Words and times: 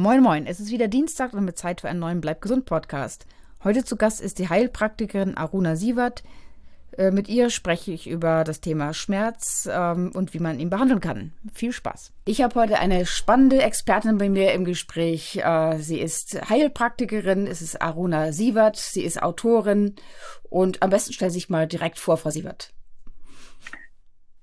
Moin 0.00 0.22
Moin, 0.22 0.46
es 0.46 0.60
ist 0.60 0.70
wieder 0.70 0.88
Dienstag 0.88 1.34
und 1.34 1.44
mit 1.44 1.58
Zeit 1.58 1.82
für 1.82 1.90
einen 1.90 2.00
neuen 2.00 2.22
Bleib 2.22 2.40
gesund 2.40 2.64
Podcast. 2.64 3.26
Heute 3.62 3.84
zu 3.84 3.96
Gast 3.96 4.22
ist 4.22 4.38
die 4.38 4.48
Heilpraktikerin 4.48 5.36
Aruna 5.36 5.76
Sievert. 5.76 6.22
Äh, 6.96 7.10
mit 7.10 7.28
ihr 7.28 7.50
spreche 7.50 7.92
ich 7.92 8.08
über 8.08 8.42
das 8.44 8.62
Thema 8.62 8.94
Schmerz 8.94 9.68
ähm, 9.70 10.10
und 10.14 10.32
wie 10.32 10.38
man 10.38 10.58
ihn 10.58 10.70
behandeln 10.70 11.00
kann. 11.02 11.34
Viel 11.52 11.72
Spaß. 11.72 12.12
Ich 12.24 12.40
habe 12.40 12.58
heute 12.58 12.78
eine 12.78 13.04
spannende 13.04 13.60
Expertin 13.60 14.16
bei 14.16 14.30
mir 14.30 14.54
im 14.54 14.64
Gespräch. 14.64 15.36
Äh, 15.36 15.76
sie 15.80 16.00
ist 16.00 16.48
Heilpraktikerin, 16.48 17.46
es 17.46 17.60
ist 17.60 17.82
Aruna 17.82 18.32
Sievert, 18.32 18.76
sie 18.76 19.02
ist 19.02 19.22
Autorin 19.22 19.96
und 20.48 20.82
am 20.82 20.88
besten 20.88 21.12
stellen 21.12 21.30
Sie 21.30 21.40
sich 21.40 21.50
mal 21.50 21.68
direkt 21.68 21.98
vor, 21.98 22.16
Frau 22.16 22.30
Sievert. 22.30 22.72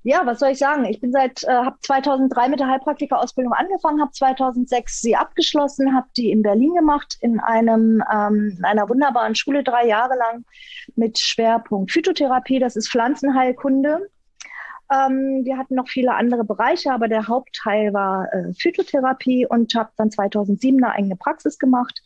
Ja, 0.03 0.25
was 0.25 0.39
soll 0.39 0.51
ich 0.51 0.57
sagen? 0.57 0.85
Ich 0.85 1.01
bin 1.01 1.11
seit, 1.11 1.43
äh, 1.43 1.47
habe 1.47 1.77
2003 1.81 2.49
mit 2.49 2.59
der 2.59 2.67
Heilpraktikerausbildung 2.67 3.53
angefangen, 3.53 3.99
habe 3.99 4.11
2006 4.11 5.01
sie 5.01 5.15
abgeschlossen, 5.15 5.95
habe 5.95 6.07
die 6.15 6.31
in 6.31 6.43
Berlin 6.43 6.73
gemacht, 6.75 7.17
in 7.21 7.39
einem 7.39 8.03
ähm, 8.11 8.55
in 8.57 8.63
einer 8.63 8.87
wunderbaren 8.87 9.35
Schule 9.35 9.63
drei 9.63 9.85
Jahre 9.87 10.15
lang 10.17 10.45
mit 10.95 11.19
Schwerpunkt 11.19 11.91
Phytotherapie. 11.91 12.59
Das 12.59 12.75
ist 12.75 12.89
Pflanzenheilkunde. 12.89 14.09
Ähm, 14.91 15.41
wir 15.43 15.57
hatten 15.57 15.75
noch 15.75 15.89
viele 15.89 16.13
andere 16.13 16.45
Bereiche, 16.45 16.93
aber 16.93 17.09
der 17.09 17.27
Hauptteil 17.27 17.93
war 17.93 18.31
äh, 18.33 18.53
Phytotherapie 18.53 19.45
und 19.45 19.75
habe 19.75 19.89
dann 19.97 20.11
2007 20.11 20.81
eine 20.81 20.93
eigene 20.93 21.15
Praxis 21.17 21.59
gemacht. 21.59 22.01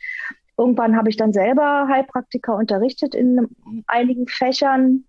Irgendwann 0.57 0.95
habe 0.95 1.09
ich 1.09 1.17
dann 1.17 1.33
selber 1.33 1.87
Heilpraktiker 1.87 2.55
unterrichtet 2.55 3.15
in 3.15 3.47
einigen 3.87 4.27
Fächern. 4.27 5.05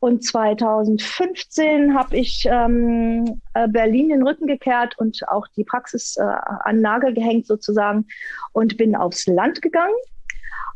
Und 0.00 0.24
2015 0.24 1.94
habe 1.94 2.16
ich 2.16 2.44
ähm, 2.50 3.40
äh, 3.54 3.68
Berlin 3.68 4.08
den 4.08 4.26
Rücken 4.26 4.48
gekehrt 4.48 4.98
und 4.98 5.20
auch 5.28 5.46
die 5.56 5.62
Praxis 5.62 6.16
äh, 6.16 6.22
an 6.22 6.80
Nagel 6.80 7.14
gehängt 7.14 7.46
sozusagen 7.46 8.06
und 8.52 8.76
bin 8.76 8.96
aufs 8.96 9.26
Land 9.28 9.62
gegangen 9.62 9.94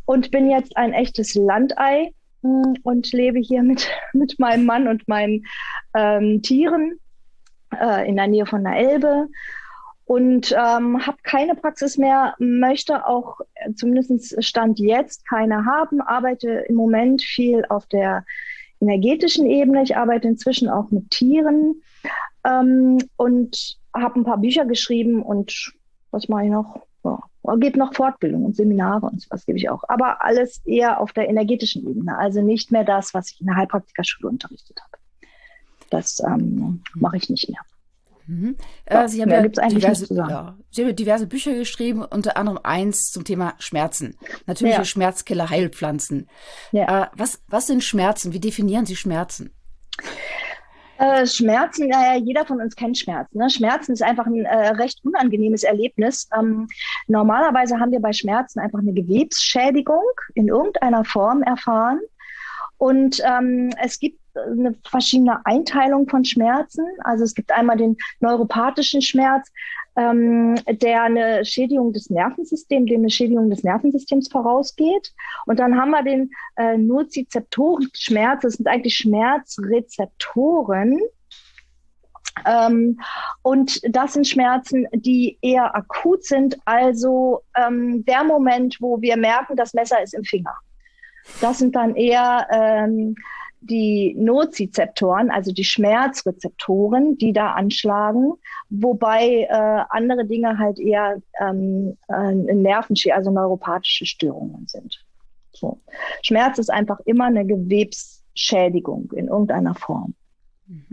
und 0.05 0.30
bin 0.30 0.48
jetzt 0.48 0.77
ein 0.77 0.92
echtes 0.92 1.34
Landei 1.34 2.12
hm, 2.42 2.77
und 2.84 3.12
lebe 3.12 3.41
hier 3.41 3.64
mit, 3.64 3.89
mit 4.12 4.39
meinem 4.39 4.64
Mann 4.64 4.86
und 4.86 5.06
meinen 5.08 5.45
ähm, 5.95 6.41
Tieren 6.42 7.01
äh, 7.78 8.08
in 8.08 8.14
der 8.14 8.28
Nähe 8.28 8.47
von 8.47 8.62
der 8.62 8.77
Elbe 8.77 9.27
und 10.06 10.52
ähm, 10.52 11.04
habe 11.04 11.18
keine 11.24 11.56
Praxis 11.56 11.98
mehr, 11.98 12.34
möchte 12.38 13.06
auch 13.06 13.40
äh, 13.54 13.72
zumindest 13.74 14.42
Stand 14.42 14.78
jetzt 14.78 15.28
keine 15.28 15.66
haben, 15.66 16.00
arbeite 16.00 16.48
im 16.68 16.76
Moment 16.76 17.22
viel 17.22 17.64
auf 17.68 17.86
der 17.86 18.24
energetischen 18.80 19.46
Ebene. 19.46 19.82
Ich 19.82 19.96
arbeite 19.96 20.28
inzwischen 20.28 20.68
auch 20.68 20.90
mit 20.92 21.10
Tieren 21.10 21.82
ähm, 22.44 22.98
und 23.16 23.78
habe 23.92 24.20
ein 24.20 24.24
paar 24.24 24.38
Bücher 24.38 24.64
geschrieben 24.64 25.22
und 25.22 25.72
was 26.12 26.28
mache 26.28 26.44
ich 26.44 26.50
noch? 26.50 26.86
Ja, 27.02 27.18
gebe 27.56 27.78
noch 27.78 27.92
Fortbildung 27.92 28.44
und 28.44 28.54
Seminare 28.54 29.06
und 29.06 29.27
was 29.30 29.44
gebe 29.44 29.58
ich 29.58 29.68
auch. 29.68 29.82
Aber 29.88 30.22
alles 30.22 30.64
eher 30.64 31.00
auf 31.00 31.12
der 31.12 31.28
energetischen 31.28 31.88
Ebene, 31.88 32.16
also 32.16 32.42
nicht 32.42 32.70
mehr 32.70 32.84
das, 32.84 33.12
was 33.12 33.32
ich 33.32 33.40
in 33.40 33.46
der 33.46 33.56
Heilpraktikerschule 33.56 34.28
unterrichtet 34.28 34.78
habe. 34.80 34.98
Das 35.90 36.20
ähm, 36.20 36.82
mache 36.94 37.16
ich 37.16 37.28
nicht 37.28 37.48
mehr. 37.48 37.60
Mhm. 38.27 38.56
Äh, 38.84 39.08
Sie 39.08 39.22
haben 39.22 39.30
ja, 39.30 39.42
diverse, 39.42 40.12
ja, 40.12 40.56
Sie 40.70 40.84
haben 40.84 40.96
diverse 40.96 41.27
Bücher 41.27 41.55
geschrieben, 41.55 42.05
unter 42.05 42.36
anderem 42.36 42.58
eins 42.62 43.10
zum 43.12 43.24
Thema 43.24 43.55
Schmerzen. 43.58 44.16
Natürliche 44.46 44.78
ja. 44.78 44.84
Schmerzkiller, 44.84 45.48
Heilpflanzen. 45.48 46.28
Ja. 46.72 47.05
Äh, 47.05 47.06
was, 47.14 47.41
was 47.48 47.66
sind 47.66 47.84
Schmerzen? 47.84 48.33
Wie 48.33 48.41
definieren 48.41 48.86
Sie 48.86 48.96
Schmerzen? 48.96 49.50
Äh, 50.98 51.27
Schmerzen, 51.27 51.89
naja, 51.89 52.18
jeder 52.18 52.46
von 52.46 52.61
uns 52.61 52.74
kennt 52.74 52.96
Schmerzen. 52.96 53.39
Ne? 53.39 53.51
Schmerzen 53.51 53.92
ist 53.92 54.02
einfach 54.02 54.27
ein 54.27 54.45
äh, 54.45 54.68
recht 54.70 54.98
unangenehmes 55.05 55.62
Erlebnis. 55.62 56.28
Ähm, 56.36 56.68
normalerweise 57.06 57.78
haben 57.78 57.92
wir 57.92 58.01
bei 58.01 58.12
Schmerzen 58.12 58.61
einfach 58.61 58.78
eine 58.78 58.95
Gewebsschädigung 58.95 60.05
in 60.34 60.48
irgendeiner 60.48 61.05
Form 61.05 61.42
erfahren. 61.42 62.01
Und 62.78 63.22
ähm, 63.24 63.70
es 63.83 63.98
gibt 63.98 64.18
eine 64.36 64.74
verschiedene 64.85 65.45
Einteilung 65.45 66.08
von 66.08 66.24
Schmerzen. 66.24 66.86
Also 67.05 67.24
es 67.24 67.35
gibt 67.35 67.52
einmal 67.52 67.77
den 67.77 67.97
neuropathischen 68.20 69.02
Schmerz, 69.02 69.51
ähm, 69.97 70.55
der 70.69 71.02
eine 71.02 71.45
Schädigung 71.45 71.92
des 71.92 72.11
Nervensystems, 72.11 72.89
dem 72.89 73.01
eine 73.01 73.11
Schädigung 73.11 73.51
des 73.51 73.64
Nervensystems 73.64 74.29
vorausgeht. 74.29 75.13
Und 75.46 75.58
dann 75.58 75.80
haben 75.80 75.91
wir 75.91 76.02
den 76.02 76.30
äh, 76.57 76.77
Nozizeptoren-Schmerz. 76.77 78.42
Das 78.42 78.55
sind 78.55 78.69
eigentlich 78.69 78.96
Schmerzrezeptoren. 78.96 81.01
Ähm, 82.45 83.01
und 83.42 83.80
das 83.89 84.13
sind 84.13 84.27
Schmerzen, 84.27 84.86
die 84.92 85.39
eher 85.41 85.75
akut 85.75 86.25
sind, 86.25 86.58
also 86.67 87.41
ähm, 87.57 88.05
der 88.05 88.25
Moment, 88.25 88.77
wo 88.80 89.01
wir 89.01 89.17
merken, 89.17 89.57
das 89.57 89.73
Messer 89.73 90.02
ist 90.02 90.13
im 90.13 90.25
Finger. 90.25 90.55
Das 91.41 91.58
sind 91.58 91.75
dann 91.75 91.96
eher 91.96 92.46
ähm, 92.51 93.17
die 93.66 94.14
Nozizeptoren, 94.18 95.30
also 95.30 95.52
die 95.52 95.64
Schmerzrezeptoren, 95.64 97.18
die 97.18 97.32
da 97.32 97.52
anschlagen, 97.52 98.32
wobei 98.70 99.46
äh, 99.48 99.84
andere 99.90 100.24
Dinge 100.24 100.58
halt 100.58 100.78
eher 100.78 101.20
ähm, 101.40 101.96
äh, 102.08 102.34
Nervenschäden, 102.34 103.16
also 103.16 103.30
neuropathische 103.30 104.06
Störungen 104.06 104.66
sind. 104.66 105.04
So. 105.52 105.80
Schmerz 106.22 106.58
ist 106.58 106.70
einfach 106.70 107.00
immer 107.04 107.27
eine 107.27 107.46
Gewebsschädigung 107.46 109.12
in 109.12 109.28
irgendeiner 109.28 109.74
Form. 109.74 110.14
Mhm. 110.66 110.84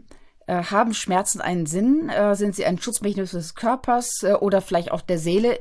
Äh, 0.48 0.64
haben 0.64 0.94
Schmerzen 0.94 1.42
einen 1.42 1.66
Sinn? 1.66 2.10
Äh, 2.10 2.36
sind 2.36 2.56
sie 2.56 2.66
ein 2.66 2.78
Schutzmechanismus 2.78 3.32
des 3.32 3.56
Körpers 3.56 4.24
äh, 4.24 4.34
oder 4.34 4.62
vielleicht 4.62 4.92
auch 4.92 5.02
der 5.02 5.18
Seele? 5.18 5.60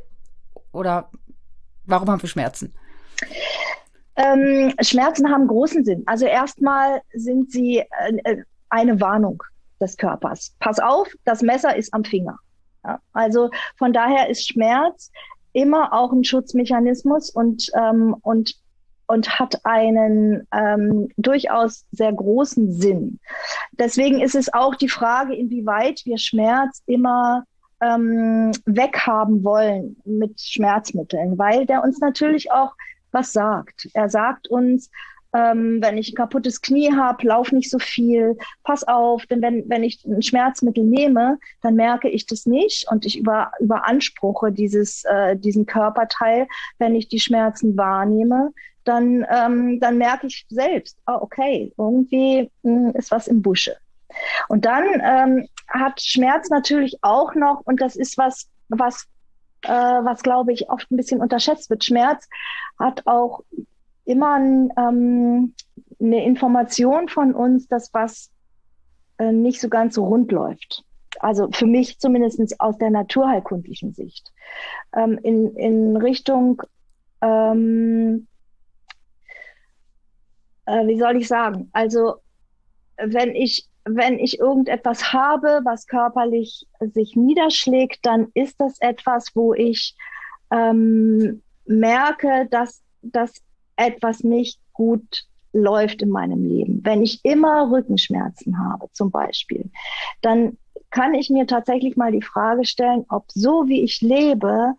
Oder 0.73 1.11
warum 1.85 2.11
haben 2.11 2.23
wir 2.23 2.29
Schmerzen? 2.29 2.75
Ähm, 4.23 4.73
Schmerzen 4.81 5.31
haben 5.31 5.49
großen 5.49 5.85
Sinn. 5.85 6.05
Also 6.07 6.27
erstmal 6.27 7.01
sind 7.13 7.51
sie 7.51 7.79
äh, 7.79 8.17
äh, 8.25 8.43
eine 8.69 9.01
Warnung 9.01 9.43
des 9.81 9.97
Körpers. 9.97 10.55
Pass 10.61 10.79
auf, 10.79 11.09
das 11.25 11.43
Messer 11.43 11.77
ist 11.77 11.93
am 11.93 12.05
Finger. 12.05 12.39
Ja, 12.85 13.01
also 13.13 13.51
von 13.77 13.93
daher 13.93 14.29
ist 14.29 14.47
Schmerz 14.47 15.11
immer 15.53 15.93
auch 15.93 16.13
ein 16.13 16.25
Schutzmechanismus 16.25 17.31
und, 17.31 17.71
ähm, 17.75 18.17
und, 18.23 18.55
und 19.07 19.39
hat 19.39 19.65
einen 19.65 20.47
ähm, 20.53 21.09
durchaus 21.17 21.85
sehr 21.91 22.13
großen 22.13 22.73
Sinn. 22.73 23.19
Deswegen 23.73 24.21
ist 24.21 24.35
es 24.35 24.53
auch 24.53 24.75
die 24.75 24.89
Frage, 24.89 25.35
inwieweit 25.35 26.03
wir 26.05 26.19
Schmerz 26.19 26.83
immer 26.87 27.45
ähm, 27.83 28.53
weghaben 28.65 29.45
wollen 29.45 29.97
mit 30.05 30.41
Schmerzmitteln, 30.41 31.37
weil 31.39 31.67
der 31.67 31.83
uns 31.83 31.99
natürlich 31.99 32.53
auch 32.53 32.73
was 33.13 33.33
sagt. 33.33 33.89
Er 33.95 34.09
sagt 34.09 34.49
uns, 34.49 34.91
ähm, 35.35 35.79
wenn 35.81 35.97
ich 35.97 36.13
ein 36.13 36.17
kaputtes 36.17 36.61
Knie 36.61 36.93
habe, 36.95 37.27
lauf 37.27 37.53
nicht 37.53 37.71
so 37.71 37.79
viel, 37.79 38.37
pass 38.65 38.85
auf, 38.85 39.25
denn 39.27 39.41
wenn, 39.41 39.69
wenn 39.69 39.83
ich 39.83 40.05
ein 40.05 40.23
Schmerzmittel 40.23 40.85
nehme, 40.85 41.39
dann 41.63 41.75
merke 41.75 42.09
ich 42.09 42.27
das 42.27 42.45
nicht 42.47 42.87
und 42.91 43.07
ich 43.07 43.19
über, 43.19 43.51
überanspruche 43.61 44.53
dieses, 44.53 45.05
äh, 45.05 45.37
diesen 45.37 45.67
Körperteil, 45.67 46.47
wenn 46.79 46.95
ich 46.95 47.09
die 47.09 47.21
Schmerzen 47.21 47.77
wahrnehme, 47.77 48.53
dann, 48.85 49.25
ähm, 49.31 49.81
dann 49.81 49.97
merke 49.97 50.27
ich 50.27 50.45
selbst, 50.49 50.99
oh, 51.07 51.19
okay, 51.21 51.73
irgendwie 51.79 52.51
mh, 52.63 52.89
hm, 52.89 52.97
ist 52.97 53.11
was 53.11 53.29
im 53.29 53.41
Busche. 53.43 53.77
Und 54.49 54.67
dann 54.67 54.85
ähm, 55.03 55.49
hat 55.69 56.03
Schmerz 56.03 56.51
natürlich 56.51 56.99
auch 57.03 57.35
noch, 57.35 57.63
und 57.65 57.81
das 57.81 57.97
ist 57.97 58.19
was, 58.19 58.49
was 58.69 59.07
äh, 59.63 59.71
was 59.71 60.23
glaube 60.23 60.53
ich 60.53 60.71
oft 60.71 60.91
ein 60.91 60.97
bisschen 60.97 61.21
unterschätzt 61.21 61.71
wird. 61.71 61.85
Schmerz 61.85 62.29
hat 62.79 63.07
auch 63.07 63.43
immer 64.05 64.37
ähm, 64.37 65.55
eine 66.01 66.25
Information 66.25 67.09
von 67.09 67.35
uns, 67.35 67.69
dass 67.69 67.93
was 67.95 68.31
äh, 69.19 69.33
nicht 69.33 69.61
so 69.61 69.69
ganz 69.69 69.95
so 69.95 70.05
rund 70.05 70.33
läuft. 70.33 70.85
Also 71.21 71.51
für 71.53 71.67
mich 71.67 71.99
zumindest 71.99 72.61
aus 72.61 72.79
der 72.79 72.91
naturheilkundlichen 72.91 73.93
Sicht. 73.93 74.33
Ähm, 74.95 75.19
in, 75.23 75.55
in 75.57 75.97
Richtung, 75.97 76.63
ähm, 77.21 78.27
äh, 80.67 80.87
wie 80.87 80.99
soll 80.99 81.17
ich 81.17 81.29
sagen, 81.29 81.71
also 81.73 82.17
wenn 82.97 83.35
ich 83.35 83.69
wenn 83.85 84.19
ich 84.19 84.39
irgendetwas 84.39 85.13
habe, 85.13 85.61
was 85.65 85.87
körperlich 85.87 86.67
sich 86.81 87.17
niederschlägt, 87.17 88.05
dann 88.07 88.29
ist 88.35 88.61
das 88.61 88.81
etwas, 88.81 89.35
wo 89.35 89.55
ich 89.55 89.97
ähm, 90.51 91.43
merke, 91.67 92.47
dass, 92.51 92.83
dass 93.03 93.35
etwas 93.77 94.23
nicht 94.23 94.61
gut 94.73 95.25
läuft 95.53 96.03
in 96.03 96.11
meinem 96.11 96.45
Leben. 96.45 96.81
Wenn 96.85 97.03
ich 97.03 97.25
immer 97.25 97.71
Rückenschmerzen 97.71 98.59
habe, 98.59 98.89
zum 98.93 99.11
Beispiel, 99.11 99.71
dann 100.21 100.57
kann 100.91 101.15
ich 101.15 101.31
mir 101.31 101.47
tatsächlich 101.47 101.97
mal 101.97 102.13
die 102.13 102.23
Frage 102.23 102.65
stellen, 102.65 103.05
ob 103.09 103.25
so 103.29 103.67
wie 103.67 103.83
ich 103.83 104.01
lebe, 104.01 104.75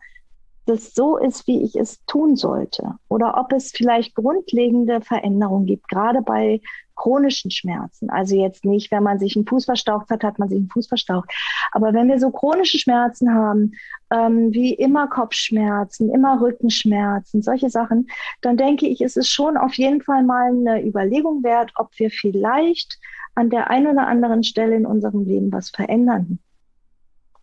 das 0.65 0.93
so 0.93 1.17
ist, 1.17 1.45
wie 1.47 1.63
ich 1.63 1.75
es 1.75 2.03
tun 2.05 2.35
sollte. 2.35 2.95
Oder 3.09 3.37
ob 3.37 3.51
es 3.51 3.71
vielleicht 3.71 4.15
grundlegende 4.15 5.01
Veränderungen 5.01 5.65
gibt, 5.65 5.89
gerade 5.89 6.21
bei 6.21 6.61
chronischen 6.95 7.51
Schmerzen, 7.51 8.09
also 8.09 8.35
jetzt 8.35 8.65
nicht, 8.65 8.91
wenn 8.91 9.03
man 9.03 9.19
sich 9.19 9.35
einen 9.35 9.47
Fuß 9.47 9.65
verstaucht 9.65 10.09
hat, 10.09 10.23
hat 10.23 10.39
man 10.39 10.49
sich 10.49 10.57
einen 10.57 10.69
Fuß 10.69 10.87
verstaucht, 10.87 11.31
aber 11.71 11.93
wenn 11.93 12.07
wir 12.07 12.19
so 12.19 12.31
chronische 12.31 12.77
Schmerzen 12.79 13.33
haben, 13.33 13.73
ähm, 14.11 14.53
wie 14.53 14.73
immer 14.73 15.07
Kopfschmerzen, 15.07 16.13
immer 16.13 16.39
Rückenschmerzen, 16.41 17.41
solche 17.41 17.69
Sachen, 17.69 18.07
dann 18.41 18.57
denke 18.57 18.87
ich, 18.87 19.01
ist 19.01 19.17
es 19.17 19.27
schon 19.27 19.57
auf 19.57 19.73
jeden 19.75 20.01
Fall 20.01 20.23
mal 20.23 20.49
eine 20.49 20.85
Überlegung 20.85 21.43
wert, 21.43 21.71
ob 21.75 21.89
wir 21.97 22.09
vielleicht 22.11 22.99
an 23.35 23.49
der 23.49 23.69
einen 23.69 23.87
oder 23.87 24.07
anderen 24.07 24.43
Stelle 24.43 24.75
in 24.75 24.85
unserem 24.85 25.25
Leben 25.25 25.51
was 25.51 25.69
verändern 25.69 26.39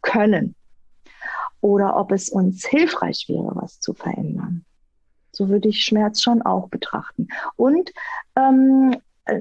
können 0.03 0.55
oder 1.61 1.96
ob 1.96 2.12
es 2.12 2.29
uns 2.29 2.67
hilfreich 2.67 3.26
wäre, 3.29 3.53
was 3.55 3.81
zu 3.81 3.94
verändern. 3.94 4.64
So 5.32 5.49
würde 5.49 5.69
ich 5.69 5.85
Schmerz 5.85 6.23
schon 6.23 6.43
auch 6.43 6.69
betrachten. 6.69 7.29
Und 7.56 7.93
ähm, 8.37 8.96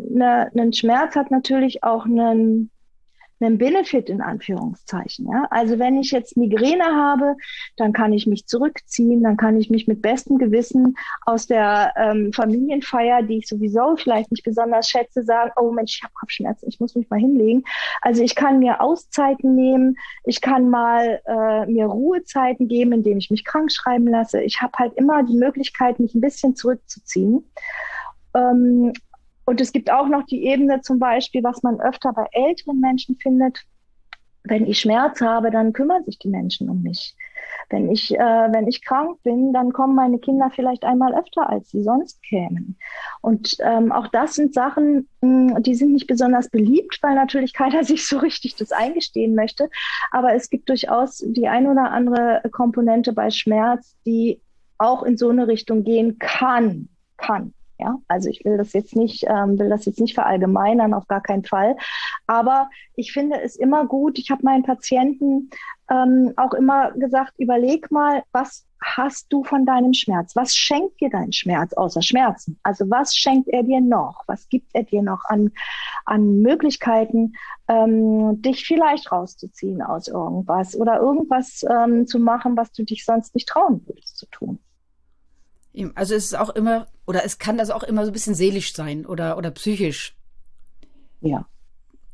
ne, 0.10 0.52
ein 0.56 0.74
Schmerz 0.74 1.16
hat 1.16 1.32
natürlich 1.32 1.84
auch 1.84 2.06
einen, 2.06 2.72
einen 3.40 3.58
Benefit 3.58 4.10
in 4.10 4.22
Anführungszeichen. 4.22 5.28
Ja? 5.32 5.48
Also 5.50 5.80
wenn 5.80 5.98
ich 5.98 6.12
jetzt 6.12 6.36
Migräne 6.36 6.84
habe, 6.84 7.36
dann 7.78 7.94
kann 7.94 8.12
ich 8.12 8.28
mich 8.28 8.48
zurückziehen, 8.48 9.24
dann 9.24 9.38
kann 9.38 9.58
ich 9.58 9.70
mich 9.70 9.88
mit 9.88 10.02
bestem 10.02 10.38
Gewissen 10.38 10.98
aus 11.26 11.48
der 11.48 11.94
ähm, 11.96 12.34
Familienfeier, 12.34 13.24
die 13.24 13.38
ich 13.38 13.48
sowieso 13.48 13.96
vielleicht 13.96 14.32
nicht 14.32 14.44
besonders 14.44 14.90
schätze, 14.90 15.24
sagen, 15.24 15.52
oh 15.56 15.72
Mensch, 15.72 15.96
ich 15.96 16.04
habe 16.04 16.14
Kopfschmerzen, 16.14 16.68
ich 16.68 16.80
muss 16.80 16.96
mich 16.96 17.10
mal 17.10 17.20
hinlegen. 17.20 17.64
Also 18.02 18.24
ich 18.24 18.36
kann 18.36 18.60
mir 18.60 18.82
Auszeiten 18.82 19.56
nehmen, 19.56 19.96
ich 20.26 20.42
kann 20.42 20.70
mal 20.70 21.22
äh, 21.26 21.66
mir 21.68 21.86
Ruhezeiten 21.86 22.68
geben, 22.68 22.92
indem 22.92 23.18
ich 23.20 23.32
mich 23.32 23.46
krank 23.46 23.72
schreiben 23.72 24.08
lasse. 24.08 24.42
Ich 24.42 24.62
habe 24.62 24.74
halt 24.78 24.94
immer 24.96 25.24
die 25.24 25.38
Möglichkeit, 25.38 26.00
mich 26.00 26.14
ein 26.14 26.22
bisschen 26.22 26.56
zurückzuziehen. 26.56 27.50
Ähm, 28.36 28.94
und 29.50 29.60
es 29.60 29.72
gibt 29.72 29.92
auch 29.92 30.08
noch 30.08 30.28
die 30.28 30.46
Ebene 30.46 30.82
zum 30.82 31.00
Beispiel, 31.00 31.44
was 31.44 31.64
man 31.64 31.82
öfter 31.82 32.14
bei 32.14 32.28
älteren 32.34 32.80
Menschen 32.80 33.16
findet. 33.16 33.64
Wenn 34.44 34.68
ich 34.68 34.80
Schmerz 34.80 35.22
habe, 35.22 35.50
dann 35.50 35.74
kümmern 35.74 36.06
sich 36.06 36.20
die 36.20 36.30
Menschen 36.30 36.70
um 36.70 36.84
mich. 36.84 37.16
Wenn 37.72 37.90
ich, 37.90 38.14
äh, 38.14 38.20
wenn 38.20 38.68
ich 38.68 38.86
krank 38.86 39.18
bin, 39.24 39.52
dann 39.52 39.74
kommen 39.74 39.96
meine 39.96 40.20
Kinder 40.20 40.52
vielleicht 40.54 40.84
einmal 40.84 41.16
öfter, 41.16 41.50
als 41.50 41.72
sie 41.72 41.82
sonst 41.82 42.22
kämen. 42.22 42.78
Und 43.22 43.58
ähm, 43.62 43.92
auch 43.92 44.06
das 44.10 44.36
sind 44.36 44.54
Sachen, 44.54 45.10
mh, 45.22 45.56
hm, 45.56 45.64
die 45.64 45.74
sind 45.74 45.94
nicht 45.94 46.06
besonders 46.06 46.50
beliebt, 46.52 47.00
weil 47.02 47.16
natürlich 47.16 47.54
keiner 47.56 47.84
sich 47.84 48.08
so 48.08 48.20
richtig 48.20 48.56
das 48.56 48.72
eingestehen 48.72 49.34
möchte. 49.34 49.72
Aber 50.12 50.36
es 50.36 50.52
gibt 50.52 50.70
durchaus 50.70 51.24
die 51.26 51.48
ein 51.48 51.66
oder 51.66 51.90
andere 51.90 52.44
Komponente 52.52 53.14
bei 53.14 53.32
Schmerz, 53.32 53.96
die 54.06 54.42
auch 54.78 55.02
in 55.02 55.18
so 55.18 55.30
eine 55.30 55.48
Richtung 55.48 55.84
gehen 55.84 56.20
kann, 56.20 56.90
kann. 57.18 57.56
Ja, 57.80 57.96
also 58.10 58.30
ich 58.30 58.44
will 58.44 58.58
das 58.58 58.74
jetzt 58.74 58.94
nicht, 58.96 59.24
ähm, 59.28 59.58
will 59.58 59.70
das 59.70 59.86
jetzt 59.86 60.02
nicht 60.02 60.14
verallgemeinern, 60.14 60.94
auf 60.94 61.08
gar 61.08 61.22
keinen 61.22 61.46
Fall. 61.46 61.78
Aber 62.28 62.70
ich 62.96 63.14
finde 63.14 63.42
es 63.42 63.56
immer 63.56 63.86
gut. 63.88 64.20
Ich 64.20 64.32
habe 64.32 64.44
meinen 64.44 64.64
Patienten 64.64 65.50
ähm, 65.90 66.34
auch 66.36 66.54
immer 66.54 66.92
gesagt, 66.92 67.34
überleg 67.38 67.90
mal, 67.90 68.24
was 68.34 68.66
hast 68.82 69.32
du 69.32 69.46
von 69.46 69.66
deinem 69.66 69.94
Schmerz? 69.94 70.36
Was 70.36 70.56
schenkt 70.56 71.00
dir 71.00 71.10
dein 71.10 71.32
Schmerz 71.32 71.72
außer 71.74 72.02
Schmerzen? 72.02 72.60
Also 72.64 72.90
was 72.90 73.16
schenkt 73.16 73.48
er 73.48 73.64
dir 73.64 73.80
noch? 73.80 74.24
Was 74.28 74.50
gibt 74.50 74.72
er 74.74 74.84
dir 74.84 75.02
noch 75.02 75.24
an, 75.26 75.52
an 76.06 76.42
Möglichkeiten, 76.42 77.34
ähm, 77.70 78.42
dich 78.42 78.66
vielleicht 78.66 79.12
rauszuziehen 79.12 79.82
aus 79.82 80.10
irgendwas 80.10 80.76
oder 80.76 81.00
irgendwas 81.00 81.66
ähm, 81.70 82.08
zu 82.08 82.20
machen, 82.20 82.58
was 82.58 82.74
du 82.74 82.84
dich 82.84 83.06
sonst 83.06 83.36
nicht 83.36 83.48
trauen 83.48 83.82
würdest 83.88 84.18
zu 84.18 84.26
tun? 84.28 84.60
Also 85.96 86.16
es 86.16 86.26
ist 86.26 86.38
auch 86.38 86.50
immer, 86.50 86.88
oder 87.06 87.24
es 87.26 87.40
kann 87.40 87.58
das 87.58 87.70
auch 87.70 87.84
immer 87.84 88.04
so 88.06 88.12
ein 88.12 88.14
bisschen 88.14 88.36
seelisch 88.36 88.74
sein 88.74 89.06
oder, 89.06 89.38
oder 89.38 89.52
psychisch. 89.52 90.16
Ja. 91.22 91.46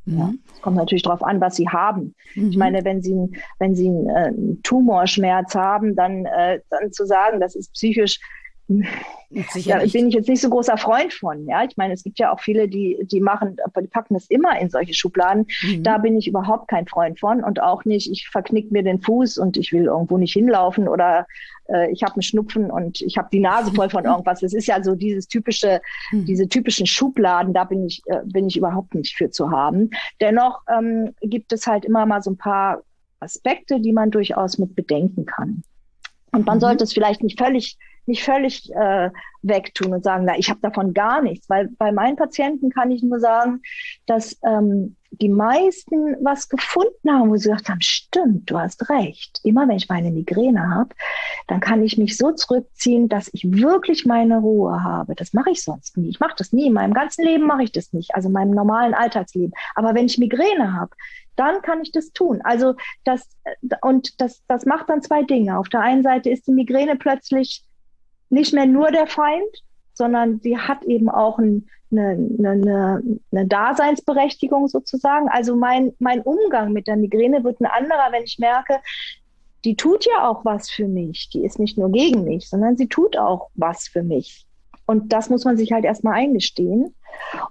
Mhm. 0.06 0.18
Ja, 0.18 0.34
es 0.54 0.62
kommt 0.62 0.78
natürlich 0.78 1.04
darauf 1.04 1.24
an, 1.24 1.42
was 1.42 1.56
sie 1.56 1.68
haben. 1.68 2.16
Mhm. 2.36 2.50
Ich 2.50 2.58
meine, 2.58 2.84
wenn 2.86 3.02
sie, 3.02 3.32
wenn 3.60 3.76
sie 3.76 3.88
einen, 3.88 4.10
äh, 4.10 4.14
einen 4.14 4.62
Tumorschmerz 4.64 5.56
haben, 5.56 5.96
dann, 5.96 6.26
äh, 6.26 6.60
dann 6.70 6.92
zu 6.92 7.06
sagen, 7.06 7.40
das 7.40 7.56
ist 7.56 7.74
psychisch, 7.74 8.20
da 8.68 9.78
bin 9.78 10.08
ich 10.08 10.14
jetzt 10.14 10.30
nicht 10.30 10.42
so 10.42 10.50
großer 10.50 10.78
Freund 10.78 11.14
von. 11.14 11.48
Ja, 11.48 11.64
ich 11.64 11.78
meine, 11.78 11.94
es 11.94 12.04
gibt 12.04 12.20
ja 12.20 12.32
auch 12.32 12.40
viele, 12.40 12.68
die, 12.68 12.98
die 13.04 13.22
machen, 13.22 13.58
die 13.80 13.88
packen 13.88 14.16
das 14.16 14.28
immer 14.28 14.60
in 14.60 14.70
solche 14.70 14.94
Schubladen. 14.94 15.46
Mhm. 15.62 15.84
Da 15.84 15.98
bin 15.98 16.18
ich 16.18 16.28
überhaupt 16.28 16.68
kein 16.68 16.88
Freund 16.88 17.20
von 17.20 17.44
und 17.44 17.62
auch 17.62 17.86
nicht, 17.86 18.10
ich 18.12 18.28
verknick 18.30 18.72
mir 18.72 18.84
den 18.84 19.02
Fuß 19.02 19.38
und 19.38 19.58
ich 19.58 19.72
will 19.72 19.86
irgendwo 19.86 20.18
nicht 20.18 20.34
hinlaufen 20.34 20.88
oder 20.88 21.28
äh, 21.68 21.92
ich 21.92 22.04
habe 22.04 22.14
einen 22.14 22.22
Schnupfen 22.24 22.72
und 22.72 23.02
ich 23.02 23.18
habe 23.18 23.30
die 23.32 23.40
Nase 23.40 23.72
voll 23.74 23.90
von 23.90 24.06
irgendwas. 24.06 24.40
Das 24.40 24.54
ist 24.54 24.68
ja 24.68 24.82
so 24.82 24.96
dieses 24.96 25.28
typische, 25.28 25.82
mhm. 26.12 26.26
diese 26.26 26.48
typischen 26.48 26.88
Schubladen, 26.88 27.54
da 27.54 27.66
bin 27.66 27.86
ich, 27.86 28.02
äh, 28.06 28.22
bin 28.26 28.48
ich 28.48 28.58
überhaupt 28.58 28.96
nicht 28.96 29.16
für 29.16 29.30
zu 29.30 29.52
haben. 29.52 29.92
Dennoch 30.22 30.62
ähm, 30.76 31.14
gibt 31.22 31.54
es 31.54 31.68
halt 31.68 31.86
immer 31.86 32.06
mal 32.06 32.22
so 32.22 32.32
ein 32.32 32.38
paar 32.38 32.82
Aspekte, 33.20 33.80
die 33.80 33.94
man 33.94 34.12
durchaus 34.12 34.58
mit 34.58 34.76
bedenken 34.76 35.26
kann. 35.26 35.64
Und 36.32 36.46
man 36.46 36.58
mhm. 36.58 36.62
sollte 36.62 36.84
es 36.84 36.94
vielleicht 36.94 37.24
nicht 37.24 37.40
völlig 37.40 37.78
nicht 38.08 38.24
völlig 38.24 38.72
äh, 38.74 39.10
wegtun 39.42 39.94
und 39.94 40.04
sagen, 40.04 40.26
na, 40.26 40.38
ich 40.38 40.50
habe 40.50 40.60
davon 40.62 40.94
gar 40.94 41.22
nichts. 41.22 41.50
Weil 41.50 41.70
bei 41.78 41.92
meinen 41.92 42.16
Patienten 42.16 42.70
kann 42.70 42.92
ich 42.92 43.04
nur 43.04 43.20
sagen, 43.20 43.62
dass 44.06 44.38
ähm, 44.44 44.96
die 45.12 45.30
meisten 45.30 46.18
was 46.24 46.50
gefunden 46.50 47.10
haben, 47.10 47.30
wo 47.30 47.36
sie 47.38 47.50
gesagt 47.50 47.70
haben, 47.70 47.82
stimmt, 47.82 48.50
du 48.50 48.60
hast 48.60 48.90
recht. 48.90 49.40
Immer 49.44 49.68
wenn 49.68 49.78
ich 49.78 49.90
meine 49.90 50.12
Migräne 50.12 50.70
habe, 50.70 50.90
dann 51.48 51.60
kann 51.60 51.84
ich 51.84 51.98
mich 51.98 52.18
so 52.18 52.32
zurückziehen, 52.32 53.08
dass 53.08 53.30
ich 53.34 53.44
wirklich 53.52 54.06
meine 54.06 54.40
Ruhe 54.40 54.84
habe. 54.84 55.16
Das 55.16 55.34
mache 55.34 55.52
ich 55.52 55.64
sonst 55.64 55.98
nie. 55.98 56.10
Ich 56.10 56.20
mache 56.20 56.36
das 56.38 56.52
nie. 56.52 56.68
In 56.68 56.74
meinem 56.74 56.94
ganzen 56.94 57.24
Leben 57.24 57.46
mache 57.46 57.64
ich 57.64 57.72
das 57.72 57.94
nicht, 57.94 58.14
also 58.14 58.28
in 58.28 58.34
meinem 58.34 58.52
normalen 58.52 58.94
Alltagsleben. 58.94 59.54
Aber 59.76 59.96
wenn 59.96 60.06
ich 60.06 60.18
Migräne 60.18 60.74
habe, 60.74 60.92
dann 61.36 61.62
kann 61.62 61.82
ich 61.82 61.92
das 61.92 62.12
tun. 62.12 62.42
Also 62.44 62.76
das 63.04 63.28
und 63.82 64.22
das, 64.22 64.44
das 64.48 64.66
macht 64.66 64.90
dann 64.90 65.02
zwei 65.02 65.24
Dinge. 65.24 65.58
Auf 65.58 65.70
der 65.70 65.82
einen 65.82 66.04
Seite 66.04 66.30
ist 66.30 66.48
die 66.48 66.54
Migräne 66.54 66.96
plötzlich 66.96 67.64
nicht 68.30 68.54
mehr 68.54 68.66
nur 68.66 68.92
der 68.92 69.08
Feind, 69.08 69.64
sondern 69.94 70.40
sie 70.42 70.58
hat 70.58 70.84
eben 70.84 71.10
auch 71.10 71.40
ein, 71.40 71.68
eine, 71.92 72.12
eine, 72.40 73.04
eine 73.32 73.48
Daseinsberechtigung 73.48 74.68
sozusagen. 74.68 75.30
Also 75.30 75.56
mein, 75.56 75.94
mein 76.00 76.22
Umgang 76.22 76.74
mit 76.74 76.88
der 76.88 76.98
Migräne 76.98 77.44
wird 77.44 77.62
ein 77.62 77.66
anderer, 77.66 78.12
wenn 78.12 78.24
ich 78.24 78.38
merke, 78.40 78.80
die 79.64 79.76
tut 79.76 80.06
ja 80.06 80.30
auch 80.30 80.46
was 80.46 80.70
für 80.70 80.88
mich. 80.88 81.30
Die 81.30 81.44
ist 81.44 81.60
nicht 81.60 81.78
nur 81.78 81.92
gegen 81.92 82.24
mich, 82.24 82.50
sondern 82.50 82.78
sie 82.78 82.88
tut 82.88 83.18
auch 83.18 83.50
was 83.56 83.88
für 83.88 84.04
mich. 84.04 84.46
Und 84.86 85.12
das 85.14 85.30
muss 85.30 85.46
man 85.46 85.58
sich 85.58 85.72
halt 85.72 85.84
erstmal 85.84 86.14
eingestehen. 86.14 86.94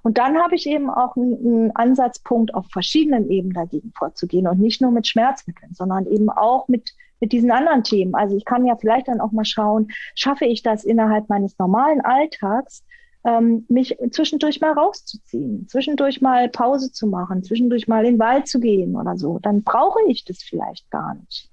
Und 0.02 0.18
dann 0.18 0.36
habe 0.38 0.54
ich 0.54 0.66
eben 0.66 0.90
auch 0.90 1.16
einen, 1.16 1.34
einen, 1.34 1.76
Ansatzpunkt, 1.76 2.54
auf 2.54 2.66
verschiedenen 2.70 3.28
Ebenen 3.28 3.54
dagegen 3.54 3.92
vorzugehen 3.96 4.46
und 4.46 4.60
nicht 4.60 4.80
nur 4.80 4.92
mit 4.92 5.06
Schmerzmitteln, 5.06 5.72
sondern 5.74 6.06
eben 6.06 6.30
auch 6.30 6.68
mit 6.68 6.94
mit 7.20 7.32
diesen 7.32 7.50
anderen 7.50 7.84
Themen. 7.84 8.14
Also 8.14 8.36
ich 8.36 8.44
kann 8.44 8.66
ja 8.66 8.76
vielleicht 8.76 9.08
dann 9.08 9.20
auch 9.20 9.32
mal 9.32 9.44
schauen, 9.44 9.88
schaffe 10.14 10.44
ich 10.44 10.62
das 10.62 10.84
innerhalb 10.84 11.28
meines 11.28 11.58
normalen 11.58 12.00
Alltags, 12.00 12.84
ähm, 13.24 13.64
mich 13.68 13.96
zwischendurch 14.10 14.60
mal 14.60 14.72
rauszuziehen, 14.72 15.66
zwischendurch 15.68 16.20
mal 16.20 16.48
Pause 16.48 16.92
zu 16.92 17.06
machen, 17.06 17.42
zwischendurch 17.42 17.88
mal 17.88 18.04
in 18.04 18.14
den 18.14 18.20
Wald 18.20 18.46
zu 18.46 18.60
gehen 18.60 18.96
oder 18.96 19.16
so. 19.16 19.38
Dann 19.40 19.62
brauche 19.62 20.00
ich 20.06 20.24
das 20.24 20.42
vielleicht 20.42 20.90
gar 20.90 21.14
nicht. 21.14 21.50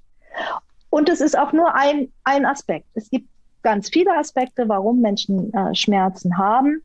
Und 0.89 1.07
es 1.07 1.21
ist 1.21 1.37
auch 1.37 1.53
nur 1.53 1.73
ein, 1.73 2.11
ein 2.25 2.45
Aspekt. 2.45 2.87
Es 2.93 3.09
gibt 3.09 3.29
ganz 3.61 3.89
viele 3.89 4.17
Aspekte, 4.17 4.67
warum 4.67 4.99
Menschen 4.99 5.53
äh, 5.53 5.73
Schmerzen 5.73 6.37
haben. 6.37 6.83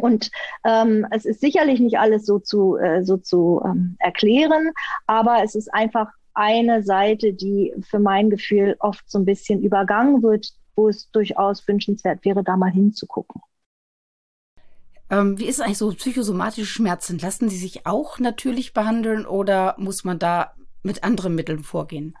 Und 0.00 0.30
ähm, 0.64 1.06
es 1.10 1.24
ist 1.24 1.40
sicherlich 1.40 1.80
nicht 1.80 1.98
alles 1.98 2.26
so 2.26 2.38
zu, 2.38 2.76
äh, 2.76 3.02
so 3.02 3.16
zu 3.16 3.60
ähm, 3.64 3.96
erklären, 3.98 4.70
aber 5.06 5.42
es 5.42 5.56
ist 5.56 5.72
einfach 5.74 6.12
eine 6.34 6.82
Seite, 6.82 7.32
die 7.32 7.72
für 7.88 7.98
mein 7.98 8.30
Gefühl 8.30 8.76
oft 8.80 9.08
so 9.08 9.18
ein 9.18 9.24
bisschen 9.24 9.62
übergangen 9.62 10.22
wird, 10.22 10.52
wo 10.76 10.88
es 10.88 11.10
durchaus 11.10 11.66
wünschenswert 11.66 12.24
wäre, 12.24 12.42
da 12.42 12.56
mal 12.56 12.70
hinzugucken. 12.70 13.40
Ähm, 15.10 15.38
wie 15.38 15.46
ist 15.46 15.56
es 15.56 15.60
eigentlich 15.60 15.78
so 15.78 15.90
psychosomatische 15.90 16.66
Schmerzen? 16.66 17.18
Lassen 17.18 17.48
die 17.48 17.56
sich 17.56 17.86
auch 17.86 18.18
natürlich 18.18 18.72
behandeln 18.72 19.26
oder 19.26 19.76
muss 19.78 20.04
man 20.04 20.18
da 20.18 20.54
mit 20.82 21.04
anderen 21.04 21.34
Mitteln 21.34 21.62
vorgehen? 21.62 22.16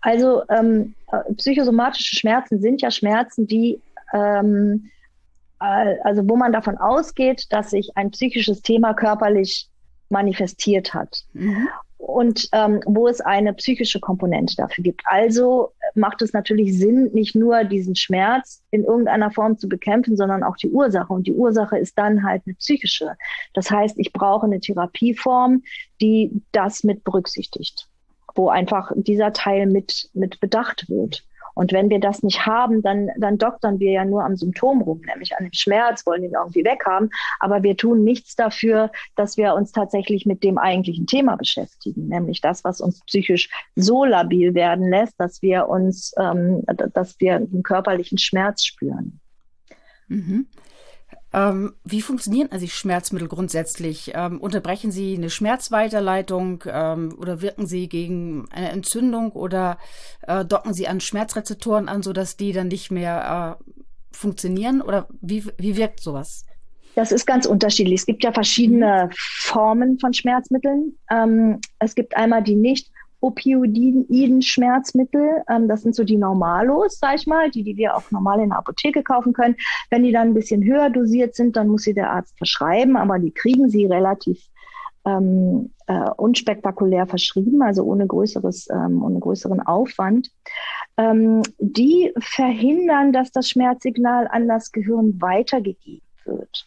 Also 0.00 0.42
ähm, 0.48 0.94
psychosomatische 1.36 2.16
Schmerzen 2.16 2.60
sind 2.60 2.82
ja 2.82 2.90
Schmerzen, 2.90 3.46
die 3.46 3.80
ähm, 4.12 4.90
also 5.58 6.28
wo 6.28 6.36
man 6.36 6.52
davon 6.52 6.76
ausgeht, 6.76 7.46
dass 7.50 7.70
sich 7.70 7.96
ein 7.96 8.10
psychisches 8.10 8.60
Thema 8.60 8.92
körperlich 8.92 9.70
manifestiert 10.10 10.92
hat. 10.92 11.24
Mhm 11.32 11.68
und 12.06 12.48
ähm, 12.52 12.80
wo 12.86 13.08
es 13.08 13.20
eine 13.20 13.52
psychische 13.54 13.98
Komponente 13.98 14.54
dafür 14.56 14.84
gibt. 14.84 15.02
Also 15.06 15.72
macht 15.94 16.22
es 16.22 16.32
natürlich 16.32 16.78
Sinn, 16.78 17.10
nicht 17.12 17.34
nur 17.34 17.64
diesen 17.64 17.96
Schmerz 17.96 18.62
in 18.70 18.84
irgendeiner 18.84 19.32
Form 19.32 19.58
zu 19.58 19.68
bekämpfen, 19.68 20.16
sondern 20.16 20.44
auch 20.44 20.56
die 20.56 20.70
Ursache. 20.70 21.12
Und 21.12 21.26
die 21.26 21.34
Ursache 21.34 21.76
ist 21.76 21.98
dann 21.98 22.22
halt 22.22 22.42
eine 22.46 22.54
psychische. 22.54 23.16
Das 23.54 23.72
heißt, 23.72 23.98
ich 23.98 24.12
brauche 24.12 24.46
eine 24.46 24.60
Therapieform, 24.60 25.64
die 26.00 26.30
das 26.52 26.84
mit 26.84 27.02
berücksichtigt, 27.02 27.88
wo 28.36 28.50
einfach 28.50 28.92
dieser 28.94 29.32
Teil 29.32 29.66
mit, 29.66 30.08
mit 30.14 30.38
bedacht 30.38 30.88
wird. 30.88 31.25
Und 31.56 31.72
wenn 31.72 31.88
wir 31.88 32.00
das 32.00 32.22
nicht 32.22 32.44
haben, 32.44 32.82
dann, 32.82 33.08
dann 33.16 33.38
doktern 33.38 33.80
wir 33.80 33.90
ja 33.90 34.04
nur 34.04 34.22
am 34.22 34.36
Symptom 34.36 34.82
rum, 34.82 35.00
nämlich 35.06 35.34
an 35.36 35.44
dem 35.44 35.54
Schmerz, 35.54 36.04
wollen 36.04 36.22
ihn 36.22 36.34
irgendwie 36.34 36.64
weghaben. 36.64 37.08
Aber 37.40 37.62
wir 37.62 37.78
tun 37.78 38.04
nichts 38.04 38.36
dafür, 38.36 38.92
dass 39.16 39.38
wir 39.38 39.54
uns 39.54 39.72
tatsächlich 39.72 40.26
mit 40.26 40.44
dem 40.44 40.58
eigentlichen 40.58 41.06
Thema 41.06 41.36
beschäftigen, 41.36 42.08
nämlich 42.08 42.42
das, 42.42 42.62
was 42.62 42.82
uns 42.82 43.02
psychisch 43.06 43.48
so 43.74 44.04
labil 44.04 44.54
werden 44.54 44.90
lässt, 44.90 45.18
dass 45.18 45.40
wir 45.40 45.66
uns, 45.68 46.12
ähm, 46.18 46.62
dass 46.92 47.18
wir 47.20 47.36
einen 47.36 47.62
körperlichen 47.62 48.18
Schmerz 48.18 48.62
spüren. 48.62 49.18
Mhm. 50.08 50.46
Ähm, 51.36 51.74
wie 51.84 52.00
funktionieren 52.00 52.50
also 52.50 52.66
Schmerzmittel 52.66 53.28
grundsätzlich? 53.28 54.12
Ähm, 54.14 54.40
unterbrechen 54.40 54.90
sie 54.90 55.14
eine 55.14 55.28
Schmerzweiterleitung 55.28 56.64
ähm, 56.66 57.14
oder 57.20 57.42
wirken 57.42 57.66
sie 57.66 57.90
gegen 57.90 58.48
eine 58.50 58.70
Entzündung 58.70 59.32
oder 59.32 59.76
äh, 60.22 60.46
docken 60.46 60.72
sie 60.72 60.88
an 60.88 61.00
Schmerzrezeptoren 61.00 61.90
an, 61.90 62.02
sodass 62.02 62.38
die 62.38 62.52
dann 62.52 62.68
nicht 62.68 62.90
mehr 62.90 63.58
äh, 63.60 63.64
funktionieren? 64.16 64.80
Oder 64.80 65.08
wie, 65.20 65.44
wie 65.58 65.76
wirkt 65.76 66.00
sowas? 66.00 66.46
Das 66.94 67.12
ist 67.12 67.26
ganz 67.26 67.44
unterschiedlich. 67.44 68.00
Es 68.00 68.06
gibt 68.06 68.24
ja 68.24 68.32
verschiedene 68.32 69.10
Formen 69.14 69.98
von 69.98 70.14
Schmerzmitteln. 70.14 70.96
Ähm, 71.10 71.60
es 71.78 71.94
gibt 71.94 72.16
einmal 72.16 72.42
die 72.42 72.56
nicht 72.56 72.90
opioiden 73.20 74.42
Schmerzmittel. 74.42 75.42
Ähm, 75.48 75.68
das 75.68 75.82
sind 75.82 75.94
so 75.94 76.04
die 76.04 76.16
Normalos, 76.16 76.98
sag 76.98 77.16
ich 77.16 77.26
mal, 77.26 77.50
die, 77.50 77.62
die 77.62 77.76
wir 77.76 77.96
auch 77.96 78.10
normal 78.10 78.40
in 78.40 78.50
der 78.50 78.58
Apotheke 78.58 79.02
kaufen 79.02 79.32
können. 79.32 79.56
Wenn 79.90 80.04
die 80.04 80.12
dann 80.12 80.28
ein 80.28 80.34
bisschen 80.34 80.64
höher 80.64 80.90
dosiert 80.90 81.34
sind, 81.34 81.56
dann 81.56 81.68
muss 81.68 81.82
sie 81.82 81.94
der 81.94 82.10
Arzt 82.10 82.36
verschreiben, 82.38 82.96
aber 82.96 83.18
die 83.18 83.32
kriegen 83.32 83.68
sie 83.68 83.86
relativ 83.86 84.48
ähm, 85.06 85.70
äh, 85.86 86.10
unspektakulär 86.16 87.06
verschrieben, 87.06 87.62
also 87.62 87.84
ohne 87.84 88.06
größeres, 88.06 88.68
ähm, 88.70 89.02
ohne 89.02 89.20
größeren 89.20 89.60
Aufwand. 89.60 90.30
Ähm, 90.96 91.42
die 91.58 92.12
verhindern, 92.18 93.12
dass 93.12 93.30
das 93.30 93.48
Schmerzsignal 93.48 94.28
an 94.28 94.48
das 94.48 94.72
Gehirn 94.72 95.20
weitergegeben 95.20 96.02
wird. 96.24 96.66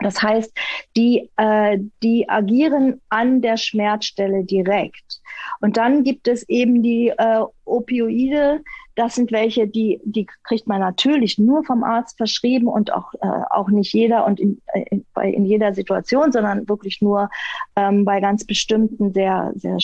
Das 0.00 0.22
heißt, 0.22 0.52
die, 0.96 1.30
äh, 1.36 1.78
die 2.02 2.28
agieren 2.28 3.00
an 3.08 3.40
der 3.40 3.56
Schmerzstelle 3.56 4.44
direkt. 4.44 5.20
Und 5.60 5.76
dann 5.76 6.04
gibt 6.04 6.28
es 6.28 6.48
eben 6.48 6.82
die 6.82 7.08
äh, 7.08 7.42
Opioide. 7.64 8.62
Das 8.94 9.14
sind 9.14 9.32
welche, 9.32 9.66
die, 9.66 10.00
die 10.04 10.26
kriegt 10.44 10.66
man 10.66 10.80
natürlich 10.80 11.38
nur 11.38 11.64
vom 11.64 11.84
Arzt 11.84 12.16
verschrieben 12.16 12.66
und 12.66 12.92
auch, 12.92 13.12
äh, 13.14 13.42
auch 13.50 13.68
nicht 13.68 13.92
jeder 13.92 14.26
und 14.26 14.40
in, 14.40 14.60
äh, 14.72 14.84
in, 14.90 15.04
bei, 15.12 15.30
in 15.30 15.44
jeder 15.44 15.74
Situation, 15.74 16.32
sondern 16.32 16.68
wirklich 16.68 17.00
nur 17.02 17.28
ähm, 17.76 18.04
bei 18.04 18.20
ganz 18.20 18.44
bestimmten 18.44 19.12
sehr, 19.12 19.52
sehr 19.56 19.78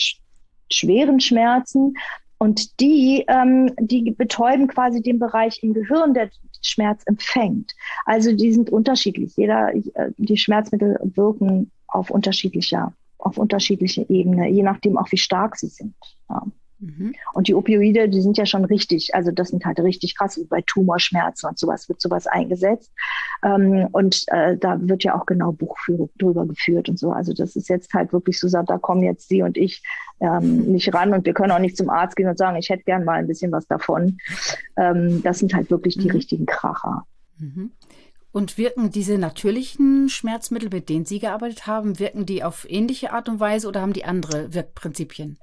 schweren 0.71 1.19
Schmerzen. 1.19 1.95
Und 2.37 2.79
die, 2.81 3.23
ähm, 3.27 3.71
die 3.79 4.11
betäuben 4.11 4.67
quasi 4.67 5.01
den 5.01 5.19
Bereich 5.19 5.63
im 5.63 5.73
Gehirn, 5.73 6.13
der 6.13 6.29
Schmerz 6.61 7.03
empfängt. 7.05 7.73
Also 8.05 8.35
die 8.35 8.51
sind 8.51 8.69
unterschiedlich. 8.69 9.35
Jeder, 9.37 9.73
äh, 9.73 10.11
die 10.17 10.37
Schmerzmittel 10.37 10.97
wirken 11.15 11.71
auf 11.87 12.09
unterschiedlicher, 12.09 12.93
auf 13.23 13.37
unterschiedliche 13.37 14.05
Ebene, 14.09 14.49
je 14.49 14.63
nachdem 14.63 14.97
auch 14.97 15.11
wie 15.11 15.17
stark 15.17 15.55
sie 15.55 15.67
sind. 15.67 15.95
Ja. 16.29 16.43
Mhm. 16.83 17.13
Und 17.33 17.47
die 17.47 17.55
Opioide, 17.55 18.09
die 18.09 18.21
sind 18.21 18.37
ja 18.37 18.45
schon 18.45 18.65
richtig, 18.65 19.15
also 19.15 19.31
das 19.31 19.49
sind 19.49 19.65
halt 19.65 19.79
richtig 19.79 20.17
krass, 20.17 20.39
bei 20.49 20.61
Tumorschmerzen 20.61 21.47
und 21.47 21.57
sowas 21.57 21.87
wird 21.87 22.01
sowas 22.01 22.27
eingesetzt. 22.27 22.91
Ähm, 23.43 23.87
und 23.91 24.23
äh, 24.27 24.57
da 24.57 24.77
wird 24.81 25.03
ja 25.03 25.15
auch 25.15 25.25
genau 25.25 25.53
Buchführung 25.53 26.09
drüber 26.17 26.45
geführt 26.45 26.89
und 26.89 26.99
so. 26.99 27.11
Also 27.11 27.33
das 27.33 27.55
ist 27.55 27.69
jetzt 27.69 27.93
halt 27.93 28.11
wirklich 28.11 28.39
so, 28.39 28.49
da 28.49 28.77
kommen 28.77 29.03
jetzt 29.03 29.29
Sie 29.29 29.41
und 29.41 29.57
ich 29.57 29.81
ähm, 30.19 30.71
nicht 30.71 30.93
ran 30.93 31.13
und 31.13 31.25
wir 31.25 31.33
können 31.33 31.51
auch 31.51 31.59
nicht 31.59 31.77
zum 31.77 31.89
Arzt 31.89 32.15
gehen 32.15 32.27
und 32.27 32.37
sagen, 32.37 32.57
ich 32.57 32.69
hätte 32.69 32.83
gern 32.83 33.05
mal 33.05 33.19
ein 33.19 33.27
bisschen 33.27 33.51
was 33.51 33.67
davon. 33.67 34.17
Ähm, 34.77 35.21
das 35.23 35.39
sind 35.39 35.53
halt 35.53 35.71
wirklich 35.71 35.97
die 35.97 36.09
mhm. 36.09 36.15
richtigen 36.15 36.45
Kracher. 36.45 37.05
Mhm. 37.39 37.71
Und 38.33 38.57
wirken 38.57 38.89
diese 38.89 39.19
natürlichen 39.19 40.09
Schmerzmittel, 40.09 40.69
mit 40.71 40.89
denen 40.89 41.05
Sie 41.05 41.19
gearbeitet 41.19 41.67
haben, 41.67 41.99
wirken 41.99 42.25
die 42.25 42.43
auf 42.43 42.65
ähnliche 42.67 43.13
Art 43.13 43.29
und 43.29 43.39
Weise 43.39 43.67
oder 43.67 43.81
haben 43.81 43.93
die 43.93 44.05
andere 44.05 44.53
Wirkprinzipien? 44.53 45.37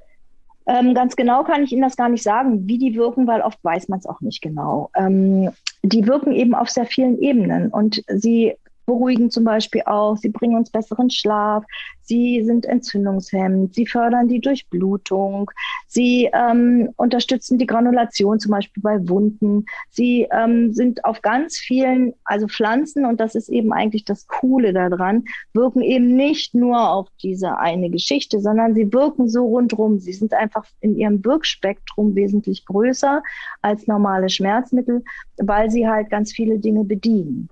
Ähm, 0.67 0.93
ganz 0.93 1.15
genau 1.17 1.45
kann 1.45 1.63
ich 1.63 1.73
Ihnen 1.73 1.83
das 1.83 1.97
gar 1.97 2.09
nicht 2.09 2.25
sagen, 2.25 2.67
wie 2.67 2.79
die 2.79 2.95
wirken, 2.97 3.27
weil 3.29 3.43
oft 3.43 3.63
weiß 3.63 3.89
man 3.89 4.01
es 4.01 4.07
auch 4.07 4.21
nicht 4.21 4.43
genau. 4.43 4.91
Ähm, 4.95 5.51
die 5.83 6.07
wirken 6.07 6.33
eben 6.33 6.55
auf 6.55 6.69
sehr 6.69 6.85
vielen 6.85 7.19
Ebenen 7.21 7.71
und 7.71 8.03
sie 8.09 8.55
beruhigen 8.91 9.31
zum 9.31 9.45
Beispiel 9.45 9.83
auch, 9.87 10.17
sie 10.17 10.31
bringen 10.31 10.57
uns 10.57 10.71
besseren 10.71 11.11
Schlaf, 11.11 11.65
sie 12.03 12.43
sind 12.43 12.67
entzündungshemmend, 12.67 13.73
sie 13.73 13.87
fördern 13.87 14.27
die 14.27 14.41
Durchblutung, 14.41 15.49
sie 15.87 16.29
ähm, 16.33 16.89
unterstützen 16.97 17.57
die 17.57 17.67
Granulation 17.67 18.41
zum 18.41 18.51
Beispiel 18.51 18.83
bei 18.83 19.09
Wunden, 19.09 19.65
sie 19.91 20.27
ähm, 20.33 20.73
sind 20.73 21.05
auf 21.05 21.23
ganz 21.23 21.57
vielen, 21.57 22.15
also 22.25 22.49
Pflanzen, 22.49 23.05
und 23.05 23.21
das 23.21 23.37
ist 23.37 23.49
eben 23.49 23.73
eigentlich 23.73 24.05
das 24.05 24.27
Coole 24.27 24.73
daran, 24.73 25.25
wirken 25.53 25.83
eben 25.83 26.17
nicht 26.17 26.53
nur 26.57 26.91
auf 26.91 27.07
diese 27.23 27.59
eine 27.59 27.91
Geschichte, 27.91 28.41
sondern 28.41 28.75
sie 28.75 28.93
wirken 28.93 29.29
so 29.29 29.47
rundrum. 29.47 30.01
Sie 30.01 30.13
sind 30.13 30.35
einfach 30.35 30.65
in 30.81 30.97
ihrem 30.97 31.25
Wirkspektrum 31.25 32.17
wesentlich 32.17 32.67
größer 32.67 33.23
als 33.63 33.87
normale 33.87 34.29
Schmerzmittel, 34.29 35.05
weil 35.37 35.71
sie 35.71 35.89
halt 35.89 36.11
ganz 36.11 36.33
viele 36.33 36.59
Dinge 36.59 36.83
bedienen. 36.83 37.49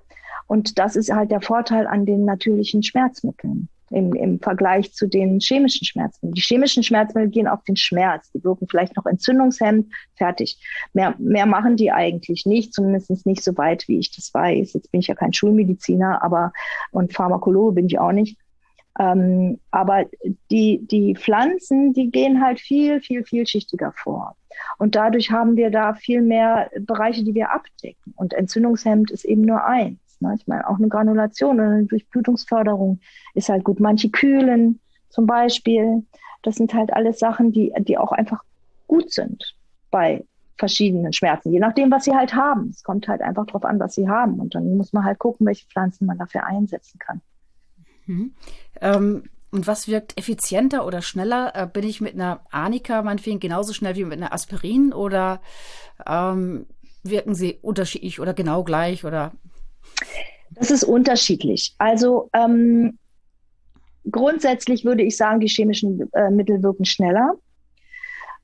Und 0.47 0.79
das 0.79 0.97
ist 0.97 1.13
halt 1.13 1.31
der 1.31 1.41
Vorteil 1.41 1.87
an 1.87 2.07
den 2.07 2.25
natürlichen 2.25 2.83
Schmerzmitteln 2.83 3.69
im, 3.91 4.15
im 4.15 4.41
Vergleich 4.41 4.93
zu 4.93 5.07
den 5.07 5.41
chemischen 5.41 5.87
Schmerzmitteln. 5.87 6.35
Die 6.35 6.41
chemischen 6.41 6.83
Schmerzmittel 6.83 7.31
gehen 7.31 7.49
auf 7.49 7.63
den 7.65 7.77
Schmerz. 7.77 8.31
Die 8.33 8.43
wirken 8.45 8.67
vielleicht 8.69 8.97
noch 8.97 9.07
entzündungshemmend, 9.07 9.93
fertig. 10.17 10.59
Mehr, 10.93 11.15
mehr 11.19 11.47
machen 11.47 11.77
die 11.77 11.91
eigentlich 11.91 12.47
nicht, 12.47 12.75
zumindest 12.75 13.27
nicht 13.27 13.43
so 13.43 13.57
weit, 13.57 13.89
wie 13.89 13.99
ich 13.99 14.15
das 14.15 14.33
weiß. 14.33 14.75
Jetzt 14.75 14.91
bin 14.91 15.01
ich 15.01 15.07
ja 15.07 15.15
kein 15.15 15.33
Schulmediziner, 15.33 16.23
aber 16.23 16.53
und 16.91 17.15
Pharmakologe 17.15 17.75
bin 17.75 17.87
ich 17.87 17.99
auch 17.99 18.13
nicht. 18.13 18.39
Ähm, 18.99 19.61
aber 19.71 20.07
die, 20.51 20.81
die 20.83 21.15
Pflanzen, 21.15 21.93
die 21.93 22.11
gehen 22.11 22.43
halt 22.43 22.61
viel, 22.61 23.01
viel, 23.01 23.25
vielschichtiger 23.25 23.93
vor. 23.97 24.37
Und 24.79 24.97
dadurch 24.97 25.31
haben 25.31 25.57
wir 25.57 25.71
da 25.71 25.95
viel 25.95 26.21
mehr 26.21 26.69
Bereiche, 26.81 27.23
die 27.23 27.35
wir 27.35 27.53
abdecken. 27.53 28.13
Und 28.17 28.35
entzündungshemmend 28.35 29.13
ist 29.13 29.25
eben 29.25 29.43
nur 29.43 29.65
eins. 29.65 29.99
Ne? 30.21 30.35
Ich 30.39 30.47
meine, 30.47 30.69
auch 30.69 30.77
eine 30.77 30.89
Granulation 30.89 31.57
oder 31.57 31.71
eine 31.71 31.85
Durchblutungsförderung 31.85 33.01
ist 33.35 33.49
halt 33.49 33.65
gut. 33.65 33.81
Manche 33.81 34.11
kühlen 34.11 34.81
zum 35.09 35.27
Beispiel. 35.27 36.05
Das 36.43 36.57
sind 36.57 36.75
halt 36.75 36.93
alles 36.93 37.19
Sachen, 37.19 37.53
die, 37.53 37.73
die 37.81 37.99
auch 37.99 38.13
einfach 38.13 38.43
gut 38.87 39.11
sind 39.13 39.57
bei 39.91 40.25
verschiedenen 40.57 41.13
Schmerzen, 41.13 41.53
je 41.53 41.61
nachdem, 41.61 41.91
was 41.91 42.05
sie 42.05 42.15
halt 42.15 42.35
haben. 42.35 42.71
Es 42.71 42.83
kommt 42.83 43.07
halt 43.07 43.23
einfach 43.23 43.47
darauf 43.47 43.65
an, 43.65 43.79
was 43.79 43.95
sie 43.95 44.09
haben. 44.09 44.41
Und 44.41 44.55
dann 44.55 44.77
muss 44.77 44.93
man 44.93 45.05
halt 45.05 45.19
gucken, 45.19 45.47
welche 45.47 45.67
Pflanzen 45.67 46.07
man 46.07 46.19
dafür 46.19 46.45
einsetzen 46.45 46.99
kann. 46.99 47.21
Mhm. 48.07 48.35
Ähm, 48.81 49.23
und 49.51 49.67
was 49.67 49.89
wirkt 49.89 50.19
effizienter 50.19 50.85
oder 50.85 51.01
schneller? 51.01 51.53
Äh, 51.55 51.67
bin 51.67 51.85
ich 51.85 52.01
mit 52.01 52.15
einer 52.15 52.41
Arnika 52.51 53.03
meinetwegen 53.03 53.41
genauso 53.41 53.73
schnell 53.73 53.97
wie 53.97 54.05
mit 54.05 54.19
einer 54.19 54.33
Aspirin 54.33 54.93
oder 54.93 55.41
ähm, 56.07 56.67
wirken 57.03 57.35
sie 57.35 57.59
unterschiedlich 57.63 58.21
oder 58.21 58.35
genau 58.35 58.65
gleich 58.65 59.05
oder 59.05 59.33
das 60.51 60.71
ist 60.71 60.85
unterschiedlich. 60.85 61.75
Also 61.79 62.31
ähm, 62.33 62.99
grundsätzlich 64.11 64.85
würde 64.85 65.03
ich 65.03 65.17
sagen, 65.17 65.41
die 65.41 65.49
chemischen 65.49 66.11
äh, 66.13 66.31
Mittel 66.31 66.63
wirken 66.63 66.85
schneller. 66.85 67.35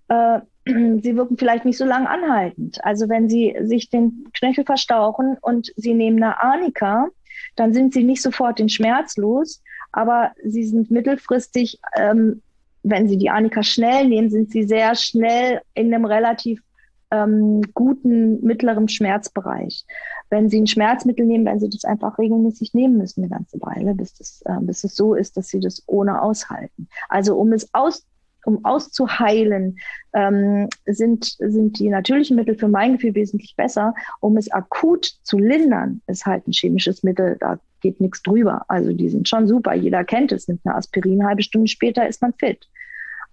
Äh, 0.09 0.41
sie 0.67 1.17
wirken 1.17 1.37
vielleicht 1.37 1.65
nicht 1.65 1.79
so 1.79 1.85
lang 1.85 2.07
anhaltend. 2.07 2.83
Also 2.85 3.09
wenn 3.09 3.29
Sie 3.29 3.57
sich 3.63 3.91
den 3.91 4.29
Knöchel 4.33 4.65
verstauchen 4.65 5.37
und 5.41 5.73
Sie 5.77 5.95
nehmen 5.95 6.23
eine 6.23 6.43
Arnika, 6.43 7.09
dann 7.57 7.75
sind 7.75 7.93
Sie 7.93 8.05
nicht 8.05 8.23
sofort 8.23 8.59
den 8.59 8.69
Schmerz 8.69 9.17
los, 9.17 9.63
aber 9.93 10.33
Sie 10.43 10.65
sind 10.65 10.91
mittelfristig, 10.91 11.81
ähm, 11.97 12.43
wenn 12.83 13.09
Sie 13.09 13.17
die 13.17 13.31
Arnika 13.31 13.63
schnell 13.63 14.09
nehmen, 14.09 14.31
sind 14.31 14.51
Sie 14.51 14.65
sehr 14.65 14.95
schnell 14.95 15.61
in 15.75 15.93
einem 15.93 16.05
relativ 16.05 16.63
ähm, 17.11 17.63
guten 17.75 18.45
mittleren 18.45 18.89
Schmerzbereich. 18.89 19.85
Wenn 20.31 20.49
Sie 20.49 20.61
ein 20.61 20.67
Schmerzmittel 20.67 21.27
nehmen, 21.27 21.45
werden 21.45 21.61
Sie 21.61 21.69
das 21.69 21.85
einfach 21.85 22.19
regelmäßig 22.19 22.75
nehmen 22.75 22.99
müssen 22.99 23.23
eine 23.23 23.31
ganze 23.31 23.61
Weile, 23.61 23.95
bis, 23.95 24.15
das, 24.15 24.43
äh, 24.47 24.61
bis 24.61 24.85
es 24.85 24.95
so 24.97 25.15
ist, 25.15 25.37
dass 25.37 25.49
Sie 25.49 25.61
das 25.61 25.83
ohne 25.87 26.23
aushalten. 26.23 26.89
Also 27.09 27.37
um 27.37 27.53
es 27.53 27.73
aus 27.73 28.07
um 28.47 28.65
auszuheilen, 28.65 29.79
ähm, 30.13 30.69
sind, 30.87 31.37
sind 31.39 31.79
die 31.79 31.89
natürlichen 31.89 32.37
Mittel 32.37 32.57
für 32.57 32.69
mein 32.69 32.95
Gefühl 32.95 33.15
wesentlich 33.15 33.57
besser. 33.57 33.95
Um 34.21 34.37
es 34.37 34.51
akut 34.51 35.07
zu 35.23 35.39
lindern, 35.39 36.03
ist 36.07 36.27
halt 36.27 36.47
ein 36.47 36.53
chemisches 36.53 37.03
Mittel, 37.03 37.37
da 37.41 37.59
geht 37.81 38.01
nichts 38.01 38.23
drüber. 38.23 38.65
Also 38.69 38.93
die 38.93 39.09
sind 39.09 39.29
schon 39.29 39.47
super. 39.47 39.75
Jeder 39.75 40.05
kennt 40.05 40.33
es, 40.33 40.49
nimmt 40.49 40.61
eine 40.65 40.77
Aspirin, 40.77 41.21
eine 41.21 41.29
halbe 41.29 41.43
Stunde 41.43 41.69
später 41.69 42.07
ist 42.07 42.23
man 42.23 42.33
fit. 42.35 42.69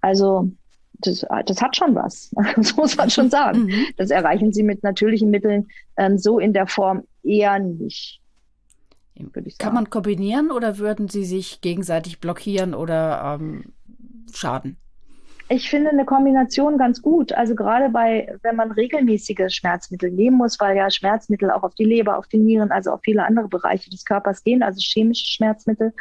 Also 0.01 0.51
das, 1.01 1.25
das 1.45 1.61
hat 1.61 1.75
schon 1.75 1.95
was. 1.95 2.31
Das 2.55 2.75
muss 2.75 2.97
man 2.97 3.09
schon 3.09 3.29
sagen. 3.29 3.65
Mhm. 3.65 3.85
Das 3.97 4.09
erreichen 4.09 4.53
sie 4.53 4.63
mit 4.63 4.83
natürlichen 4.83 5.29
Mitteln 5.29 5.67
ähm, 5.97 6.17
so 6.17 6.39
in 6.39 6.53
der 6.53 6.67
Form 6.67 7.03
eher 7.23 7.59
nicht. 7.59 8.21
Kann 9.59 9.73
man 9.73 9.89
kombinieren 9.89 10.51
oder 10.51 10.77
würden 10.77 11.07
sie 11.07 11.25
sich 11.25 11.61
gegenseitig 11.61 12.19
blockieren 12.19 12.73
oder 12.73 13.37
ähm, 13.39 13.73
schaden? 14.33 14.77
Ich 15.53 15.69
finde 15.69 15.89
eine 15.89 16.05
Kombination 16.05 16.77
ganz 16.77 17.01
gut. 17.01 17.33
Also 17.33 17.55
gerade 17.55 17.89
bei, 17.89 18.33
wenn 18.41 18.55
man 18.55 18.71
regelmäßige 18.71 19.53
Schmerzmittel 19.53 20.09
nehmen 20.09 20.37
muss, 20.37 20.57
weil 20.61 20.77
ja 20.77 20.89
Schmerzmittel 20.89 21.51
auch 21.51 21.63
auf 21.63 21.75
die 21.75 21.83
Leber, 21.83 22.17
auf 22.17 22.27
die 22.27 22.37
Nieren, 22.37 22.71
also 22.71 22.91
auf 22.91 23.01
viele 23.03 23.25
andere 23.25 23.49
Bereiche 23.49 23.89
des 23.89 24.05
Körpers 24.05 24.45
gehen, 24.45 24.63
also 24.63 24.79
chemische 24.81 25.25
Schmerzmittel. 25.25 25.93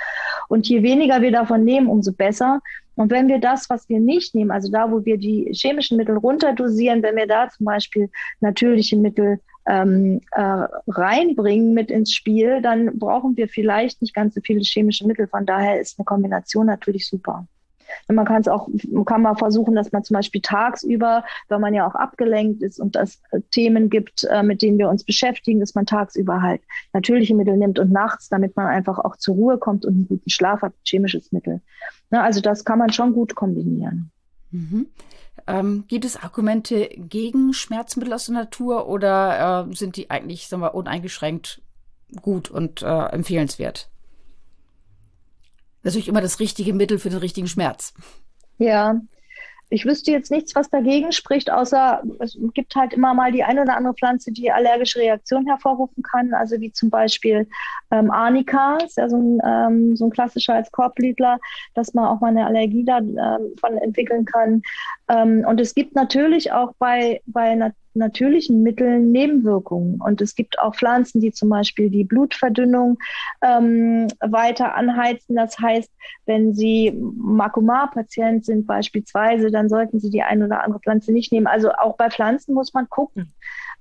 Und 0.46 0.68
je 0.68 0.84
weniger 0.84 1.20
wir 1.20 1.32
davon 1.32 1.64
nehmen, 1.64 1.88
umso 1.88 2.12
besser. 2.12 2.60
Und 2.96 3.10
wenn 3.10 3.28
wir 3.28 3.38
das, 3.38 3.70
was 3.70 3.88
wir 3.88 4.00
nicht 4.00 4.34
nehmen, 4.34 4.50
also 4.50 4.70
da, 4.70 4.90
wo 4.90 5.04
wir 5.04 5.16
die 5.16 5.50
chemischen 5.52 5.96
Mittel 5.96 6.16
runterdosieren, 6.16 7.02
wenn 7.02 7.16
wir 7.16 7.26
da 7.26 7.48
zum 7.48 7.66
Beispiel 7.66 8.10
natürliche 8.40 8.96
Mittel 8.96 9.40
ähm, 9.66 10.20
äh, 10.32 10.66
reinbringen 10.88 11.74
mit 11.74 11.90
ins 11.90 12.12
Spiel, 12.12 12.60
dann 12.62 12.98
brauchen 12.98 13.36
wir 13.36 13.48
vielleicht 13.48 14.02
nicht 14.02 14.14
ganz 14.14 14.34
so 14.34 14.40
viele 14.42 14.60
chemische 14.60 15.06
Mittel. 15.06 15.28
Von 15.28 15.46
daher 15.46 15.80
ist 15.80 15.98
eine 15.98 16.04
Kombination 16.04 16.66
natürlich 16.66 17.08
super. 17.08 17.46
Man 18.08 18.24
kann 18.24 18.40
es 18.40 18.48
auch, 18.48 18.68
kann 19.04 19.22
mal 19.22 19.34
versuchen, 19.34 19.74
dass 19.74 19.92
man 19.92 20.04
zum 20.04 20.14
Beispiel 20.14 20.40
tagsüber, 20.40 21.24
weil 21.48 21.58
man 21.58 21.74
ja 21.74 21.86
auch 21.86 21.94
abgelenkt 21.94 22.62
ist 22.62 22.80
und 22.80 22.96
es 22.96 23.20
äh, 23.30 23.40
Themen 23.50 23.90
gibt, 23.90 24.24
äh, 24.24 24.42
mit 24.42 24.62
denen 24.62 24.78
wir 24.78 24.88
uns 24.88 25.04
beschäftigen, 25.04 25.60
dass 25.60 25.74
man 25.74 25.86
tagsüber 25.86 26.42
halt 26.42 26.62
natürliche 26.92 27.34
Mittel 27.34 27.56
nimmt 27.56 27.78
und 27.78 27.90
nachts, 27.90 28.28
damit 28.28 28.56
man 28.56 28.66
einfach 28.66 28.98
auch 28.98 29.16
zur 29.16 29.34
Ruhe 29.34 29.58
kommt 29.58 29.84
und 29.84 29.94
einen 29.94 30.08
guten 30.08 30.30
Schlaf 30.30 30.62
hat, 30.62 30.72
chemisches 30.84 31.32
Mittel. 31.32 31.60
Ne, 32.10 32.22
also 32.22 32.40
das 32.40 32.64
kann 32.64 32.78
man 32.78 32.92
schon 32.92 33.12
gut 33.12 33.34
kombinieren. 33.34 34.10
Mhm. 34.50 34.86
Ähm, 35.46 35.84
gibt 35.88 36.04
es 36.04 36.16
Argumente 36.16 36.88
gegen 36.96 37.52
Schmerzmittel 37.52 38.12
aus 38.12 38.26
der 38.26 38.34
Natur 38.34 38.88
oder 38.88 39.68
äh, 39.68 39.74
sind 39.74 39.96
die 39.96 40.10
eigentlich 40.10 40.48
sagen 40.48 40.62
wir, 40.62 40.74
uneingeschränkt 40.74 41.62
gut 42.20 42.50
und 42.50 42.82
äh, 42.82 43.06
empfehlenswert? 43.06 43.90
natürlich 45.82 46.08
immer 46.08 46.20
das 46.20 46.40
richtige 46.40 46.74
Mittel 46.74 46.98
für 46.98 47.10
den 47.10 47.18
richtigen 47.18 47.48
Schmerz. 47.48 47.94
Ja, 48.58 49.00
ich 49.70 49.86
wüsste 49.86 50.10
jetzt 50.10 50.32
nichts, 50.32 50.54
was 50.56 50.68
dagegen 50.68 51.12
spricht, 51.12 51.50
außer 51.50 52.02
es 52.18 52.36
gibt 52.54 52.74
halt 52.74 52.92
immer 52.92 53.14
mal 53.14 53.30
die 53.30 53.44
eine 53.44 53.62
oder 53.62 53.76
andere 53.76 53.94
Pflanze, 53.94 54.32
die 54.32 54.50
allergische 54.50 54.98
Reaktionen 54.98 55.46
hervorrufen 55.46 56.02
kann. 56.02 56.34
Also 56.34 56.60
wie 56.60 56.72
zum 56.72 56.90
Beispiel 56.90 57.48
ähm, 57.92 58.10
Arnika, 58.10 58.78
ist 58.84 58.96
ja 58.96 59.08
so 59.08 59.16
ein, 59.16 59.40
ähm, 59.44 59.96
so 59.96 60.06
ein 60.06 60.10
klassischer 60.10 60.54
als 60.54 60.72
Korbblütler, 60.72 61.38
dass 61.74 61.94
man 61.94 62.06
auch 62.06 62.20
mal 62.20 62.28
eine 62.28 62.46
Allergie 62.46 62.84
davon 62.84 63.16
ähm, 63.16 63.78
entwickeln 63.80 64.24
kann. 64.24 64.62
Ähm, 65.08 65.44
und 65.46 65.60
es 65.60 65.74
gibt 65.74 65.94
natürlich 65.94 66.50
auch 66.50 66.72
bei, 66.80 67.20
bei 67.26 67.52
natürlichen 67.94 68.62
Mitteln 68.62 69.12
Nebenwirkungen. 69.12 70.00
Und 70.00 70.20
es 70.20 70.34
gibt 70.34 70.58
auch 70.58 70.74
Pflanzen, 70.74 71.20
die 71.20 71.32
zum 71.32 71.48
Beispiel 71.48 71.90
die 71.90 72.04
Blutverdünnung 72.04 72.98
ähm, 73.42 74.08
weiter 74.20 74.74
anheizen. 74.74 75.36
Das 75.36 75.58
heißt, 75.58 75.90
wenn 76.26 76.54
Sie 76.54 76.92
Makomar-Patient 76.92 78.44
sind 78.44 78.66
beispielsweise, 78.66 79.50
dann 79.50 79.68
sollten 79.68 80.00
Sie 80.00 80.10
die 80.10 80.22
eine 80.22 80.46
oder 80.46 80.62
andere 80.62 80.80
Pflanze 80.80 81.12
nicht 81.12 81.32
nehmen. 81.32 81.46
Also 81.46 81.72
auch 81.72 81.96
bei 81.96 82.10
Pflanzen 82.10 82.54
muss 82.54 82.72
man 82.74 82.88
gucken. 82.88 83.32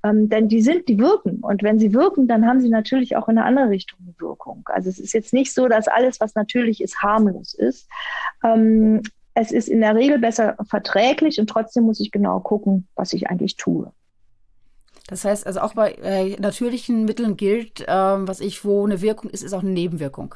Ähm, 0.02 0.30
denn 0.30 0.48
die 0.48 0.62
sind, 0.62 0.88
die 0.88 0.98
wirken. 0.98 1.40
Und 1.42 1.62
wenn 1.62 1.78
sie 1.78 1.94
wirken, 1.94 2.28
dann 2.28 2.46
haben 2.46 2.62
sie 2.62 2.70
natürlich 2.70 3.18
auch 3.18 3.28
in 3.28 3.38
eine 3.38 3.46
andere 3.46 3.70
Richtung 3.70 4.00
eine 4.02 4.14
Wirkung. 4.18 4.64
Also 4.66 4.90
es 4.90 4.98
ist 4.98 5.14
jetzt 5.14 5.34
nicht 5.34 5.54
so, 5.54 5.68
dass 5.68 5.90
alles, 5.90 6.22
was 6.22 6.36
natürlich 6.36 6.82
ist, 6.82 7.02
harmlos 7.02 7.54
ist. 7.54 7.90
Ähm, 8.44 9.02
es 9.40 9.52
ist 9.52 9.70
in 9.70 9.80
der 9.80 9.96
Regel 9.96 10.20
besser 10.20 10.58
verträglich 10.68 11.40
und 11.40 11.50
trotzdem 11.50 11.84
muss 11.86 12.00
ich 12.00 12.12
genau 12.12 12.40
gucken, 12.40 12.88
was 12.96 13.14
ich 13.14 13.30
eigentlich 13.30 13.56
tue. 13.56 13.92
Das 15.08 15.26
heißt, 15.26 15.48
also 15.48 15.62
auch 15.62 15.74
bei 15.74 15.94
äh, 15.94 16.40
natürlichen 16.40 17.06
Mitteln 17.06 17.36
gilt, 17.36 17.84
ähm, 17.88 18.28
was 18.28 18.42
ich, 18.42 18.64
wo 18.64 18.86
eine 18.86 19.02
Wirkung 19.02 19.30
ist, 19.30 19.44
ist 19.44 19.54
auch 19.54 19.64
eine 19.64 19.72
Nebenwirkung. 19.72 20.36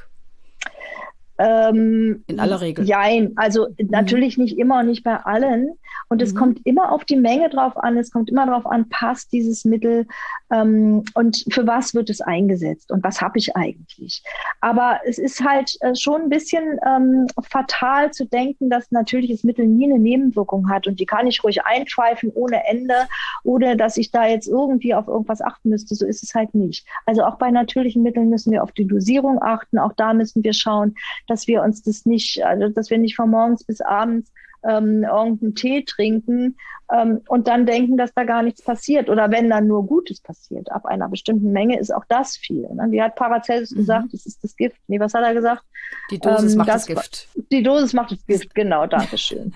Ähm, 1.37 2.23
In 2.27 2.39
aller 2.39 2.61
Regel. 2.61 2.85
Jein, 2.85 3.33
also 3.35 3.67
mhm. 3.69 3.87
natürlich 3.89 4.37
nicht 4.37 4.57
immer 4.57 4.79
und 4.79 4.87
nicht 4.87 5.03
bei 5.03 5.17
allen. 5.17 5.71
Und 6.09 6.21
es 6.21 6.33
mhm. 6.33 6.37
kommt 6.37 6.65
immer 6.65 6.91
auf 6.91 7.05
die 7.05 7.15
Menge 7.15 7.49
drauf 7.49 7.75
an, 7.77 7.97
es 7.97 8.11
kommt 8.11 8.29
immer 8.29 8.45
darauf 8.45 8.65
an, 8.65 8.87
passt 8.89 9.31
dieses 9.31 9.65
Mittel 9.65 10.05
ähm, 10.51 11.03
und 11.15 11.45
für 11.49 11.65
was 11.65 11.95
wird 11.95 12.09
es 12.09 12.21
eingesetzt 12.21 12.91
und 12.91 13.03
was 13.03 13.21
habe 13.21 13.39
ich 13.39 13.55
eigentlich. 13.55 14.21
Aber 14.61 14.99
es 15.05 15.17
ist 15.17 15.43
halt 15.43 15.75
äh, 15.81 15.95
schon 15.95 16.23
ein 16.23 16.29
bisschen 16.29 16.79
ähm, 16.85 17.27
fatal 17.41 18.11
zu 18.11 18.25
denken, 18.25 18.69
dass 18.69 18.91
natürliches 18.91 19.43
Mittel 19.43 19.65
nie 19.65 19.85
eine 19.85 19.99
Nebenwirkung 19.99 20.69
hat 20.69 20.87
und 20.87 20.99
die 20.99 21.05
kann 21.05 21.25
ich 21.25 21.43
ruhig 21.43 21.65
einschweifen 21.65 22.31
ohne 22.35 22.65
Ende, 22.67 23.07
ohne 23.43 23.75
dass 23.75 23.97
ich 23.97 24.11
da 24.11 24.27
jetzt 24.27 24.47
irgendwie 24.47 24.93
auf 24.93 25.07
irgendwas 25.07 25.41
achten 25.41 25.69
müsste. 25.69 25.95
So 25.95 26.05
ist 26.05 26.21
es 26.21 26.35
halt 26.35 26.53
nicht. 26.53 26.85
Also 27.05 27.23
auch 27.23 27.37
bei 27.37 27.49
natürlichen 27.49 28.03
Mitteln 28.03 28.29
müssen 28.29 28.51
wir 28.51 28.63
auf 28.63 28.71
die 28.71 28.85
Dosierung 28.85 29.41
achten. 29.41 29.79
Auch 29.79 29.93
da 29.93 30.13
müssen 30.13 30.43
wir 30.43 30.53
schauen, 30.53 30.95
dass 31.27 31.47
wir 31.47 31.61
uns 31.61 31.83
das 31.83 32.05
nicht, 32.05 32.43
also 32.43 32.69
dass 32.69 32.89
wir 32.89 32.97
nicht 32.97 33.15
von 33.15 33.29
morgens 33.29 33.63
bis 33.63 33.81
abends 33.81 34.31
ähm, 34.63 35.03
irgendeinen 35.03 35.55
Tee 35.55 35.83
trinken 35.83 36.55
ähm, 36.91 37.21
und 37.27 37.47
dann 37.47 37.65
denken, 37.65 37.97
dass 37.97 38.13
da 38.13 38.23
gar 38.23 38.43
nichts 38.43 38.61
passiert 38.61 39.09
oder 39.09 39.31
wenn 39.31 39.49
dann 39.49 39.67
nur 39.67 39.85
Gutes 39.85 40.21
passiert. 40.21 40.71
Ab 40.71 40.85
einer 40.85 41.09
bestimmten 41.09 41.51
Menge 41.51 41.79
ist 41.79 41.93
auch 41.93 42.05
das 42.07 42.37
viel. 42.37 42.67
Ne? 42.73 42.87
Wie 42.89 43.01
hat 43.01 43.15
Paracelsus 43.15 43.71
mhm. 43.71 43.77
gesagt, 43.77 44.13
das 44.13 44.25
ist 44.25 44.43
das 44.43 44.55
Gift. 44.55 44.77
Nee, 44.87 44.99
was 44.99 45.13
hat 45.13 45.23
er 45.23 45.33
gesagt? 45.33 45.63
Die 46.11 46.19
Dosis 46.19 46.53
ähm, 46.53 46.59
macht 46.59 46.69
das, 46.69 46.85
das, 46.85 46.87
Gift. 46.87 47.27
Die 47.51 47.63
Dosis 47.63 47.93
macht 47.93 48.11
das 48.11 48.25
Gift, 48.25 48.55
genau, 48.55 48.85
danke 48.85 49.17
schön. 49.17 49.53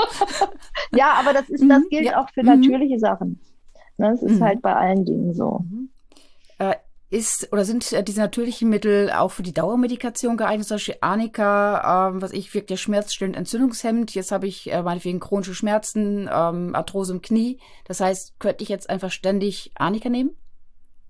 ja, 0.92 1.14
aber 1.18 1.32
das 1.32 1.48
ist, 1.48 1.64
das 1.68 1.82
mhm, 1.82 1.88
gilt 1.90 2.06
ja. 2.06 2.20
auch 2.20 2.30
für 2.30 2.42
mhm. 2.42 2.60
natürliche 2.60 2.98
Sachen. 2.98 3.40
Ne? 3.96 4.10
Das 4.12 4.22
ist 4.22 4.40
mhm. 4.40 4.44
halt 4.44 4.62
bei 4.62 4.74
allen 4.74 5.04
Dingen 5.04 5.34
so. 5.34 5.64
Mhm. 5.70 5.89
Ist 7.10 7.52
oder 7.52 7.64
sind 7.64 7.92
äh, 7.92 8.04
diese 8.04 8.20
natürlichen 8.20 8.68
Mittel 8.68 9.10
auch 9.10 9.32
für 9.32 9.42
die 9.42 9.52
Dauermedikation 9.52 10.36
geeignet? 10.36 10.68
Zum 10.68 10.76
Beispiel 10.76 10.94
Arnika, 11.00 12.08
ähm, 12.08 12.22
was 12.22 12.32
ich 12.32 12.54
wirkt 12.54 12.70
ja 12.70 12.76
schmerzstillend 12.76 13.36
entzündungshemmend. 13.36 14.14
Jetzt 14.14 14.30
habe 14.30 14.46
ich 14.46 14.72
äh, 14.72 14.80
meinetwegen 14.82 15.18
chronische 15.18 15.54
Schmerzen, 15.54 16.30
ähm, 16.32 16.74
Arthrose 16.74 17.12
im 17.12 17.20
Knie. 17.20 17.58
Das 17.84 18.00
heißt, 18.00 18.38
könnte 18.38 18.62
ich 18.62 18.68
jetzt 18.68 18.88
einfach 18.88 19.10
ständig 19.10 19.72
Arnika 19.74 20.08
nehmen? 20.08 20.30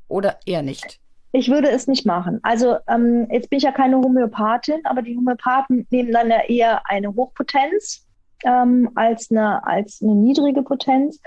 Oder 0.08 0.38
eher 0.46 0.62
nicht? 0.62 1.00
Ich 1.32 1.50
würde 1.50 1.70
es 1.70 1.86
nicht 1.86 2.06
machen. 2.06 2.40
Also 2.42 2.78
ähm, 2.88 3.28
jetzt 3.30 3.50
bin 3.50 3.58
ich 3.58 3.64
ja 3.64 3.70
keine 3.70 3.98
Homöopathin, 3.98 4.80
aber 4.84 5.02
die 5.02 5.16
Homöopathen 5.16 5.86
nehmen 5.90 6.12
dann 6.12 6.30
ja 6.30 6.40
eher 6.48 6.88
eine 6.88 7.14
Hochpotenz 7.14 8.06
ähm, 8.44 8.90
als, 8.94 9.30
eine, 9.30 9.66
als 9.66 10.00
eine 10.02 10.14
niedrige 10.14 10.62
Potenz. 10.62 11.20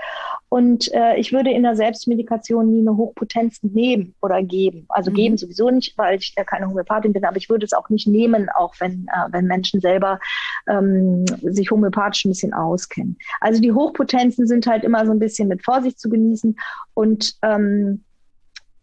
Und 0.48 0.92
äh, 0.92 1.16
ich 1.16 1.32
würde 1.32 1.50
in 1.50 1.62
der 1.62 1.76
Selbstmedikation 1.76 2.70
nie 2.70 2.80
eine 2.80 2.96
Hochpotenz 2.96 3.62
nehmen 3.62 4.14
oder 4.22 4.42
geben. 4.42 4.86
Also 4.88 5.10
mhm. 5.10 5.14
geben 5.14 5.36
sowieso 5.36 5.70
nicht, 5.70 5.96
weil 5.98 6.18
ich 6.18 6.34
ja 6.36 6.44
keine 6.44 6.68
Homöopathin 6.68 7.12
bin, 7.12 7.24
aber 7.24 7.36
ich 7.36 7.48
würde 7.48 7.64
es 7.64 7.72
auch 7.72 7.88
nicht 7.88 8.06
nehmen, 8.06 8.48
auch 8.54 8.74
wenn, 8.78 9.06
äh, 9.08 9.32
wenn 9.32 9.46
Menschen 9.46 9.80
selber 9.80 10.18
ähm, 10.68 11.24
sich 11.42 11.70
homöopathisch 11.70 12.24
ein 12.24 12.30
bisschen 12.30 12.54
auskennen. 12.54 13.18
Also 13.40 13.60
die 13.60 13.72
Hochpotenzen 13.72 14.46
sind 14.46 14.66
halt 14.66 14.84
immer 14.84 15.04
so 15.06 15.12
ein 15.12 15.18
bisschen 15.18 15.48
mit 15.48 15.64
Vorsicht 15.64 15.98
zu 15.98 16.08
genießen 16.08 16.56
und 16.94 17.34
ähm, 17.42 18.04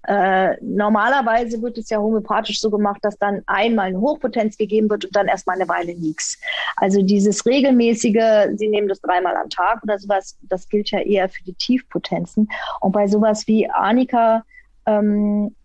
äh, 0.03 0.55
normalerweise 0.61 1.61
wird 1.61 1.77
es 1.77 1.89
ja 1.89 1.99
homöopathisch 1.99 2.59
so 2.59 2.71
gemacht, 2.71 2.99
dass 3.03 3.17
dann 3.17 3.43
einmal 3.45 3.87
eine 3.87 4.01
Hochpotenz 4.01 4.57
gegeben 4.57 4.89
wird 4.89 5.05
und 5.05 5.15
dann 5.15 5.27
erstmal 5.27 5.57
eine 5.57 5.69
Weile 5.69 5.93
nichts. 5.95 6.39
Also 6.75 7.03
dieses 7.03 7.45
regelmäßige, 7.45 8.55
Sie 8.55 8.67
nehmen 8.67 8.87
das 8.87 9.01
dreimal 9.01 9.35
am 9.35 9.49
Tag 9.49 9.83
oder 9.83 9.99
sowas, 9.99 10.37
das 10.41 10.67
gilt 10.69 10.89
ja 10.91 10.99
eher 10.99 11.29
für 11.29 11.43
die 11.43 11.53
Tiefpotenzen. 11.53 12.47
Und 12.79 12.91
bei 12.93 13.07
sowas 13.07 13.45
wie 13.47 13.69
Arnika 13.69 14.43
ähm, 14.87 15.55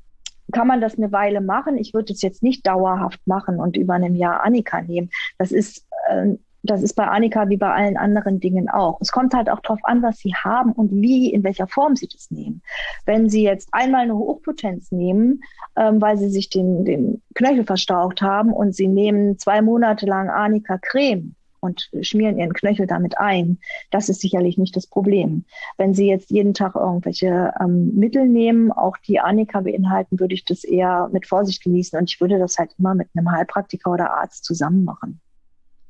kann 0.52 0.66
man 0.66 0.80
das 0.80 0.96
eine 0.96 1.10
Weile 1.12 1.40
machen. 1.40 1.78
Ich 1.78 1.94
würde 1.94 2.12
es 2.12 2.22
jetzt 2.22 2.42
nicht 2.42 2.66
dauerhaft 2.66 3.20
machen 3.26 3.58
und 3.58 3.76
über 3.76 3.94
einem 3.94 4.14
Jahr 4.14 4.44
Annika 4.44 4.80
nehmen. 4.82 5.10
Das 5.38 5.50
ist 5.50 5.86
äh, 6.08 6.34
das 6.70 6.82
ist 6.82 6.94
bei 6.94 7.06
Annika 7.06 7.48
wie 7.48 7.56
bei 7.56 7.72
allen 7.72 7.96
anderen 7.96 8.40
Dingen 8.40 8.68
auch. 8.68 8.98
Es 9.00 9.12
kommt 9.12 9.34
halt 9.34 9.50
auch 9.50 9.60
darauf 9.60 9.80
an, 9.84 10.02
was 10.02 10.18
sie 10.18 10.34
haben 10.34 10.72
und 10.72 10.90
wie, 10.92 11.32
in 11.32 11.44
welcher 11.44 11.66
Form 11.66 11.96
sie 11.96 12.08
das 12.08 12.30
nehmen. 12.30 12.62
Wenn 13.04 13.28
sie 13.28 13.42
jetzt 13.42 13.68
einmal 13.72 14.02
eine 14.02 14.16
Hochpotenz 14.16 14.92
nehmen, 14.92 15.42
ähm, 15.76 16.00
weil 16.00 16.18
sie 16.18 16.28
sich 16.28 16.50
den, 16.50 16.84
den 16.84 17.22
Knöchel 17.34 17.64
verstaucht 17.64 18.22
haben 18.22 18.52
und 18.52 18.74
sie 18.74 18.88
nehmen 18.88 19.38
zwei 19.38 19.62
Monate 19.62 20.06
lang 20.06 20.30
Annika 20.30 20.78
Creme 20.78 21.34
und 21.60 21.90
schmieren 22.00 22.38
ihren 22.38 22.52
Knöchel 22.52 22.86
damit 22.86 23.18
ein, 23.18 23.58
das 23.90 24.08
ist 24.08 24.20
sicherlich 24.20 24.56
nicht 24.56 24.76
das 24.76 24.86
Problem. 24.86 25.44
Wenn 25.76 25.94
Sie 25.94 26.06
jetzt 26.06 26.30
jeden 26.30 26.54
Tag 26.54 26.74
irgendwelche 26.74 27.52
ähm, 27.60 27.94
Mittel 27.94 28.26
nehmen, 28.26 28.72
auch 28.72 28.96
die 28.98 29.20
Annika 29.20 29.60
beinhalten, 29.60 30.18
würde 30.18 30.34
ich 30.34 30.44
das 30.44 30.64
eher 30.64 31.08
mit 31.12 31.26
Vorsicht 31.26 31.62
genießen 31.62 31.98
und 31.98 32.10
ich 32.10 32.20
würde 32.20 32.38
das 32.38 32.58
halt 32.58 32.74
immer 32.78 32.94
mit 32.94 33.08
einem 33.14 33.30
Heilpraktiker 33.30 33.90
oder 33.90 34.12
Arzt 34.12 34.44
zusammen 34.44 34.84
machen. 34.84 35.20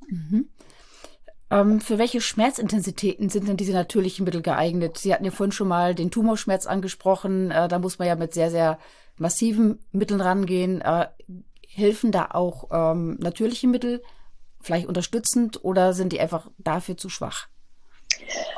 Mhm. 0.09 0.49
Ähm, 1.51 1.81
für 1.81 1.99
welche 1.99 2.21
Schmerzintensitäten 2.21 3.29
sind 3.29 3.49
denn 3.49 3.57
diese 3.57 3.73
natürlichen 3.73 4.25
Mittel 4.25 4.43
geeignet? 4.43 4.99
Sie 4.99 5.15
hatten 5.15 5.25
ja 5.25 5.31
vorhin 5.31 5.53
schon 5.53 5.69
mal 5.69 5.95
den 5.95 6.11
Tumorschmerz 6.11 6.67
angesprochen. 6.67 7.51
Äh, 7.51 7.69
da 7.69 7.79
muss 7.79 7.99
man 7.99 8.09
ja 8.09 8.17
mit 8.17 8.35
sehr, 8.35 8.51
sehr 8.51 8.79
massiven 9.17 9.79
Mitteln 9.93 10.21
rangehen. 10.21 10.81
Äh, 10.81 11.07
helfen 11.69 12.11
da 12.11 12.29
auch 12.33 12.69
ähm, 12.73 13.17
natürliche 13.21 13.69
Mittel 13.69 14.03
vielleicht 14.61 14.89
unterstützend 14.89 15.65
oder 15.65 15.93
sind 15.93 16.13
die 16.13 16.21
einfach 16.21 16.51
dafür 16.59 16.97
zu 16.97 17.09
schwach? 17.09 17.49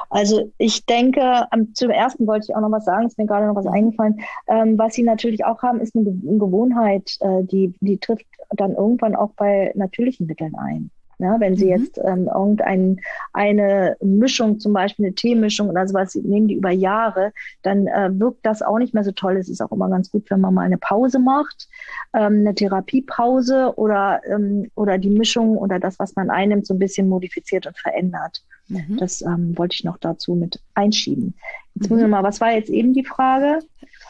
Also 0.09 0.51
ich 0.57 0.87
denke, 0.87 1.47
zum 1.75 1.91
ersten 1.91 2.27
wollte 2.27 2.47
ich 2.49 2.57
auch 2.57 2.61
noch 2.61 2.71
was 2.71 2.85
sagen, 2.85 3.07
ist 3.07 3.19
mir 3.19 3.27
gerade 3.27 3.47
noch 3.47 3.57
was 3.57 3.67
eingefallen. 3.67 4.21
Ähm, 4.47 4.79
was 4.79 4.95
sie 4.95 5.03
natürlich 5.03 5.45
auch 5.45 5.63
haben, 5.63 5.81
ist 5.81 5.95
eine, 5.95 6.05
Gewohnheit, 6.05 7.17
äh, 7.21 7.43
die, 7.43 7.75
die 7.81 7.99
trifft 7.99 8.27
dann 8.51 8.75
irgendwann 8.75 9.15
auch 9.15 9.31
bei 9.37 9.73
natürlichen 9.75 10.27
Mitteln 10.27 10.55
ein. 10.55 10.91
Ja, 11.19 11.41
wenn 11.41 11.57
Sie 11.57 11.65
mhm. 11.65 11.71
jetzt 11.71 11.99
ähm, 11.99 12.29
irgendeine 12.33 13.97
Mischung, 14.01 14.61
zum 14.61 14.73
Beispiel 14.73 15.07
eine 15.07 15.15
Teemischung 15.15 15.69
oder 15.69 15.87
sowas, 15.89 16.15
nehmen 16.15 16.47
die 16.47 16.55
über 16.55 16.71
Jahre, 16.71 17.33
dann 17.63 17.89
äh, 17.89 18.11
wirkt 18.13 18.47
das 18.47 18.63
auch 18.63 18.79
nicht 18.79 18.95
mehr 18.95 19.03
so 19.03 19.11
toll. 19.11 19.37
Es 19.37 19.49
ist 19.49 19.61
auch 19.61 19.73
immer 19.73 19.89
ganz 19.89 20.11
gut, 20.13 20.31
wenn 20.31 20.41
man 20.41 20.55
mal 20.55 20.63
eine 20.63 20.79
Pause 20.79 21.19
macht, 21.19 21.69
ähm, 22.15 22.41
eine 22.41 22.55
Therapiepause 22.55 23.77
oder, 23.77 24.21
ähm, 24.27 24.71
oder 24.77 24.99
die 24.99 25.11
Mischung 25.11 25.59
oder 25.59 25.81
das, 25.81 25.99
was 25.99 26.15
man 26.15 26.31
einnimmt, 26.31 26.67
so 26.67 26.75
ein 26.75 26.79
bisschen 26.79 27.09
modifiziert 27.09 27.67
und 27.67 27.77
verändert. 27.77 28.45
Mhm. 28.69 28.99
Das 28.99 29.23
ähm, 29.23 29.59
wollte 29.59 29.75
ich 29.75 29.85
noch 29.85 29.99
dazu 29.99 30.35
mit 30.35 30.61
einschieben. 30.75 31.35
Jetzt 31.75 31.91
mhm. 31.91 31.97
muss 31.97 32.05
ich 32.05 32.11
mal, 32.11 32.23
was 32.23 32.41
war 32.41 32.53
jetzt 32.53 32.71
eben 32.71 32.93
die 32.93 33.05
Frage? 33.05 33.59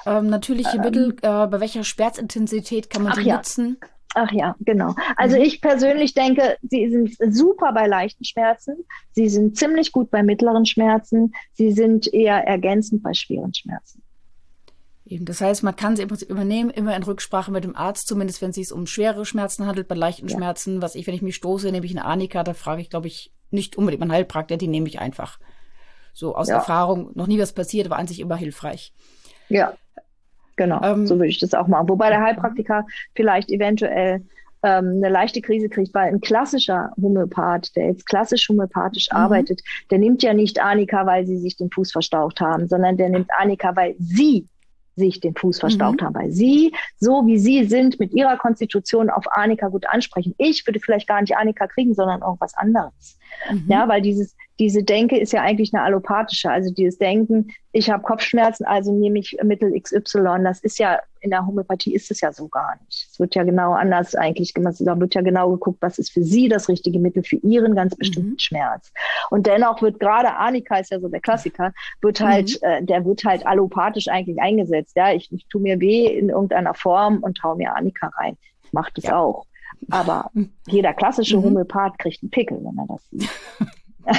Ähm, 0.05 0.27
natürliche 0.29 0.77
ähm, 0.77 0.83
Mittel, 0.83 1.17
äh, 1.23 1.47
bei 1.47 1.61
welcher 1.61 1.85
Schmerzintensität 1.85 2.91
kann 2.91 3.05
man 3.05 3.15
die 3.19 3.29
ja. 3.29 3.37
nutzen? 3.37 3.79
Ach 4.21 4.33
ja, 4.33 4.57
genau. 4.59 4.97
Also 5.17 5.37
mhm. 5.37 5.43
ich 5.43 5.61
persönlich 5.61 6.13
denke, 6.13 6.57
sie 6.63 6.91
sind 6.91 7.17
super 7.33 7.73
bei 7.73 7.87
leichten 7.87 8.25
Schmerzen. 8.25 8.85
Sie 9.13 9.29
sind 9.29 9.57
ziemlich 9.57 9.93
gut 9.93 10.11
bei 10.11 10.25
mittleren 10.25 10.67
Schmerzen. 10.67 11.35
Sie 11.53 11.71
sind 11.71 12.13
eher 12.13 12.45
ergänzend 12.45 13.05
bei 13.05 13.15
schweren 13.15 13.55
Schmerzen. 13.55 14.03
Eben, 15.07 15.25
das 15.25 15.41
heißt, 15.41 15.63
man 15.63 15.77
kann 15.77 15.95
sie 15.95 16.03
im 16.03 16.09
Prinzip 16.09 16.31
übernehmen, 16.31 16.71
immer 16.71 16.97
in 16.97 17.05
Rücksprache 17.05 17.53
mit 17.53 17.63
dem 17.63 17.77
Arzt, 17.77 18.09
zumindest 18.09 18.43
wenn 18.43 18.51
es 18.51 18.57
sich 18.57 18.73
um 18.73 18.87
schwere 18.87 19.25
Schmerzen 19.25 19.67
handelt. 19.67 19.87
Bei 19.87 19.95
leichten 19.95 20.27
ja. 20.27 20.37
Schmerzen, 20.37 20.83
was 20.83 20.97
ich, 20.97 21.07
wenn 21.07 21.15
ich 21.15 21.23
mich 21.23 21.37
stoße, 21.37 21.71
nehme 21.71 21.87
ich 21.87 21.93
eine 21.93 22.05
Anika, 22.05 22.43
da 22.43 22.55
frage 22.55 22.83
ich, 22.83 22.91
glaube 22.91 23.07
ich, 23.07 23.33
nicht 23.51 23.77
unbedingt 23.77 24.01
meinen 24.01 24.13
Heilpraktiker, 24.13 24.59
die 24.59 24.67
nehme 24.67 24.89
ich 24.89 24.99
einfach. 24.99 25.39
So 26.13 26.35
aus 26.35 26.49
ja. 26.49 26.57
Erfahrung, 26.57 27.13
noch 27.15 27.29
nie 27.29 27.39
was 27.39 27.53
passiert, 27.53 27.87
aber 27.87 27.97
an 27.97 28.09
sich 28.09 28.19
immer 28.19 28.37
hilfreich. 28.37 28.93
Ja. 29.49 29.75
Genau, 30.59 30.83
ähm, 30.83 31.07
so 31.07 31.15
würde 31.15 31.29
ich 31.29 31.39
das 31.39 31.55
auch 31.55 31.69
machen. 31.69 31.89
Wobei 31.89 32.11
der 32.11 32.21
Heilpraktiker 32.21 32.85
vielleicht 33.15 33.51
eventuell 33.51 34.27
ähm, 34.65 34.95
eine 34.97 35.09
leichte 35.09 35.41
Krise 35.41 35.69
kriegt, 35.69 35.95
weil 35.95 36.09
ein 36.09 36.21
klassischer 36.21 36.91
Homöopath, 37.01 37.75
der 37.77 37.87
jetzt 37.87 38.07
klassisch 38.07 38.49
homöopathisch 38.49 39.09
mhm. 39.11 39.17
arbeitet, 39.17 39.63
der 39.91 39.99
nimmt 39.99 40.23
ja 40.25 40.35
nicht 40.35 40.61
Anika, 40.61 41.07
weil 41.07 41.27
sie 41.27 41.39
sich 41.39 41.57
den 41.57 41.71
Fuß 41.71 41.93
verstaucht 41.93 42.41
haben, 42.41 42.67
sondern 42.67 42.97
der 42.97 43.09
nimmt 43.09 43.31
Anika, 43.39 43.75
weil 43.77 43.95
sie 44.01 44.49
sich 44.97 45.21
den 45.21 45.37
Fuß 45.37 45.61
verstaucht 45.61 46.01
mhm. 46.01 46.07
haben, 46.07 46.15
weil 46.17 46.33
sie, 46.33 46.75
so 46.99 47.25
wie 47.25 47.39
sie 47.39 47.67
sind, 47.67 48.01
mit 48.01 48.13
ihrer 48.13 48.37
Konstitution 48.37 49.11
auf 49.11 49.27
Anika 49.31 49.69
gut 49.69 49.87
ansprechen. 49.89 50.35
Ich 50.39 50.67
würde 50.67 50.81
vielleicht 50.81 51.07
gar 51.07 51.21
nicht 51.21 51.37
Anika 51.37 51.69
kriegen, 51.69 51.95
sondern 51.95 52.23
irgendwas 52.23 52.55
anderes. 52.57 53.17
Mhm. 53.51 53.65
Ja, 53.69 53.89
weil 53.89 54.03
dieses, 54.03 54.35
diese 54.59 54.83
Denke 54.83 55.19
ist 55.19 55.33
ja 55.33 55.43
eigentlich 55.43 55.73
eine 55.73 55.85
allopathische. 55.85 56.51
Also 56.51 56.73
dieses 56.73 56.99
Denken, 56.99 57.53
ich 57.73 57.91
habe 57.91 58.03
Kopfschmerzen, 58.03 58.65
also 58.67 58.93
nehme 58.93 59.21
ich 59.21 59.37
Mittel 59.45 59.73
XY. 59.81 60.43
Das 60.43 60.61
ist 60.61 60.79
ja, 60.79 60.99
in 61.21 61.31
der 61.31 61.47
Homöopathie 61.47 61.95
ist 61.95 62.11
es 62.11 62.21
ja 62.21 62.33
so 62.33 62.49
gar 62.49 62.77
nicht. 62.85 63.09
Es 63.13 63.21
wird 63.21 63.37
ja 63.37 63.45
genau 63.45 63.73
anders 63.73 64.17
eigentlich 64.17 64.55
gemacht. 64.55 64.75
Da 64.81 64.99
wird 64.99 65.15
ja 65.15 65.21
genau 65.21 65.51
geguckt, 65.51 65.79
was 65.81 65.99
ist 65.99 66.11
für 66.11 66.25
Sie 66.25 66.49
das 66.49 66.69
richtige 66.69 66.99
Mittel 66.99 67.23
für 67.23 67.37
Ihren 67.37 67.77
ganz 67.77 67.95
bestimmten 67.95 68.33
mhm. 68.33 68.39
Schmerz. 68.39 68.93
Und 69.31 69.47
dennoch 69.47 69.81
wird 69.81 70.01
gerade 70.01 70.35
Anika 70.35 70.79
ist 70.79 70.91
ja 70.91 70.99
so 70.99 71.09
der 71.09 71.21
Klassiker, 71.21 71.73
wird 72.01 72.21
halt, 72.21 72.61
mhm. 72.61 72.69
äh, 72.69 72.83
der 72.83 73.05
wird 73.05 73.25
halt 73.25 73.47
allopathisch 73.47 74.09
eigentlich 74.09 74.41
eingesetzt. 74.41 74.97
Ja, 74.97 75.13
ich, 75.13 75.31
ich 75.33 75.47
tue 75.47 75.61
mir 75.61 75.79
weh 75.81 76.07
in 76.07 76.31
irgendeiner 76.31 76.75
Form 76.75 77.19
und 77.19 77.41
hau 77.45 77.55
mir 77.55 77.77
Anika 77.77 78.09
rein. 78.17 78.37
Macht 78.73 78.99
es 78.99 79.05
ja. 79.05 79.19
auch. 79.19 79.47
Aber 79.91 80.31
jeder 80.67 80.95
klassische 80.95 81.39
mhm. 81.39 81.45
Homöopath 81.45 81.99
kriegt 81.99 82.23
einen 82.23 82.31
Pickel, 82.31 82.59
wenn 82.63 82.79
er 82.79 82.87
das 82.87 83.11
sieht. 83.11 83.29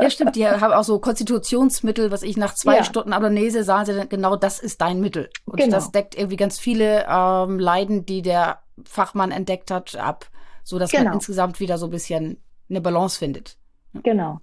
ja, 0.00 0.10
stimmt. 0.10 0.36
Die 0.36 0.46
haben 0.46 0.72
auch 0.72 0.84
so 0.84 0.98
Konstitutionsmittel, 0.98 2.10
was 2.10 2.22
ich 2.22 2.36
nach 2.36 2.54
zwei 2.54 2.76
ja. 2.76 2.84
Stunden 2.84 3.12
Abonese 3.12 3.64
sagen 3.64 3.86
sie 3.86 3.94
dann, 3.94 4.08
genau 4.08 4.36
das 4.36 4.60
ist 4.60 4.80
dein 4.80 5.00
Mittel. 5.00 5.30
Und 5.44 5.58
genau. 5.58 5.72
das 5.72 5.92
deckt 5.92 6.16
irgendwie 6.16 6.36
ganz 6.36 6.58
viele 6.58 7.06
ähm, 7.08 7.58
Leiden, 7.58 8.06
die 8.06 8.22
der 8.22 8.60
Fachmann 8.84 9.30
entdeckt 9.30 9.70
hat, 9.70 9.96
ab, 9.96 10.26
so 10.64 10.78
dass 10.78 10.90
genau. 10.90 11.04
man 11.04 11.14
insgesamt 11.14 11.60
wieder 11.60 11.78
so 11.78 11.86
ein 11.86 11.90
bisschen 11.90 12.38
eine 12.68 12.80
Balance 12.80 13.18
findet. 13.18 13.56
Genau. 14.02 14.38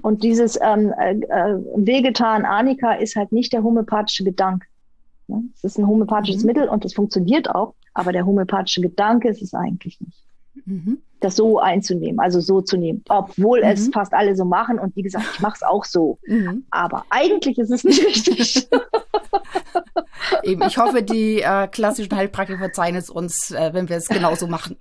Und 0.00 0.22
dieses 0.22 0.58
ähm, 0.62 0.94
äh, 0.98 1.12
äh 1.12 1.58
Vegetan 1.76 2.46
Anika 2.46 2.94
ist 2.94 3.16
halt 3.16 3.32
nicht 3.32 3.52
der 3.52 3.62
homöopathische 3.62 4.24
Gedanke. 4.24 4.66
Es 5.54 5.64
ist 5.64 5.78
ein 5.78 5.86
homöopathisches 5.86 6.42
mhm. 6.42 6.46
Mittel 6.46 6.68
und 6.68 6.84
es 6.84 6.94
funktioniert 6.94 7.50
auch, 7.50 7.74
aber 7.94 8.12
der 8.12 8.26
homöopathische 8.26 8.80
Gedanke 8.80 9.28
ist 9.28 9.42
es 9.42 9.54
eigentlich 9.54 10.00
nicht. 10.00 10.26
Mhm. 10.66 10.98
Das 11.24 11.36
so 11.36 11.58
einzunehmen, 11.58 12.20
also 12.20 12.40
so 12.40 12.60
zu 12.60 12.76
nehmen, 12.76 13.02
obwohl 13.08 13.60
mhm. 13.60 13.70
es 13.70 13.88
fast 13.88 14.12
alle 14.12 14.36
so 14.36 14.44
machen 14.44 14.78
und 14.78 14.94
wie 14.94 15.02
gesagt, 15.02 15.24
ich 15.32 15.40
mache 15.40 15.54
es 15.56 15.62
auch 15.62 15.84
so. 15.84 16.18
Mhm. 16.26 16.66
Aber 16.70 17.06
eigentlich 17.08 17.58
ist 17.58 17.70
es 17.70 17.82
nicht 17.82 18.04
richtig. 18.04 18.68
Eben, 20.42 20.62
ich 20.62 20.76
hoffe, 20.76 21.02
die 21.02 21.40
äh, 21.40 21.66
klassischen 21.68 22.14
Heilpraktiker 22.14 22.58
verzeihen 22.58 22.96
es 22.96 23.08
uns, 23.08 23.50
äh, 23.52 23.70
wenn 23.72 23.88
wir 23.88 23.96
es 23.96 24.08
genauso 24.08 24.46
machen. 24.46 24.76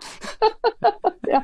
ja. 1.28 1.44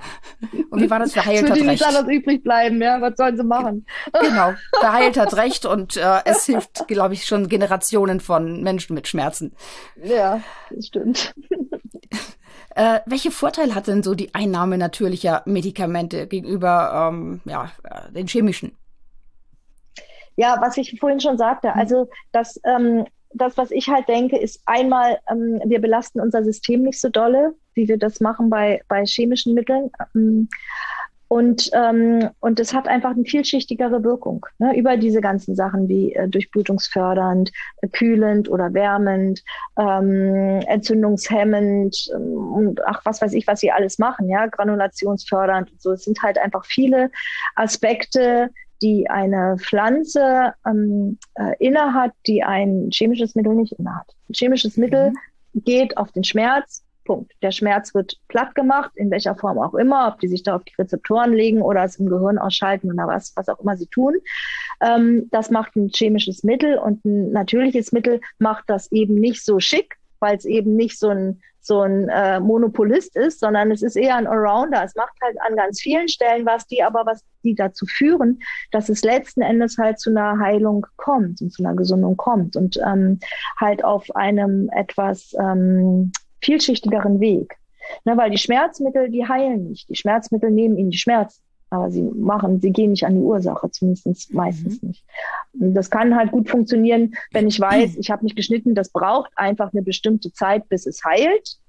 Und 0.69 0.81
wie 0.81 0.89
war 0.89 0.99
das? 0.99 1.13
Verheilt 1.13 1.49
hat 1.49 1.57
recht. 1.57 1.65
nichts 1.65 1.85
anderes 1.85 2.07
übrig 2.09 2.43
bleiben, 2.43 2.81
ja? 2.81 2.99
Was 3.01 3.15
sollen 3.15 3.37
sie 3.37 3.43
machen? 3.43 3.85
Genau, 4.21 4.53
verheilt 4.79 5.17
hat 5.17 5.35
recht 5.35 5.65
und 5.65 5.95
äh, 5.95 6.19
es 6.25 6.45
hilft, 6.45 6.87
glaube 6.87 7.13
ich, 7.13 7.25
schon 7.25 7.47
Generationen 7.47 8.19
von 8.19 8.61
Menschen 8.63 8.93
mit 8.93 9.07
Schmerzen. 9.07 9.53
Ja, 10.03 10.41
das 10.69 10.87
stimmt. 10.87 11.33
Äh, 12.75 12.99
welche 13.05 13.31
Vorteile 13.31 13.75
hat 13.75 13.87
denn 13.87 14.03
so 14.03 14.15
die 14.15 14.33
Einnahme 14.33 14.77
natürlicher 14.77 15.41
Medikamente 15.45 16.27
gegenüber 16.27 17.09
ähm, 17.11 17.41
ja, 17.45 17.71
äh, 17.83 18.11
den 18.11 18.27
chemischen? 18.27 18.77
Ja, 20.35 20.57
was 20.61 20.77
ich 20.77 20.97
vorhin 20.99 21.19
schon 21.19 21.37
sagte, 21.37 21.73
hm. 21.73 21.79
also 21.79 22.09
das, 22.31 22.59
ähm, 22.63 23.05
das, 23.33 23.57
was 23.57 23.71
ich 23.71 23.89
halt 23.89 24.07
denke, 24.07 24.37
ist 24.37 24.61
einmal, 24.65 25.19
ähm, 25.29 25.61
wir 25.65 25.81
belasten 25.81 26.21
unser 26.21 26.43
System 26.43 26.83
nicht 26.83 27.01
so 27.01 27.09
dolle, 27.09 27.55
wie 27.73 27.87
wir 27.87 27.97
das 27.97 28.19
machen 28.19 28.49
bei, 28.49 28.81
bei 28.87 29.03
chemischen 29.05 29.53
Mitteln. 29.53 29.91
Und, 31.29 31.69
ähm, 31.73 32.31
und 32.39 32.59
es 32.59 32.73
hat 32.73 32.87
einfach 32.87 33.11
eine 33.11 33.23
vielschichtigere 33.23 34.03
Wirkung 34.03 34.47
ne, 34.57 34.75
über 34.75 34.97
diese 34.97 35.21
ganzen 35.21 35.55
Sachen 35.55 35.87
wie 35.87 36.13
äh, 36.15 36.27
durchblutungsfördernd, 36.27 37.51
äh, 37.81 37.87
kühlend 37.87 38.49
oder 38.49 38.73
wärmend, 38.73 39.43
ähm, 39.77 40.61
entzündungshemmend 40.65 42.09
ähm, 42.15 42.35
und 42.35 42.81
ach, 42.83 43.01
was 43.05 43.21
weiß 43.21 43.33
ich, 43.33 43.45
was 43.45 43.59
sie 43.59 43.71
alles 43.71 43.99
machen, 43.99 44.27
ja, 44.27 44.47
granulationsfördernd 44.47 45.71
und 45.71 45.79
so. 45.79 45.91
Es 45.91 46.03
sind 46.03 46.19
halt 46.23 46.39
einfach 46.39 46.65
viele 46.65 47.11
Aspekte, 47.55 48.49
die 48.81 49.07
eine 49.07 49.57
Pflanze 49.59 50.55
ähm, 50.65 51.19
äh, 51.35 51.53
innehat, 51.59 52.11
die 52.25 52.41
ein 52.41 52.89
chemisches 52.91 53.35
Mittel 53.35 53.53
nicht 53.53 53.73
innehat. 53.73 54.07
Ein 54.29 54.33
chemisches 54.33 54.77
Mittel 54.77 55.11
mhm. 55.11 55.63
geht 55.63 55.95
auf 55.95 56.11
den 56.11 56.23
Schmerz, 56.23 56.83
Punkt. 57.09 57.31
Der 57.41 57.49
Schmerz 57.49 57.95
wird 57.95 58.19
platt 58.27 58.53
gemacht, 58.53 58.91
in 58.93 59.09
welcher 59.09 59.35
Form 59.35 59.57
auch 59.57 59.73
immer, 59.73 60.09
ob 60.09 60.19
die 60.19 60.27
sich 60.27 60.43
da 60.43 60.55
auf 60.55 60.63
die 60.63 60.75
Rezeptoren 60.77 61.33
legen 61.33 61.63
oder 61.63 61.83
es 61.83 61.95
im 61.95 62.07
Gehirn 62.07 62.37
ausschalten 62.37 62.93
oder 62.93 63.07
was, 63.07 63.33
was 63.35 63.49
auch 63.49 63.59
immer 63.61 63.75
sie 63.77 63.87
tun. 63.87 64.17
Ähm, 64.79 65.27
das 65.31 65.49
macht 65.49 65.75
ein 65.75 65.89
chemisches 65.89 66.43
Mittel 66.43 66.77
und 66.77 67.03
ein 67.05 67.31
natürliches 67.31 67.91
Mittel 67.93 68.21
macht 68.37 68.65
das 68.67 68.91
eben 68.91 69.15
nicht 69.15 69.43
so 69.43 69.59
schick, 69.59 69.95
weil 70.19 70.37
es 70.37 70.45
eben 70.45 70.75
nicht 70.75 70.99
so 70.99 71.09
ein 71.09 71.41
so 71.61 71.81
ein 71.81 72.09
äh, 72.09 72.39
Monopolist 72.39 73.15
ist, 73.17 73.39
sondern 73.39 73.71
es 73.71 73.81
ist 73.81 73.95
eher 73.95 74.15
ein 74.15 74.27
Allrounder. 74.27 74.83
Es 74.83 74.95
macht 74.95 75.13
halt 75.21 75.35
an 75.41 75.55
ganz 75.57 75.81
vielen 75.81 76.07
Stellen 76.07 76.45
was, 76.45 76.65
die 76.67 76.83
aber 76.83 77.05
was, 77.05 77.23
die 77.43 77.53
dazu 77.53 77.85
führen, 77.85 78.39
dass 78.71 78.87
es 78.87 79.03
letzten 79.03 79.41
Endes 79.41 79.77
halt 79.77 79.99
zu 79.99 80.09
einer 80.11 80.39
Heilung 80.39 80.85
kommt 80.95 81.41
und 81.41 81.51
zu 81.51 81.63
einer 81.63 81.75
Gesundung 81.75 82.15
kommt 82.17 82.55
und 82.55 82.79
ähm, 82.85 83.19
halt 83.59 83.83
auf 83.83 84.15
einem 84.15 84.69
etwas 84.73 85.35
ähm, 85.39 86.11
vielschichtigeren 86.41 87.19
Weg. 87.19 87.57
Ne, 88.05 88.15
weil 88.17 88.29
die 88.29 88.37
Schmerzmittel, 88.37 89.09
die 89.09 89.27
heilen 89.27 89.69
nicht. 89.69 89.89
Die 89.89 89.95
Schmerzmittel 89.95 90.51
nehmen 90.51 90.77
ihnen 90.77 90.91
die 90.91 90.97
Schmerzen. 90.97 91.41
Aber 91.71 91.91
sie 91.91 92.01
machen, 92.01 92.59
sie 92.61 92.71
gehen 92.71 92.91
nicht 92.91 93.05
an 93.05 93.15
die 93.15 93.21
Ursache, 93.21 93.69
zumindest 93.69 94.33
meistens 94.33 94.81
mhm. 94.81 94.89
nicht. 94.89 95.05
Und 95.59 95.75
das 95.75 95.91
kann 95.91 96.15
halt 96.15 96.31
gut 96.31 96.49
funktionieren, 96.49 97.13
wenn 97.31 97.47
ich 97.47 97.59
weiß, 97.59 97.95
ich 97.97 98.09
habe 98.09 98.23
mich 98.23 98.35
geschnitten, 98.35 98.73
das 98.73 98.89
braucht 98.89 99.31
einfach 99.35 99.71
eine 99.71 99.83
bestimmte 99.83 100.31
Zeit, 100.33 100.67
bis 100.69 100.87
es 100.87 101.03
heilt. 101.03 101.59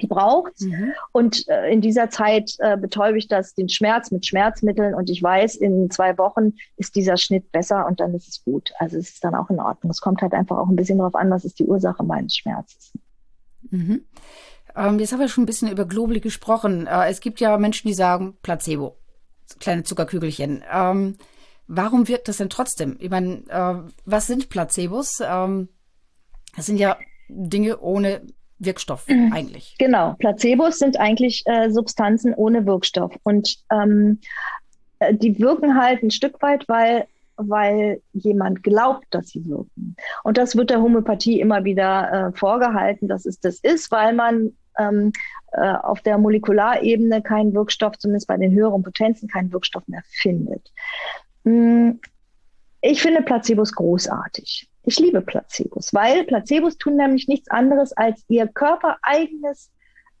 Die 0.00 0.06
braucht 0.06 0.60
mhm. 0.60 0.92
Und 1.12 1.48
äh, 1.48 1.72
in 1.72 1.80
dieser 1.80 2.10
Zeit 2.10 2.54
äh, 2.58 2.76
betäube 2.76 3.18
ich 3.18 3.28
das, 3.28 3.54
den 3.54 3.68
Schmerz 3.68 4.10
mit 4.10 4.26
Schmerzmitteln 4.26 4.94
und 4.94 5.08
ich 5.10 5.22
weiß, 5.22 5.56
in 5.56 5.90
zwei 5.90 6.18
Wochen 6.18 6.54
ist 6.76 6.94
dieser 6.96 7.16
Schnitt 7.16 7.50
besser 7.50 7.86
und 7.86 8.00
dann 8.00 8.14
ist 8.14 8.28
es 8.28 8.44
gut. 8.44 8.72
Also 8.78 8.98
es 8.98 9.10
ist 9.10 9.24
dann 9.24 9.34
auch 9.34 9.48
in 9.48 9.58
Ordnung. 9.58 9.90
Es 9.90 10.00
kommt 10.00 10.22
halt 10.22 10.34
einfach 10.34 10.58
auch 10.58 10.68
ein 10.68 10.76
bisschen 10.76 10.98
darauf 10.98 11.14
an, 11.14 11.30
was 11.30 11.44
ist 11.44 11.58
die 11.58 11.66
Ursache 11.66 12.04
meines 12.04 12.36
Schmerzes. 12.36 12.92
Mhm. 13.70 14.04
Ähm, 14.74 14.98
jetzt 14.98 15.12
haben 15.12 15.20
wir 15.20 15.28
schon 15.28 15.44
ein 15.44 15.46
bisschen 15.46 15.70
über 15.70 15.86
Globuli 15.86 16.20
gesprochen. 16.20 16.86
Äh, 16.86 17.08
es 17.08 17.20
gibt 17.20 17.40
ja 17.40 17.56
Menschen, 17.58 17.88
die 17.88 17.94
sagen 17.94 18.36
Placebo, 18.42 18.96
kleine 19.60 19.84
Zuckerkügelchen. 19.84 20.62
Ähm, 20.70 21.16
warum 21.66 22.08
wirkt 22.08 22.28
das 22.28 22.36
denn 22.36 22.50
trotzdem? 22.50 22.96
Ich 23.00 23.10
meine, 23.10 23.42
äh, 23.48 23.90
was 24.04 24.26
sind 24.26 24.48
Placebos? 24.48 25.20
Ähm, 25.26 25.68
das 26.54 26.66
sind 26.66 26.78
ja 26.78 26.98
Dinge 27.28 27.80
ohne 27.80 28.22
Wirkstoff 28.58 29.06
mhm. 29.08 29.32
eigentlich. 29.32 29.76
Genau, 29.78 30.14
Placebos 30.18 30.78
sind 30.78 30.98
eigentlich 30.98 31.42
äh, 31.46 31.70
Substanzen 31.70 32.34
ohne 32.34 32.66
Wirkstoff 32.66 33.14
und 33.22 33.58
ähm, 33.70 34.20
äh, 34.98 35.14
die 35.14 35.38
wirken 35.38 35.78
halt 35.78 36.02
ein 36.02 36.10
Stück 36.10 36.40
weit, 36.42 36.68
weil 36.68 37.06
weil 37.36 38.00
jemand 38.12 38.62
glaubt, 38.62 39.06
dass 39.10 39.28
sie 39.28 39.44
wirken. 39.46 39.96
Und 40.24 40.38
das 40.38 40.56
wird 40.56 40.70
der 40.70 40.80
Homöopathie 40.80 41.40
immer 41.40 41.64
wieder 41.64 42.12
äh, 42.12 42.32
vorgehalten, 42.36 43.08
dass 43.08 43.26
es 43.26 43.40
das 43.40 43.58
ist, 43.60 43.90
weil 43.90 44.14
man 44.14 44.52
ähm, 44.78 45.12
äh, 45.52 45.72
auf 45.72 46.00
der 46.00 46.18
Molekularebene 46.18 47.22
keinen 47.22 47.54
Wirkstoff, 47.54 47.98
zumindest 47.98 48.26
bei 48.26 48.36
den 48.36 48.52
höheren 48.52 48.82
Potenzen, 48.82 49.28
keinen 49.28 49.52
Wirkstoff 49.52 49.86
mehr 49.86 50.02
findet. 50.06 50.72
Hm, 51.44 52.00
ich 52.80 53.02
finde 53.02 53.22
Placebos 53.22 53.72
großartig. 53.72 54.68
Ich 54.84 54.98
liebe 55.00 55.20
Placebos, 55.20 55.92
weil 55.92 56.24
Placebos 56.24 56.78
tun 56.78 56.96
nämlich 56.96 57.26
nichts 57.26 57.50
anderes, 57.50 57.92
als 57.92 58.24
ihr 58.28 58.46
körpereigenes 58.46 59.70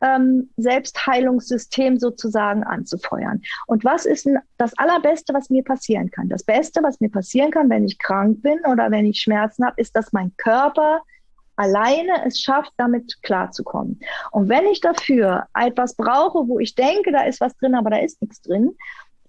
ähm, 0.00 0.50
Selbstheilungssystem 0.56 1.98
sozusagen 1.98 2.64
anzufeuern. 2.64 3.42
Und 3.66 3.84
was 3.84 4.06
ist 4.06 4.28
das 4.58 4.76
Allerbeste, 4.78 5.34
was 5.34 5.50
mir 5.50 5.64
passieren 5.64 6.10
kann? 6.10 6.28
Das 6.28 6.44
Beste, 6.44 6.82
was 6.82 7.00
mir 7.00 7.10
passieren 7.10 7.50
kann, 7.50 7.70
wenn 7.70 7.84
ich 7.84 7.98
krank 7.98 8.42
bin 8.42 8.58
oder 8.70 8.90
wenn 8.90 9.06
ich 9.06 9.20
Schmerzen 9.20 9.64
habe, 9.64 9.80
ist, 9.80 9.96
dass 9.96 10.12
mein 10.12 10.32
Körper 10.36 11.00
alleine 11.56 12.26
es 12.26 12.40
schafft, 12.40 12.72
damit 12.76 13.22
klarzukommen. 13.22 14.00
Und 14.30 14.48
wenn 14.48 14.66
ich 14.66 14.80
dafür 14.80 15.46
etwas 15.58 15.96
brauche, 15.96 16.46
wo 16.48 16.58
ich 16.58 16.74
denke, 16.74 17.12
da 17.12 17.22
ist 17.22 17.40
was 17.40 17.56
drin, 17.56 17.74
aber 17.74 17.90
da 17.90 17.96
ist 17.98 18.20
nichts 18.20 18.42
drin, 18.42 18.76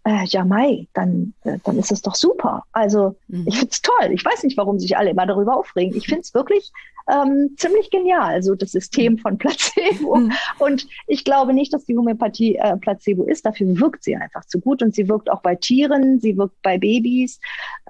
äh, 0.08 0.24
ja, 0.28 0.46
Mai, 0.46 0.88
dann, 0.94 1.34
äh, 1.44 1.58
dann 1.66 1.78
ist 1.78 1.92
es 1.92 2.02
doch 2.02 2.16
super. 2.16 2.64
Also 2.72 3.18
mhm. 3.28 3.44
ich 3.46 3.58
finde 3.58 3.72
es 3.72 3.82
toll. 3.82 4.12
Ich 4.12 4.24
weiß 4.24 4.44
nicht, 4.44 4.56
warum 4.56 4.80
sich 4.80 4.96
alle 4.96 5.10
immer 5.10 5.26
darüber 5.26 5.58
aufregen. 5.58 5.98
Ich 5.98 6.06
finde 6.06 6.22
es 6.22 6.34
wirklich 6.34 6.72
ähm, 7.12 7.56
ziemlich 7.58 7.90
genial, 7.90 8.42
so 8.42 8.56
das 8.56 8.72
System 8.72 9.18
von 9.18 9.38
Placebo. 9.38 10.16
Mhm. 10.16 10.32
Und 10.60 10.88
ich 11.08 11.26
glaube 11.26 11.54
nicht, 11.54 11.74
dass 11.74 11.84
die 11.84 11.98
Homöopathie 11.98 12.56
äh, 12.56 12.78
Placebo 12.78 13.26
ist. 13.26 13.46
Dafür 13.46 13.78
wirkt 13.82 14.06
sie 14.06 14.16
einfach 14.16 14.46
zu 14.46 14.62
gut 14.62 14.82
und 14.82 14.96
sie 14.96 15.10
wirkt 15.10 15.30
auch 15.30 15.42
bei 15.42 15.56
Tieren, 15.56 16.22
sie 16.22 16.38
wirkt 16.38 16.62
bei 16.62 16.78
Babys, 16.78 17.42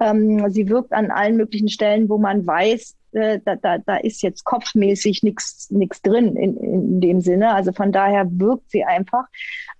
ähm, 0.01 0.49
sie 0.49 0.69
wirkt 0.69 0.93
an 0.93 1.12
allen 1.12 1.38
möglichen 1.38 1.69
Stellen, 1.69 2.10
wo 2.10 2.17
man 2.17 2.47
weiß, 2.47 2.95
äh, 3.17 3.39
da, 3.43 3.56
da, 3.56 3.77
da 3.80 3.97
ist 3.97 4.21
jetzt 4.21 4.43
kopfmäßig 4.43 5.23
nichts 5.23 5.67
drin 6.01 6.36
in, 6.36 6.58
in 6.58 7.01
dem 7.01 7.21
Sinne. 7.21 7.53
Also 7.53 7.71
von 7.71 7.91
daher 7.91 8.27
wirkt 8.30 8.71
sie 8.71 8.84
einfach. 8.84 9.25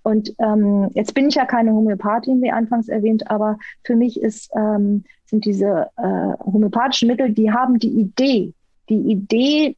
Und 0.02 0.34
ähm, 0.38 0.90
jetzt 0.94 1.14
bin 1.14 1.28
ich 1.28 1.36
ja 1.36 1.46
keine 1.46 1.72
Homöopathin, 1.72 2.42
wie 2.42 2.50
anfangs 2.50 2.88
erwähnt, 2.88 3.30
aber 3.30 3.58
für 3.84 3.96
mich 3.96 4.20
ist, 4.20 4.50
ähm, 4.54 5.04
sind 5.26 5.44
diese 5.44 5.90
äh, 5.96 6.44
homöopathischen 6.44 7.08
Mittel, 7.08 7.30
die 7.30 7.52
haben 7.52 7.78
die 7.78 8.00
Idee, 8.00 8.52
die 8.88 9.12
Idee 9.12 9.76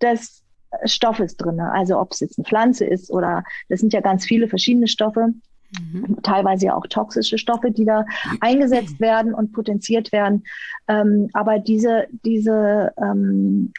des 0.00 0.42
Stoffes 0.84 1.36
drin. 1.36 1.60
Also 1.60 1.98
ob 1.98 2.12
es 2.12 2.20
jetzt 2.20 2.38
eine 2.38 2.44
Pflanze 2.44 2.84
ist 2.84 3.10
oder 3.10 3.44
das 3.68 3.80
sind 3.80 3.92
ja 3.92 4.00
ganz 4.00 4.24
viele 4.24 4.48
verschiedene 4.48 4.88
Stoffe. 4.88 5.28
Mhm. 5.70 6.18
Teilweise 6.22 6.66
ja 6.66 6.76
auch 6.76 6.86
toxische 6.86 7.38
Stoffe, 7.38 7.70
die 7.70 7.84
da 7.84 8.04
eingesetzt 8.40 9.00
werden 9.00 9.34
und 9.34 9.52
potenziert 9.52 10.12
werden. 10.12 10.44
Ähm, 10.88 11.28
aber 11.32 11.58
diese, 11.58 12.06
diese 12.24 12.92
ähm, 13.00 13.72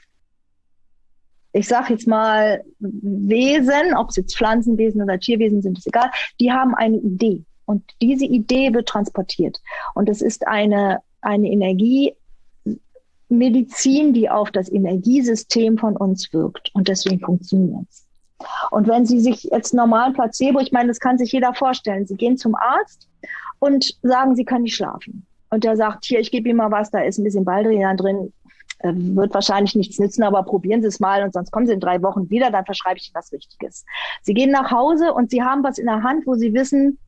ich 1.57 1.67
sage 1.67 1.93
jetzt 1.93 2.07
mal, 2.07 2.63
Wesen, 2.79 3.95
ob 3.95 4.09
es 4.09 4.17
jetzt 4.17 4.37
Pflanzenwesen 4.37 5.01
oder 5.01 5.19
Tierwesen 5.19 5.61
sind, 5.61 5.77
ist 5.77 5.87
egal, 5.87 6.11
die 6.39 6.51
haben 6.51 6.75
eine 6.75 6.97
Idee. 6.97 7.43
Und 7.65 7.83
diese 8.01 8.25
Idee 8.25 8.73
wird 8.73 8.87
transportiert. 8.87 9.59
Und 9.93 10.07
es 10.07 10.21
ist 10.21 10.47
eine, 10.47 10.99
eine 11.21 11.49
Energiemedizin, 13.29 14.13
die 14.13 14.29
auf 14.29 14.51
das 14.51 14.71
Energiesystem 14.71 15.77
von 15.77 15.97
uns 15.97 16.31
wirkt. 16.31 16.71
Und 16.73 16.87
deswegen 16.87 17.19
funktioniert 17.19 17.85
es. 17.89 18.06
Und 18.71 18.87
wenn 18.87 19.05
Sie 19.05 19.19
sich 19.19 19.43
jetzt 19.45 19.73
normal 19.73 20.13
Placebo, 20.13 20.59
ich 20.59 20.71
meine, 20.71 20.89
das 20.89 20.99
kann 20.99 21.17
sich 21.17 21.31
jeder 21.31 21.53
vorstellen, 21.53 22.05
Sie 22.05 22.15
gehen 22.15 22.37
zum 22.37 22.55
Arzt 22.55 23.07
und 23.59 23.97
sagen, 24.03 24.35
Sie 24.35 24.45
können 24.45 24.63
nicht 24.63 24.75
schlafen. 24.75 25.25
Und 25.49 25.63
der 25.63 25.77
sagt, 25.77 26.05
hier, 26.05 26.19
ich 26.19 26.31
gebe 26.31 26.49
Ihnen 26.49 26.57
mal 26.57 26.71
was, 26.71 26.91
da 26.91 26.99
ist 26.99 27.17
ein 27.17 27.23
bisschen 27.23 27.45
Baldrian 27.45 27.97
drin, 27.97 28.33
äh, 28.79 28.91
wird 28.93 29.33
wahrscheinlich 29.33 29.75
nichts 29.75 29.97
nützen, 29.97 30.23
aber 30.23 30.43
probieren 30.43 30.81
Sie 30.81 30.87
es 30.87 30.99
mal 30.99 31.23
und 31.23 31.33
sonst 31.33 31.51
kommen 31.51 31.65
Sie 31.65 31.73
in 31.73 31.79
drei 31.79 32.01
Wochen 32.03 32.29
wieder, 32.29 32.51
dann 32.51 32.65
verschreibe 32.65 32.97
ich 32.97 33.07
Ihnen 33.07 33.15
was 33.15 33.31
Richtiges. 33.31 33.85
Sie 34.21 34.33
gehen 34.33 34.51
nach 34.51 34.71
Hause 34.71 35.13
und 35.13 35.31
Sie 35.31 35.41
haben 35.41 35.63
was 35.63 35.77
in 35.77 35.85
der 35.85 36.03
Hand, 36.03 36.27
wo 36.27 36.35
Sie 36.35 36.53
wissen, 36.53 36.99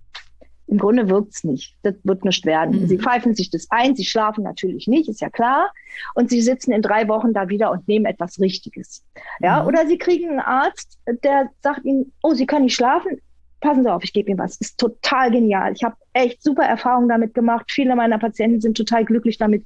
im 0.69 0.77
Grunde 0.77 1.10
wirkt's 1.10 1.43
nicht. 1.43 1.75
Das 1.82 1.95
wird 2.03 2.23
nicht 2.23 2.45
werden. 2.45 2.82
Mhm. 2.82 2.88
Sie 2.88 2.99
pfeifen 2.99 3.34
sich 3.34 3.49
das 3.49 3.67
ein, 3.69 3.95
sie 3.95 4.05
schlafen 4.05 4.43
natürlich 4.43 4.88
nicht, 4.88 5.10
ist 5.10 5.21
ja 5.21 5.29
klar. 5.29 5.71
Und 6.13 6.29
sie 6.29 6.41
sitzen 6.41 6.71
in 6.71 6.82
drei 6.82 7.08
Wochen 7.08 7.34
da 7.34 7.49
wieder 7.49 7.71
und 7.71 7.88
nehmen 7.88 8.05
etwas 8.05 8.39
Richtiges. 8.39 9.03
Ja, 9.39 9.62
mhm. 9.62 9.67
oder 9.67 9.88
sie 9.88 9.97
kriegen 9.97 10.29
einen 10.29 10.39
Arzt, 10.39 10.99
der 11.23 11.49
sagt 11.62 11.86
ihnen, 11.86 12.13
oh, 12.21 12.34
sie 12.34 12.45
können 12.45 12.65
nicht 12.65 12.75
schlafen. 12.75 13.19
Passen 13.62 13.84
Sie 13.84 13.91
auf, 13.91 14.05
ich 14.05 14.13
gebe 14.13 14.29
Ihnen 14.29 14.39
was. 14.39 14.55
Ist 14.55 14.79
total 14.79 15.32
genial. 15.32 15.73
Ich 15.73 15.84
habe 15.84 15.97
echt 16.13 16.41
super 16.41 16.63
Erfahrungen 16.63 17.10
damit 17.10 17.34
gemacht. 17.34 17.65
Viele 17.69 17.93
meiner 17.93 18.17
Patienten 18.17 18.62
sind 18.62 18.77
total 18.77 19.03
glücklich 19.03 19.38
damit. 19.38 19.65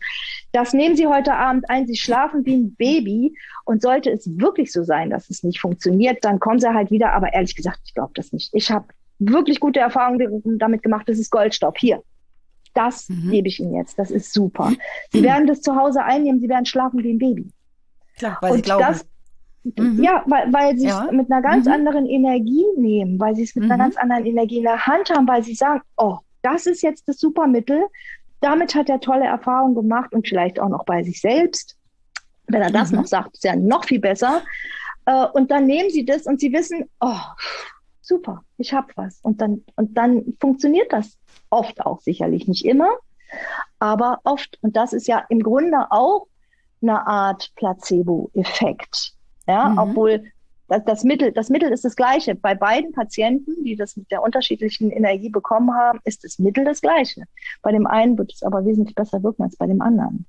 Das 0.52 0.74
nehmen 0.74 0.96
Sie 0.96 1.06
heute 1.06 1.36
Abend 1.36 1.70
ein. 1.70 1.86
Sie 1.86 1.96
schlafen 1.96 2.44
wie 2.44 2.56
ein 2.56 2.74
Baby. 2.76 3.38
Und 3.66 3.84
sollte 3.84 4.10
es 4.10 4.28
wirklich 4.40 4.72
so 4.72 4.84
sein, 4.84 5.12
dass 5.12 5.30
es 5.30 5.44
nicht 5.44 5.60
funktioniert, 5.60 6.26
dann 6.26 6.40
kommen 6.40 6.58
Sie 6.58 6.74
halt 6.74 6.90
wieder. 6.90 7.14
Aber 7.14 7.34
ehrlich 7.34 7.56
gesagt, 7.56 7.82
ich 7.86 7.94
glaube 7.94 8.14
das 8.16 8.34
nicht. 8.34 8.50
Ich 8.56 8.72
habe 8.72 8.88
wirklich 9.30 9.60
gute 9.60 9.80
Erfahrungen 9.80 10.58
damit 10.58 10.84
gemacht. 10.84 11.08
Das 11.08 11.20
ist 11.20 11.32
Goldstaub. 11.32 11.78
Hier. 11.78 12.02
Das 12.74 13.10
mhm. 13.10 13.32
gebe 13.32 13.48
ich 13.48 13.60
Ihnen 13.60 13.76
jetzt. 13.76 14.00
Das 14.00 14.12
ist 14.12 14.34
super. 14.34 14.72
Sie 15.12 15.20
mhm. 15.20 15.26
werden 15.26 15.48
das 15.48 15.62
zu 15.62 15.76
Hause 15.76 16.04
einnehmen. 16.04 16.40
Sie 16.40 16.50
werden 16.50 16.66
schlafen 16.66 17.04
wie 17.04 17.14
ein 17.14 17.20
Baby. 17.20 17.50
Klar, 18.18 18.38
weil 18.42 18.52
Und 18.52 18.58
Sie 18.58 18.64
glauben. 18.64 18.82
Das, 18.82 19.06
mhm. 19.64 20.04
Ja, 20.04 20.24
weil, 20.26 20.52
weil 20.52 20.78
sie 20.78 20.88
ja. 20.88 21.06
es 21.06 21.12
mit 21.12 21.32
einer 21.32 21.42
ganz 21.42 21.66
mhm. 21.66 21.74
anderen 21.74 22.06
Energie 22.08 22.66
nehmen, 22.78 23.20
weil 23.20 23.36
sie 23.36 23.44
es 23.44 23.56
mit 23.56 23.66
einer 23.66 23.76
mhm. 23.76 23.80
ganz 23.80 23.98
anderen 23.98 24.26
Energie 24.26 24.58
in 24.58 24.64
der 24.64 24.86
Hand 24.86 25.10
haben, 25.10 25.28
weil 25.28 25.44
sie 25.44 25.56
sagen, 25.56 25.82
oh, 25.98 26.18
das 26.42 26.66
ist 26.66 26.82
jetzt 26.82 27.08
das 27.08 27.20
Supermittel. 27.20 27.84
Damit 28.42 28.76
hat 28.76 28.90
er 28.90 29.00
tolle 29.00 29.26
Erfahrungen 29.26 29.76
gemacht 29.76 30.14
und 30.14 30.28
vielleicht 30.28 30.60
auch 30.60 30.70
noch 30.70 30.84
bei 30.84 31.04
sich 31.04 31.22
selbst. 31.22 31.78
Wenn 32.48 32.62
er 32.62 32.72
das 32.72 32.92
mhm. 32.92 33.00
noch 33.00 33.08
sagt, 33.08 33.36
ist 33.36 33.44
ja 33.44 33.56
noch 33.56 33.86
viel 33.86 34.00
besser. 34.00 34.42
Äh, 35.06 35.28
und 35.34 35.52
dann 35.52 35.66
nehmen 35.66 35.90
sie 35.90 36.06
das 36.06 36.26
und 36.26 36.40
sie 36.40 36.52
wissen, 36.52 36.90
oh, 37.00 37.16
super, 38.04 38.44
ich 38.58 38.74
habe 38.74 38.88
was. 38.96 39.20
Und 39.22 39.42
dann, 39.42 39.64
und 39.76 39.98
dann 39.98 40.36
funktioniert 40.40 40.94
das 40.94 41.18
oft 41.50 41.82
auch 41.82 42.02
sicherlich 42.02 42.48
nicht 42.48 42.66
immer, 42.66 42.90
aber 43.80 44.20
oft. 44.24 44.60
Und 44.62 44.76
das 44.76 44.94
ist 44.94 45.08
ja 45.08 45.26
im 45.30 45.40
Grunde 45.40 45.92
auch 45.92 46.28
eine 46.82 47.08
Art 47.08 47.52
Placebo-Effekt. 47.56 49.14
Ja, 49.48 49.70
mhm. 49.70 49.78
obwohl 49.78 50.24
das, 50.68 50.84
das, 50.86 51.04
Mittel, 51.04 51.32
das 51.32 51.50
Mittel 51.50 51.72
ist 51.72 51.86
das 51.86 51.96
gleiche. 51.96 52.36
Bei 52.36 52.56
beiden 52.56 52.92
Patienten, 52.92 53.64
die 53.64 53.76
das 53.76 53.98
mit 53.98 54.10
der 54.12 54.24
unterschiedlichen 54.24 54.92
Energie 54.92 55.30
bekommen 55.30 55.74
haben, 55.74 56.00
ist 56.04 56.24
das 56.24 56.40
Mittel 56.40 56.66
das 56.66 56.82
gleiche. 56.82 57.24
Bei 57.62 57.72
dem 57.72 57.88
einen 57.88 58.18
wird 58.18 58.34
es 58.34 58.44
aber 58.44 58.66
wesentlich 58.66 58.96
besser 58.96 59.24
wirken 59.24 59.44
als 59.44 59.56
bei 59.56 59.68
dem 59.68 59.82
anderen. 59.82 60.26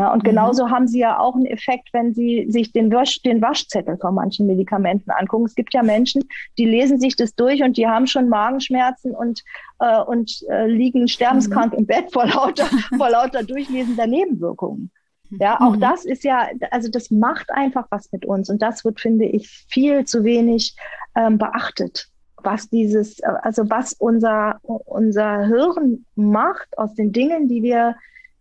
Ja, 0.00 0.14
und 0.14 0.22
mhm. 0.22 0.28
genauso 0.28 0.70
haben 0.70 0.88
sie 0.88 1.00
ja 1.00 1.18
auch 1.18 1.34
einen 1.34 1.44
Effekt, 1.44 1.90
wenn 1.92 2.14
sie 2.14 2.46
sich 2.48 2.72
den, 2.72 2.90
Wasch, 2.90 3.20
den 3.20 3.42
Waschzettel 3.42 3.98
von 3.98 4.14
manchen 4.14 4.46
Medikamenten 4.46 5.10
angucken. 5.10 5.44
Es 5.44 5.54
gibt 5.54 5.74
ja 5.74 5.82
Menschen, 5.82 6.24
die 6.56 6.64
lesen 6.64 6.98
sich 6.98 7.16
das 7.16 7.34
durch 7.34 7.62
und 7.62 7.76
die 7.76 7.86
haben 7.86 8.06
schon 8.06 8.30
Magenschmerzen 8.30 9.14
und, 9.14 9.42
äh, 9.78 10.00
und 10.00 10.42
äh, 10.48 10.66
liegen 10.68 11.06
sterbenskrank 11.06 11.74
mhm. 11.74 11.80
im 11.80 11.86
Bett 11.86 12.10
vor 12.14 12.26
lauter, 12.26 12.64
vor 12.96 13.10
lauter 13.10 13.42
Durchlesen 13.42 13.94
der 13.94 14.06
Nebenwirkungen. 14.06 14.90
Ja, 15.38 15.60
auch 15.60 15.76
mhm. 15.76 15.80
das 15.80 16.06
ist 16.06 16.24
ja, 16.24 16.48
also 16.70 16.90
das 16.90 17.10
macht 17.10 17.50
einfach 17.50 17.86
was 17.90 18.10
mit 18.10 18.24
uns 18.24 18.48
und 18.48 18.62
das 18.62 18.86
wird, 18.86 19.00
finde 19.00 19.26
ich, 19.26 19.66
viel 19.68 20.06
zu 20.06 20.24
wenig 20.24 20.74
ähm, 21.14 21.36
beachtet 21.36 22.06
was 22.42 22.70
dieses, 22.70 23.22
also 23.22 23.68
was 23.68 23.92
unser, 23.92 24.60
unser 24.62 25.44
Hirn 25.44 26.06
macht 26.14 26.78
aus 26.78 26.94
den 26.94 27.12
Dingen, 27.12 27.48
die 27.48 27.62
wir, 27.62 27.96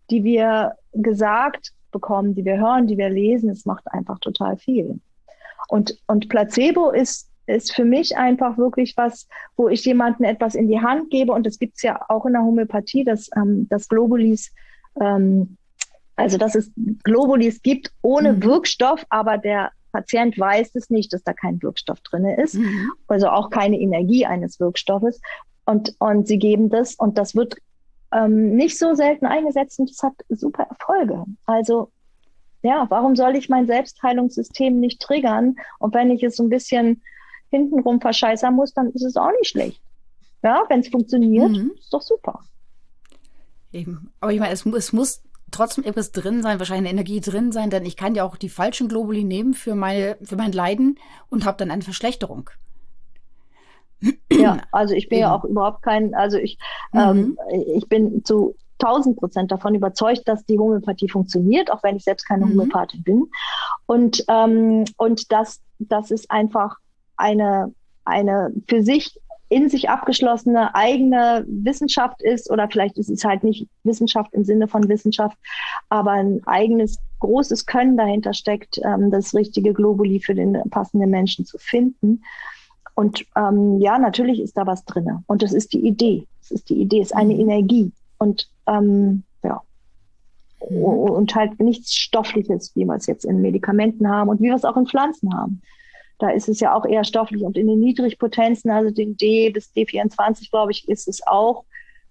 die 0.10 0.24
wir 0.24 0.74
gesagt 0.94 1.72
bekommen, 1.92 2.36
die 2.36 2.46
wir 2.46 2.60
hören, 2.60 2.88
die 2.88 2.98
wir 2.98 3.10
lesen, 3.10 3.50
es 3.50 3.66
macht 3.66 3.88
einfach 3.92 4.20
total 4.20 4.58
viel. 4.58 5.00
Und, 5.68 5.98
und 6.08 6.30
Placebo 6.30 6.92
ist, 6.92 7.30
ist 7.48 7.74
für 7.74 7.86
mich 7.86 8.18
einfach 8.18 8.58
wirklich 8.58 8.96
was, 8.98 9.28
wo 9.56 9.70
ich 9.70 9.86
jemanden 9.86 10.24
etwas 10.24 10.56
in 10.56 10.68
die 10.68 10.82
Hand 10.82 11.10
gebe. 11.10 11.32
Und 11.32 11.46
das 11.46 11.60
gibt 11.60 11.78
es 11.78 11.84
ja 11.84 12.00
auch 12.10 12.26
in 12.26 12.34
der 12.34 12.44
Homöopathie, 12.44 13.04
dass 13.04 13.30
ähm, 13.36 13.68
das 13.70 13.88
Globulis, 13.88 14.52
ähm, 15.00 15.58
also 16.16 16.38
dass 16.38 16.56
es 16.56 16.72
Globulis 17.04 17.62
gibt 17.62 17.92
ohne 18.02 18.34
mhm. 18.34 18.44
Wirkstoff, 18.44 19.06
aber 19.10 19.38
der 19.38 19.72
Patient 19.92 20.38
weiß 20.38 20.76
es 20.76 20.90
nicht, 20.90 21.14
dass 21.14 21.24
da 21.24 21.34
kein 21.34 21.62
Wirkstoff 21.62 22.00
drin 22.02 22.26
ist, 22.26 22.56
mhm. 22.56 22.92
also 23.08 23.30
auch 23.30 23.50
keine 23.50 23.80
Energie 23.80 24.26
eines 24.26 24.60
Wirkstoffes. 24.60 25.20
Und, 25.66 25.96
und 26.00 26.28
sie 26.28 26.40
geben 26.40 26.70
das 26.70 26.96
und 26.96 27.18
das 27.18 27.36
wird 27.36 27.58
ähm, 28.12 28.56
nicht 28.56 28.78
so 28.78 28.94
selten 28.94 29.26
eingesetzt 29.26 29.80
und 29.80 29.90
es 29.90 30.02
hat 30.02 30.14
super 30.30 30.64
Erfolge. 30.64 31.26
Also 31.46 31.92
ja, 32.62 32.86
warum 32.90 33.16
soll 33.16 33.36
ich 33.36 33.50
mein 33.50 33.68
Selbstheilungssystem 33.68 34.80
nicht 34.80 35.02
triggern? 35.02 35.56
Und 35.80 35.94
wenn 35.94 36.12
ich 36.12 36.24
es 36.24 36.36
so 36.36 36.44
ein 36.44 36.50
bisschen 36.50 37.02
hintenrum 37.50 38.02
verscheißern 38.02 38.54
muss, 38.54 38.74
dann 38.74 38.92
ist 38.92 39.04
es 39.04 39.16
auch 39.16 39.32
nicht 39.32 39.50
schlecht. 39.50 39.82
Ja, 40.44 40.64
wenn 40.70 40.82
es 40.82 40.90
funktioniert, 40.90 41.52
mhm. 41.52 41.72
ist 41.78 41.94
doch 41.94 42.02
super. 42.02 42.42
Eben. 43.72 44.12
Aber 44.20 44.34
ich 44.34 44.40
meine, 44.40 44.54
es, 44.54 44.66
es 44.66 44.94
muss 44.94 45.22
trotzdem 45.52 45.84
etwas 45.84 46.12
drin 46.12 46.42
sein, 46.42 46.60
wahrscheinlich 46.60 46.90
eine 46.90 47.00
Energie 47.00 47.22
drin 47.22 47.52
sein, 47.52 47.70
denn 47.70 47.86
ich 47.86 47.96
kann 47.96 48.16
ja 48.16 48.24
auch 48.24 48.38
die 48.38 48.50
falschen 48.50 48.88
Globuli 48.88 49.24
nehmen 49.24 49.54
für, 49.54 49.76
meine, 49.76 50.18
für 50.22 50.36
mein 50.36 50.52
Leiden 50.52 51.00
und 51.30 51.46
habe 51.46 51.58
dann 51.58 51.72
eine 51.72 51.82
Verschlechterung. 51.82 52.50
Ja, 54.32 54.60
also 54.72 54.94
ich 54.94 55.10
bin 55.10 55.20
ja, 55.20 55.30
ja 55.30 55.36
auch 55.36 55.44
überhaupt 55.44 55.82
kein, 55.82 56.14
also 56.14 56.38
ich, 56.38 56.58
ähm, 56.94 57.18
mhm. 57.18 57.38
ähm, 57.52 57.64
ich 57.76 57.88
bin 57.88 58.24
zu 58.24 58.56
1000 58.82 59.18
Prozent 59.18 59.52
davon 59.52 59.76
überzeugt, 59.76 60.28
dass 60.28 60.46
die 60.46 60.58
Homöopathie 60.58 61.10
funktioniert, 61.10 61.72
auch 61.72 61.84
wenn 61.84 61.98
ich 61.98 62.04
selbst 62.04 62.28
keine 62.28 62.46
mhm. 62.46 62.52
Homöopathin 62.52 63.04
bin. 63.04 63.28
Und, 63.86 64.24
ähm, 64.28 64.86
und 64.98 65.32
das, 65.32 65.62
das 65.80 66.12
ist 66.12 66.32
einfach 66.32 66.78
eine, 67.18 67.74
eine 68.06 68.54
für 68.68 68.82
sich 68.82 69.20
in 69.50 69.68
sich 69.68 69.90
abgeschlossene 69.90 70.76
eigene 70.76 71.44
Wissenschaft 71.48 72.22
ist, 72.22 72.52
oder 72.52 72.70
vielleicht 72.70 73.00
ist 73.00 73.10
es 73.10 73.26
halt 73.26 73.44
nicht 73.44 73.68
Wissenschaft 73.84 74.32
im 74.34 74.46
Sinne 74.46 74.68
von 74.68 74.88
Wissenschaft, 74.88 75.38
aber 75.90 76.12
ein 76.12 76.42
eigenes 76.46 77.00
großes 77.20 77.66
Können 77.66 77.98
dahinter 77.98 78.34
steckt, 78.34 78.80
ähm, 78.86 79.10
das 79.10 79.34
richtige 79.34 79.74
Globuli 79.74 80.20
für 80.20 80.36
den 80.36 80.58
passenden 80.70 81.10
Menschen 81.10 81.46
zu 81.46 81.58
finden. 81.58 82.24
Und 83.00 83.26
ähm, 83.38 83.80
ja, 83.80 83.98
natürlich 83.98 84.42
ist 84.42 84.58
da 84.58 84.68
was 84.68 84.84
drin. 84.84 85.24
Und 85.26 85.42
das 85.42 85.54
ist 85.54 85.72
die 85.72 85.88
Idee. 85.88 86.28
Das 86.42 86.52
ist 86.52 86.70
die 86.70 86.82
Idee, 86.82 87.00
ist 87.00 87.16
eine 87.16 87.34
mhm. 87.34 87.40
Energie. 87.40 87.94
Und 88.18 88.50
ähm, 88.68 89.24
ja. 89.42 89.62
Mhm. 90.70 90.84
Und 90.84 91.34
halt 91.34 91.62
nichts 91.62 91.96
Stoffliches, 91.96 92.76
wie 92.76 92.84
wir 92.84 92.96
es 92.96 93.06
jetzt 93.06 93.24
in 93.24 93.42
Medikamenten 93.42 94.10
haben 94.10 94.28
und 94.28 94.42
wie 94.42 94.48
wir 94.48 94.56
es 94.56 94.66
auch 94.66 94.76
in 94.76 94.86
Pflanzen 94.86 95.34
haben. 95.34 95.62
Da 96.18 96.32
ist 96.32 96.50
es 96.50 96.60
ja 96.60 96.74
auch 96.74 96.86
eher 96.86 97.06
stofflich. 97.06 97.42
Und 97.42 97.56
in 97.56 97.68
den 97.68 97.80
Niedrigpotenzen, 97.80 98.70
also 98.70 98.92
den 98.92 99.16
D 99.16 99.50
bis 99.50 99.72
D24, 99.74 100.52
glaube 100.52 100.74
ich, 100.74 100.86
ist 100.90 101.08
es 101.08 101.26
auch, 101.26 101.64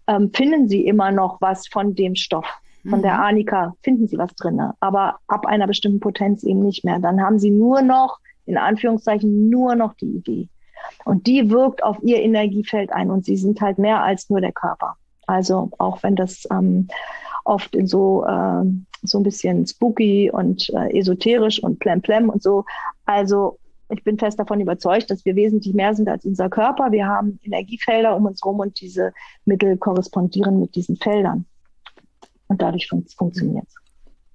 ähm, 0.07 0.31
finden 0.33 0.71
Sie 0.71 0.87
immer 0.87 1.11
noch 1.11 1.39
was 1.43 1.69
von 1.69 1.95
dem 1.97 2.15
Stoff. 2.15 2.47
Von 2.89 3.01
mhm. 3.01 3.03
der 3.03 3.21
Arnika 3.21 3.75
finden 3.83 4.09
Sie 4.09 4.17
was 4.17 4.35
drin. 4.37 4.59
Aber 4.81 5.19
ab 5.27 5.45
einer 5.45 5.67
bestimmten 5.67 6.01
Potenz 6.01 6.45
eben 6.45 6.61
nicht 6.61 6.83
mehr. 6.83 6.99
Dann 6.99 7.21
haben 7.21 7.39
Sie 7.39 7.51
nur 7.51 7.83
noch, 7.83 8.21
in 8.47 8.57
Anführungszeichen, 8.57 9.51
nur 9.51 9.75
noch 9.75 9.93
die 9.93 10.07
Idee. 10.07 10.49
Und 11.09 11.27
die 11.27 11.49
wirkt 11.49 11.83
auf 11.83 11.97
Ihr 12.03 12.21
Energiefeld 12.21 12.93
ein. 12.93 13.11
Und 13.11 13.25
Sie 13.25 13.39
sind 13.39 13.63
halt 13.63 13.79
mehr 13.79 14.03
als 14.03 14.29
nur 14.29 14.43
der 14.43 14.53
Körper. 14.53 14.97
Also 15.27 15.71
auch 15.79 16.03
wenn 16.03 16.17
das 16.17 16.47
ähm, 16.51 16.89
oft 17.45 17.75
in 17.75 17.87
so, 17.87 18.27
äh, 18.27 18.63
so 19.03 19.19
ein 19.19 19.23
bisschen 19.23 19.67
spooky 19.67 20.31
und 20.31 20.69
äh, 20.69 20.99
esoterisch 20.99 21.63
und 21.63 21.79
plemplem 21.79 22.29
und 22.29 22.43
so. 22.43 22.67
Also 23.07 23.59
ich 23.89 24.05
bin 24.05 24.19
fest 24.19 24.39
davon 24.39 24.61
überzeugt, 24.61 25.11
dass 25.11 25.25
wir 25.25 25.35
wesentlich 25.35 25.73
mehr 25.73 25.95
sind 25.95 26.11
als 26.11 26.27
unser 26.27 26.51
Körper. 26.51 26.93
Wir 26.93 27.07
haben 27.07 27.41
Energiefelder 27.43 28.15
um 28.15 28.27
uns 28.27 28.43
herum 28.45 28.61
und 28.61 28.79
diese 28.79 29.15
Mittel 29.47 29.79
korrespondieren 29.79 30.61
mit 30.61 30.75
diesen 30.75 30.97
Feldern. 30.97 31.47
Und 32.49 32.61
dadurch 32.61 32.87
fun 32.87 33.07
funktioniert 33.17 33.65
es. 33.67 33.88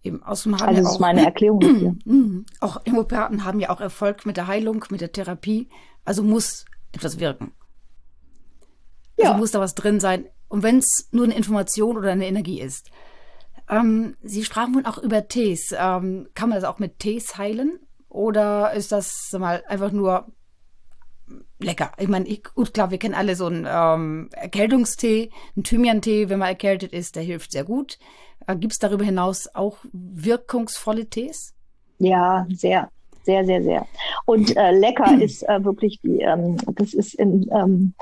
Eben, 0.03 0.21
außerdem 0.21 0.59
haben 0.59 0.69
also 0.69 0.83
das 0.83 0.91
ist 0.93 0.99
meine 0.99 1.21
Erklärung 1.25 1.59
dafür. 1.59 1.95
Mhm. 2.05 2.45
auch 2.59 2.81
Homöopathen 2.85 3.45
haben 3.45 3.59
ja 3.59 3.69
auch 3.69 3.79
Erfolg 3.79 4.25
mit 4.25 4.37
der 4.37 4.47
Heilung, 4.47 4.85
mit 4.89 5.01
der 5.01 5.11
Therapie. 5.11 5.69
Also 6.03 6.23
muss 6.23 6.65
etwas 6.91 7.19
wirken. 7.19 7.53
Also 9.17 9.31
ja. 9.31 9.37
muss 9.37 9.51
da 9.51 9.59
was 9.59 9.75
drin 9.75 9.99
sein. 9.99 10.25
Und 10.49 10.63
wenn 10.63 10.79
es 10.79 11.07
nur 11.11 11.23
eine 11.23 11.35
Information 11.35 11.97
oder 11.97 12.11
eine 12.11 12.27
Energie 12.27 12.61
ist. 12.61 12.91
Ähm, 13.69 14.17
Sie 14.21 14.43
sprachen 14.43 14.75
wohl 14.75 14.85
auch 14.85 14.97
über 14.97 15.27
Tees. 15.27 15.73
Ähm, 15.77 16.27
kann 16.35 16.49
man 16.49 16.59
das 16.59 16.69
auch 16.69 16.79
mit 16.79 16.99
Tees 16.99 17.37
heilen? 17.37 17.79
Oder 18.09 18.73
ist 18.73 18.91
das 18.91 19.31
mal 19.31 19.63
einfach 19.67 19.91
nur 19.91 20.27
lecker? 21.59 21.91
Ich 21.97 22.07
meine, 22.07 22.27
gut, 22.55 22.73
klar, 22.73 22.91
wir 22.91 22.97
kennen 22.97 23.15
alle 23.15 23.35
so 23.35 23.47
einen 23.47 23.67
ähm, 23.69 24.29
Erkältungstee, 24.33 25.31
einen 25.55 25.63
Thymian-Tee, 25.63 26.29
wenn 26.29 26.39
man 26.39 26.49
erkältet 26.49 26.93
ist, 26.93 27.15
der 27.15 27.23
hilft 27.23 27.51
sehr 27.51 27.63
gut. 27.63 27.99
Äh, 28.47 28.55
Gibt 28.55 28.73
es 28.73 28.79
darüber 28.79 29.05
hinaus 29.05 29.47
auch 29.53 29.77
wirkungsvolle 29.91 31.09
Tees? 31.09 31.53
Ja, 31.99 32.45
sehr 32.49 32.89
sehr, 33.23 33.45
sehr, 33.45 33.63
sehr. 33.63 33.85
Und 34.25 34.55
äh, 34.55 34.71
lecker 34.71 35.17
ist 35.21 35.43
äh, 35.43 35.63
wirklich 35.63 35.99
die, 36.01 36.19
ähm, 36.19 36.57
das 36.75 36.93
ist 36.93 37.15
in, 37.15 37.49
ähm, 37.51 37.93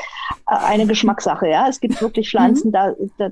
äh, 0.47 0.55
eine 0.55 0.85
Geschmackssache, 0.85 1.47
ja. 1.47 1.67
Es 1.67 1.79
gibt 1.79 2.01
wirklich 2.01 2.29
Pflanzen, 2.29 2.69
mhm. 2.69 2.73
da, 2.73 2.93
da, 3.17 3.29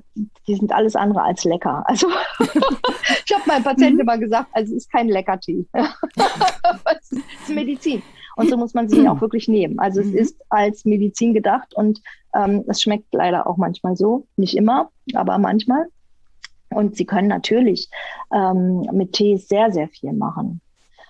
die 0.47 0.55
sind 0.55 0.71
alles 0.71 0.95
andere 0.95 1.23
als 1.23 1.43
lecker. 1.43 1.83
Also 1.85 2.07
ich 2.39 3.33
habe 3.33 3.43
meinem 3.47 3.63
Patienten 3.63 3.95
mhm. 3.95 4.01
immer 4.01 4.17
gesagt, 4.17 4.49
also 4.53 4.75
es 4.75 4.83
ist 4.83 4.91
kein 4.91 5.09
Leckertee. 5.09 5.65
es 5.73 7.11
ist 7.11 7.49
Medizin. 7.49 8.01
Und 8.39 8.49
so 8.49 8.55
muss 8.55 8.73
man 8.73 8.87
sie 8.87 9.05
auch 9.09 9.19
wirklich 9.19 9.49
nehmen. 9.49 9.79
Also 9.79 9.99
es 9.99 10.07
mhm. 10.07 10.15
ist 10.15 10.41
als 10.47 10.85
Medizin 10.85 11.33
gedacht 11.33 11.73
und 11.73 12.01
ähm, 12.33 12.63
es 12.67 12.81
schmeckt 12.81 13.13
leider 13.13 13.45
auch 13.47 13.57
manchmal 13.57 13.97
so. 13.97 14.27
Nicht 14.37 14.55
immer, 14.55 14.91
aber 15.13 15.37
manchmal. 15.39 15.87
Und 16.69 16.95
sie 16.95 17.05
können 17.05 17.27
natürlich 17.27 17.89
ähm, 18.33 18.87
mit 18.93 19.11
Tees 19.11 19.49
sehr, 19.49 19.73
sehr 19.73 19.89
viel 19.89 20.13
machen. 20.13 20.61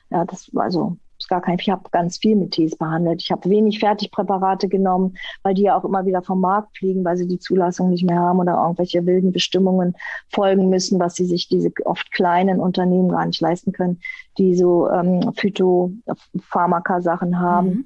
Ja, 0.10 0.26
das 0.26 0.50
war 0.56 0.64
also 0.64 0.98
gar 1.30 1.42
kein, 1.42 1.58
ich 1.60 1.70
habe 1.70 1.90
ganz 1.92 2.18
viel 2.18 2.36
mit 2.36 2.52
Tees 2.52 2.76
behandelt. 2.76 3.22
Ich 3.22 3.32
habe 3.32 3.50
wenig 3.50 3.80
Fertigpräparate 3.80 4.68
genommen, 4.68 5.18
weil 5.44 5.54
die 5.54 5.64
ja 5.64 5.78
auch 5.78 5.86
immer 5.86 6.06
wieder 6.06 6.22
vom 6.22 6.42
Markt 6.42 6.78
fliegen, 6.78 7.06
weil 7.06 7.18
sie 7.18 7.28
die 7.28 7.40
Zulassung 7.40 7.90
nicht 7.90 8.04
mehr 8.04 8.20
haben 8.20 8.40
oder 8.40 8.62
irgendwelche 8.62 9.06
wilden 9.06 9.32
Bestimmungen 9.32 9.96
folgen 10.30 10.70
müssen, 10.70 11.00
was 11.00 11.16
sie 11.16 11.26
sich 11.26 11.48
diese 11.48 11.72
oft 11.86 12.12
kleinen 12.12 12.60
Unternehmen 12.60 13.10
gar 13.10 13.26
nicht 13.26 13.42
leisten 13.42 13.72
können, 13.72 14.00
die 14.38 14.56
so 14.56 14.90
ähm, 14.90 15.34
Phytopharmaka-Sachen 15.36 17.40
haben. 17.40 17.70
Mhm. 17.70 17.86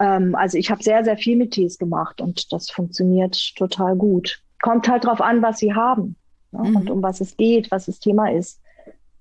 Ähm, 0.00 0.34
also 0.34 0.58
ich 0.58 0.70
habe 0.70 0.82
sehr, 0.82 1.04
sehr 1.04 1.16
viel 1.16 1.36
mit 1.36 1.52
Tees 1.52 1.78
gemacht 1.78 2.20
und 2.20 2.52
das 2.52 2.70
funktioniert 2.70 3.54
total 3.56 3.96
gut. 3.96 4.42
Kommt 4.60 4.88
halt 4.88 5.04
drauf 5.04 5.20
an, 5.20 5.42
was 5.42 5.58
sie 5.58 5.74
haben 5.74 6.16
ja, 6.52 6.60
mhm. 6.60 6.76
und 6.76 6.90
um 6.90 7.02
was 7.02 7.20
es 7.20 7.36
geht, 7.36 7.70
was 7.70 7.86
das 7.86 8.00
Thema 8.00 8.30
ist. 8.30 8.60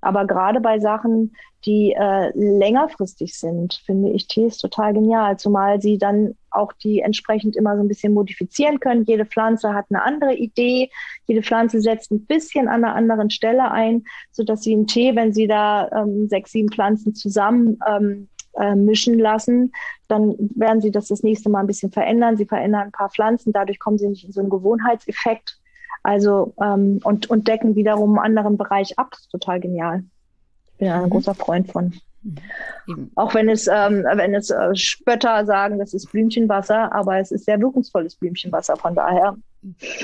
Aber 0.07 0.25
gerade 0.25 0.61
bei 0.61 0.79
Sachen, 0.79 1.35
die 1.65 1.91
äh, 1.91 2.31
längerfristig 2.33 3.37
sind, 3.37 3.73
finde 3.85 4.11
ich 4.11 4.29
Tees 4.29 4.57
total 4.57 4.93
genial, 4.93 5.35
zumal 5.35 5.81
sie 5.81 5.97
dann 5.97 6.35
auch 6.49 6.71
die 6.71 7.01
entsprechend 7.01 7.57
immer 7.57 7.75
so 7.75 7.83
ein 7.83 7.89
bisschen 7.89 8.13
modifizieren 8.13 8.79
können. 8.79 9.03
Jede 9.03 9.25
Pflanze 9.25 9.73
hat 9.73 9.87
eine 9.89 10.01
andere 10.01 10.33
Idee. 10.33 10.89
Jede 11.25 11.43
Pflanze 11.43 11.81
setzt 11.81 12.09
ein 12.09 12.25
bisschen 12.25 12.69
an 12.69 12.85
einer 12.85 12.95
anderen 12.95 13.29
Stelle 13.29 13.69
ein, 13.69 14.05
so 14.31 14.45
dass 14.45 14.61
sie 14.61 14.75
einen 14.75 14.87
Tee, 14.87 15.13
wenn 15.13 15.33
sie 15.33 15.45
da 15.45 15.89
ähm, 15.91 16.29
sechs, 16.29 16.53
sieben 16.53 16.71
Pflanzen 16.71 17.13
zusammen 17.13 17.77
ähm, 17.85 18.29
äh, 18.57 18.75
mischen 18.75 19.19
lassen, 19.19 19.73
dann 20.07 20.35
werden 20.55 20.79
sie 20.79 20.91
das 20.91 21.09
das 21.09 21.21
nächste 21.21 21.49
Mal 21.49 21.59
ein 21.59 21.67
bisschen 21.67 21.91
verändern. 21.91 22.37
Sie 22.37 22.45
verändern 22.45 22.83
ein 22.83 22.91
paar 22.93 23.09
Pflanzen, 23.09 23.51
dadurch 23.51 23.77
kommen 23.77 23.97
sie 23.97 24.07
nicht 24.07 24.23
in 24.23 24.31
so 24.31 24.39
einen 24.39 24.49
Gewohnheitseffekt 24.49 25.59
also 26.03 26.53
ähm, 26.61 26.99
und, 27.03 27.29
und 27.29 27.47
decken 27.47 27.75
wiederum 27.75 28.17
einen 28.17 28.37
anderen 28.37 28.57
Bereich 28.57 28.97
ab. 28.97 29.07
Das 29.11 29.21
ist 29.21 29.31
total 29.31 29.59
genial. 29.59 30.03
Ich 30.73 30.77
bin 30.77 30.89
ein 30.89 31.03
mhm. 31.03 31.09
großer 31.09 31.35
Freund 31.35 31.71
von. 31.71 31.93
Mhm. 32.87 33.11
Auch 33.15 33.33
wenn 33.33 33.49
es, 33.49 33.67
ähm, 33.67 34.03
wenn 34.03 34.33
es 34.33 34.49
äh, 34.49 34.75
Spötter 34.75 35.45
sagen, 35.45 35.79
das 35.79 35.93
ist 35.93 36.11
Blümchenwasser, 36.11 36.91
aber 36.93 37.19
es 37.19 37.31
ist 37.31 37.45
sehr 37.45 37.59
wirkungsvolles 37.59 38.15
Blümchenwasser. 38.15 38.77
Von 38.77 38.95
daher. 38.95 39.35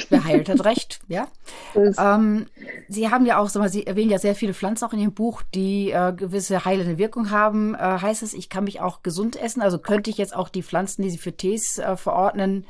Wer 0.09 0.23
heilt, 0.25 0.49
hat 0.49 0.65
recht, 0.65 0.99
ja. 1.07 1.27
Ähm, 1.75 2.47
Sie 2.87 3.09
haben 3.09 3.25
ja 3.25 3.37
auch, 3.37 3.49
sag 3.49 3.61
mal, 3.61 3.69
Sie 3.69 3.87
erwähnen 3.87 4.11
ja 4.11 4.19
sehr 4.19 4.35
viele 4.35 4.53
Pflanzen 4.53 4.85
auch 4.85 4.93
in 4.93 4.99
Ihrem 4.99 5.13
Buch, 5.13 5.41
die 5.53 5.91
äh, 5.91 6.13
gewisse 6.13 6.65
heilende 6.65 6.97
Wirkung 6.97 7.31
haben. 7.31 7.73
Äh, 7.75 7.79
heißt 7.79 8.23
es, 8.23 8.33
ich 8.33 8.49
kann 8.49 8.65
mich 8.65 8.81
auch 8.81 9.03
gesund 9.03 9.41
essen? 9.41 9.61
Also 9.61 9.79
könnte 9.79 10.09
ich 10.09 10.17
jetzt 10.17 10.35
auch 10.35 10.49
die 10.49 10.63
Pflanzen, 10.63 11.01
die 11.01 11.09
Sie 11.09 11.17
für 11.17 11.33
Tees 11.33 11.79
äh, 11.79 11.95
verordnen, 11.97 12.65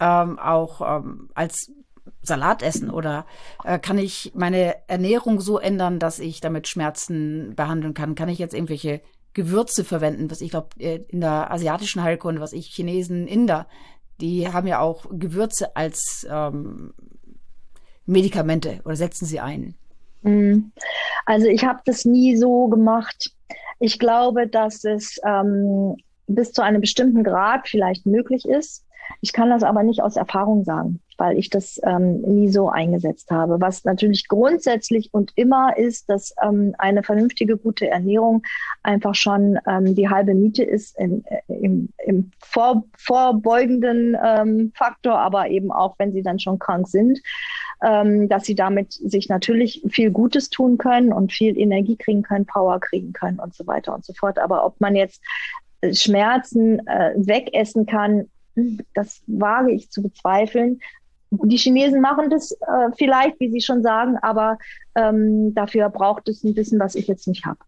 ähm, 0.00 0.38
auch 0.38 0.80
ähm, 0.80 1.30
als 1.34 1.70
Salat 2.22 2.62
essen 2.62 2.90
oder 2.90 3.26
äh, 3.64 3.78
kann 3.78 3.98
ich 3.98 4.32
meine 4.34 4.76
Ernährung 4.88 5.40
so 5.40 5.58
ändern, 5.58 5.98
dass 5.98 6.18
ich 6.18 6.40
damit 6.40 6.68
Schmerzen 6.68 7.54
behandeln 7.56 7.94
kann? 7.94 8.14
Kann 8.14 8.28
ich 8.28 8.38
jetzt 8.38 8.54
irgendwelche 8.54 9.00
Gewürze 9.32 9.84
verwenden? 9.84 10.30
Was 10.30 10.40
ich 10.40 10.50
glaube, 10.50 10.68
äh, 10.78 11.00
in 11.08 11.20
der 11.20 11.50
asiatischen 11.50 12.02
Heilkunde, 12.02 12.40
was 12.40 12.52
ich 12.52 12.66
Chinesen, 12.66 13.26
Inder, 13.26 13.66
die 14.20 14.48
haben 14.48 14.66
ja 14.66 14.80
auch 14.80 15.06
Gewürze 15.10 15.76
als 15.76 16.26
ähm, 16.30 16.92
Medikamente 18.06 18.80
oder 18.84 18.96
setzen 18.96 19.24
sie 19.24 19.40
ein? 19.40 19.74
Mhm. 20.22 20.72
Also 21.24 21.46
ich 21.46 21.64
habe 21.64 21.80
das 21.84 22.04
nie 22.04 22.36
so 22.36 22.68
gemacht. 22.68 23.32
Ich 23.78 23.98
glaube, 23.98 24.46
dass 24.46 24.84
es 24.84 25.18
ähm, 25.24 25.96
bis 26.26 26.52
zu 26.52 26.62
einem 26.62 26.80
bestimmten 26.80 27.24
Grad 27.24 27.68
vielleicht 27.68 28.04
möglich 28.04 28.46
ist. 28.46 28.84
Ich 29.22 29.32
kann 29.32 29.50
das 29.50 29.62
aber 29.62 29.82
nicht 29.82 30.02
aus 30.02 30.16
Erfahrung 30.16 30.64
sagen 30.64 31.00
weil 31.20 31.38
ich 31.38 31.50
das 31.50 31.78
ähm, 31.84 32.22
nie 32.22 32.48
so 32.48 32.70
eingesetzt 32.70 33.30
habe. 33.30 33.60
Was 33.60 33.84
natürlich 33.84 34.26
grundsätzlich 34.26 35.10
und 35.12 35.32
immer 35.36 35.76
ist, 35.76 36.08
dass 36.08 36.34
ähm, 36.42 36.74
eine 36.78 37.02
vernünftige, 37.02 37.58
gute 37.58 37.88
Ernährung 37.88 38.42
einfach 38.82 39.14
schon 39.14 39.58
ähm, 39.68 39.94
die 39.94 40.08
halbe 40.08 40.32
Miete 40.34 40.64
ist 40.64 40.98
in, 40.98 41.22
äh, 41.26 41.42
im, 41.46 41.90
im 42.06 42.30
vor, 42.40 42.84
vorbeugenden 42.96 44.16
ähm, 44.24 44.72
Faktor, 44.74 45.18
aber 45.18 45.50
eben 45.50 45.70
auch, 45.70 45.94
wenn 45.98 46.12
sie 46.12 46.22
dann 46.22 46.38
schon 46.38 46.58
krank 46.58 46.88
sind, 46.88 47.20
ähm, 47.84 48.30
dass 48.30 48.46
sie 48.46 48.54
damit 48.54 48.94
sich 48.94 49.28
natürlich 49.28 49.82
viel 49.90 50.10
Gutes 50.10 50.48
tun 50.48 50.78
können 50.78 51.12
und 51.12 51.34
viel 51.34 51.58
Energie 51.58 51.96
kriegen 51.96 52.22
können, 52.22 52.46
Power 52.46 52.80
kriegen 52.80 53.12
können 53.12 53.40
und 53.40 53.54
so 53.54 53.66
weiter 53.66 53.94
und 53.94 54.06
so 54.06 54.14
fort. 54.14 54.38
Aber 54.38 54.64
ob 54.64 54.80
man 54.80 54.96
jetzt 54.96 55.22
Schmerzen 55.92 56.86
äh, 56.86 57.12
wegessen 57.16 57.84
kann, 57.84 58.26
das 58.94 59.22
wage 59.26 59.72
ich 59.72 59.90
zu 59.90 60.02
bezweifeln. 60.02 60.80
Die 61.30 61.56
Chinesen 61.56 62.00
machen 62.00 62.28
das 62.28 62.52
äh, 62.52 62.90
vielleicht, 62.96 63.38
wie 63.38 63.50
Sie 63.50 63.60
schon 63.60 63.82
sagen, 63.82 64.16
aber 64.20 64.58
ähm, 64.94 65.54
dafür 65.54 65.88
braucht 65.88 66.28
es 66.28 66.42
ein 66.42 66.54
bisschen, 66.54 66.80
was 66.80 66.94
ich 66.94 67.06
jetzt 67.06 67.28
nicht 67.28 67.46
habe. 67.46 67.58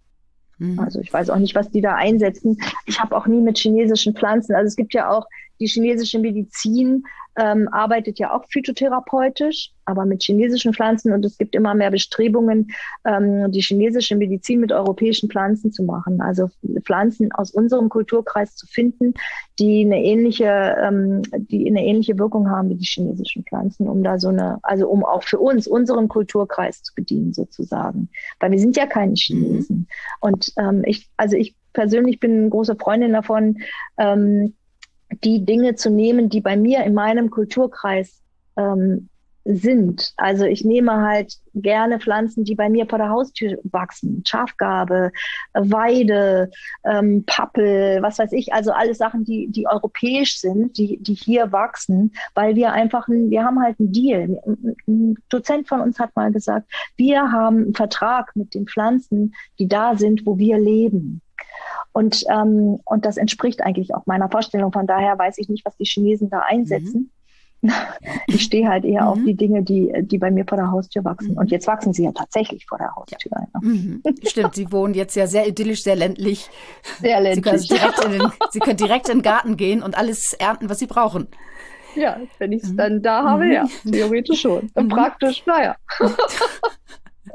Mhm. 0.58 0.78
Also 0.78 1.00
ich 1.00 1.12
weiß 1.12 1.30
auch 1.30 1.38
nicht, 1.38 1.54
was 1.54 1.70
die 1.70 1.80
da 1.80 1.94
einsetzen. 1.94 2.58
Ich 2.86 3.00
habe 3.00 3.16
auch 3.16 3.26
nie 3.26 3.40
mit 3.40 3.58
chinesischen 3.58 4.14
Pflanzen. 4.14 4.54
Also 4.54 4.66
es 4.66 4.76
gibt 4.76 4.94
ja 4.94 5.10
auch 5.10 5.26
die 5.60 5.66
chinesische 5.66 6.18
Medizin 6.18 7.04
ähm, 7.37 7.68
arbeitet 7.72 8.18
ja 8.18 8.35
auch 8.35 8.45
phytotherapeutisch, 8.49 9.72
aber 9.85 10.05
mit 10.05 10.22
chinesischen 10.22 10.74
Pflanzen 10.74 11.12
und 11.12 11.24
es 11.24 11.39
gibt 11.39 11.55
immer 11.55 11.74
mehr 11.74 11.91
Bestrebungen, 11.91 12.70
ähm, 13.05 13.51
die 13.51 13.61
chinesische 13.61 14.16
Medizin 14.16 14.61
mit 14.61 14.70
europäischen 14.70 15.30
Pflanzen 15.30 15.72
zu 15.72 15.83
machen. 15.83 16.20
Also 16.20 16.51
Pflanzen 16.85 17.33
aus 17.33 17.51
unserem 17.51 17.89
Kulturkreis 17.89 18.55
zu 18.55 18.66
finden, 18.66 19.14
die 19.59 19.85
eine 19.85 20.03
ähnliche, 20.03 20.76
ähm, 20.80 21.22
die 21.33 21.66
eine 21.68 21.85
ähnliche 21.85 22.18
Wirkung 22.18 22.51
haben 22.51 22.68
wie 22.68 22.76
die 22.76 22.85
chinesischen 22.85 23.45
Pflanzen, 23.45 23.89
um 23.89 24.03
da 24.03 24.18
so 24.18 24.28
eine, 24.28 24.59
also 24.62 24.89
um 24.89 25.05
auch 25.05 25.22
für 25.22 25.39
uns 25.39 25.66
unseren 25.66 26.09
Kulturkreis 26.09 26.83
zu 26.83 26.95
bedienen 26.95 27.33
sozusagen, 27.33 28.09
weil 28.41 28.51
wir 28.51 28.59
sind 28.59 28.76
ja 28.76 28.87
keine 28.87 29.14
Chinesen. 29.14 29.76
Mhm. 29.76 29.87
Und 30.20 30.53
ähm, 30.59 30.83
ich, 30.85 31.11
also 31.16 31.37
ich 31.37 31.55
persönlich 31.72 32.20
bin 32.20 32.39
eine 32.39 32.49
große 32.51 32.76
Freundin 32.76 33.12
davon, 33.12 33.59
ähm, 33.99 34.55
die 35.24 35.44
Dinge 35.44 35.74
zu 35.74 35.90
nehmen, 35.90 36.28
die 36.28 36.40
bei 36.40 36.56
mir 36.56 36.84
in 36.84 36.94
meinem 36.94 37.30
Kulturkreis 37.30 38.22
ähm, 38.56 39.08
sind. 39.44 40.12
Also 40.16 40.44
ich 40.44 40.64
nehme 40.64 41.00
halt 41.00 41.34
gerne 41.54 41.98
Pflanzen, 41.98 42.44
die 42.44 42.54
bei 42.54 42.68
mir 42.68 42.86
vor 42.86 42.98
der 42.98 43.08
Haustür 43.08 43.58
wachsen. 43.64 44.22
Schafgabe, 44.24 45.10
Weide, 45.52 46.50
ähm, 46.84 47.24
Pappel, 47.26 48.00
was 48.02 48.18
weiß 48.18 48.32
ich. 48.32 48.52
Also 48.52 48.72
alles 48.72 48.98
Sachen, 48.98 49.24
die, 49.24 49.48
die 49.48 49.66
europäisch 49.66 50.38
sind, 50.38 50.78
die, 50.78 50.98
die 50.98 51.14
hier 51.14 51.50
wachsen, 51.50 52.12
weil 52.34 52.54
wir 52.54 52.72
einfach, 52.72 53.08
ein, 53.08 53.30
wir 53.30 53.44
haben 53.44 53.60
halt 53.60 53.80
einen 53.80 53.92
Deal. 53.92 54.40
Ein 54.86 55.16
Dozent 55.28 55.68
von 55.68 55.80
uns 55.80 55.98
hat 55.98 56.14
mal 56.14 56.30
gesagt, 56.30 56.70
wir 56.96 57.32
haben 57.32 57.56
einen 57.56 57.74
Vertrag 57.74 58.36
mit 58.36 58.54
den 58.54 58.66
Pflanzen, 58.66 59.34
die 59.58 59.68
da 59.68 59.96
sind, 59.96 60.24
wo 60.24 60.38
wir 60.38 60.58
leben. 60.58 61.20
Und, 61.93 62.24
ähm, 62.30 62.80
und 62.84 63.05
das 63.05 63.16
entspricht 63.16 63.62
eigentlich 63.62 63.95
auch 63.95 64.07
meiner 64.07 64.30
Vorstellung. 64.30 64.72
Von 64.72 64.86
daher 64.86 65.18
weiß 65.18 65.38
ich 65.38 65.49
nicht, 65.49 65.64
was 65.64 65.76
die 65.76 65.84
Chinesen 65.84 66.30
da 66.30 66.40
einsetzen. 66.40 67.01
Mhm. 67.01 67.11
Ich 68.26 68.43
stehe 68.43 68.68
halt 68.68 68.84
eher 68.84 69.03
mhm. 69.03 69.09
auf 69.09 69.18
die 69.24 69.34
Dinge, 69.34 69.62
die, 69.62 69.93
die 70.03 70.18
bei 70.18 70.32
mir 70.32 70.45
vor 70.45 70.59
der 70.59 70.72
Haustür 70.72 71.05
wachsen. 71.05 71.34
Mhm. 71.34 71.38
Und 71.38 71.53
jetzt 71.53 71.68
wachsen 71.68 71.93
sie 71.93 72.03
ja 72.03 72.11
tatsächlich 72.11 72.66
vor 72.66 72.76
der 72.78 72.93
Haustür. 72.97 73.30
Ja. 73.30 73.61
Mhm. 73.61 74.03
Stimmt, 74.26 74.57
Sie 74.57 74.72
wohnen 74.72 74.95
jetzt 74.95 75.14
ja 75.14 75.28
sehr 75.28 75.47
idyllisch, 75.47 75.84
sehr 75.84 75.95
ländlich. 75.95 76.51
Sehr 77.01 77.20
ländlich. 77.20 77.61
Sie 77.61 77.68
können 77.68 77.80
direkt 77.80 78.05
in 78.05 78.11
den, 78.11 78.32
sie 78.51 78.59
können 78.59 78.76
direkt 78.76 79.09
in 79.09 79.18
den 79.18 79.22
Garten 79.22 79.57
gehen 79.57 79.80
und 79.80 79.97
alles 79.97 80.32
ernten, 80.32 80.68
was 80.70 80.80
Sie 80.80 80.86
brauchen. 80.86 81.28
Ja, 81.95 82.18
wenn 82.38 82.53
ich 82.53 82.62
es 82.62 82.70
mhm. 82.70 82.76
dann 82.76 83.03
da 83.03 83.22
habe, 83.22 83.47
ja, 83.47 83.64
mhm. 83.84 83.93
theoretisch 83.93 84.40
schon. 84.40 84.70
Und 84.74 84.88
praktisch, 84.88 85.45
naja. 85.47 85.76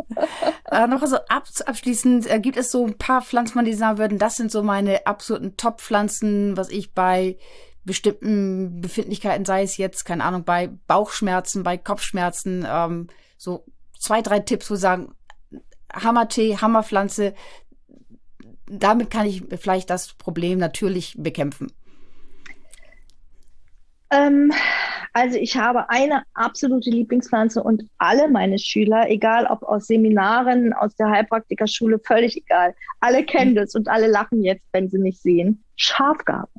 äh, 0.72 0.88
noch 0.88 1.06
so 1.06 1.18
ab, 1.28 1.48
abschließend 1.66 2.30
äh, 2.30 2.39
gibt 2.39 2.58
es 2.58 2.72
so 2.72 2.86
ein 2.86 2.98
paar 2.98 3.22
Pflanzen, 3.22 3.64
die 3.66 3.74
sagen 3.74 3.98
würden, 3.98 4.18
das 4.18 4.36
sind 4.36 4.52
so 4.52 4.64
meine 4.64 5.06
absoluten 5.06 5.58
Top-Pflanzen, 5.58 6.58
was 6.58 6.70
ich 6.70 6.93
bei 6.93 7.38
bestimmten 7.88 8.82
Befindlichkeiten, 8.82 9.45
sei 9.45 9.64
es 9.64 9.78
jetzt, 9.78 10.06
keine 10.06 10.24
Ahnung, 10.24 10.43
bei 10.43 10.68
Bauchschmerzen, 10.88 11.64
bei 11.64 11.78
Kopfschmerzen, 11.78 12.68
ähm, 12.70 13.08
so 13.38 13.66
zwei, 13.98 14.22
drei 14.22 14.39
Tipps, 14.39 14.70
wo 14.70 14.76
sagen, 14.76 15.16
Hammertee, 15.93 16.58
Hammerpflanze, 16.58 17.34
damit 18.70 19.10
kann 19.10 19.26
ich 19.26 19.43
vielleicht 19.60 19.89
das 19.89 20.14
Problem 20.14 20.60
natürlich 20.60 21.16
bekämpfen. 21.18 21.72
Ähm, 24.10 24.51
also 25.14 25.38
ich 25.38 25.58
habe 25.58 25.89
eine 25.89 26.24
absolute 26.34 26.89
Lieblingspflanze 26.89 27.62
und 27.62 27.84
alle 27.97 28.30
meine 28.30 28.60
Schüler, 28.60 29.10
egal 29.10 29.45
ob 29.47 29.64
aus 29.64 29.88
Seminaren, 29.88 30.74
aus 30.74 30.95
der 30.95 31.10
Heilpraktikerschule, 31.10 31.99
völlig 31.99 32.38
egal, 32.38 32.74
alle 32.99 33.24
kennen 33.26 33.55
das 33.55 33.76
und 33.76 33.88
alle 33.88 34.08
lachen 34.08 34.43
jetzt, 34.43 34.66
wenn 34.72 34.89
sie 34.89 34.99
mich 34.99 35.20
sehen. 35.20 35.64
Schafgabe. 35.76 36.49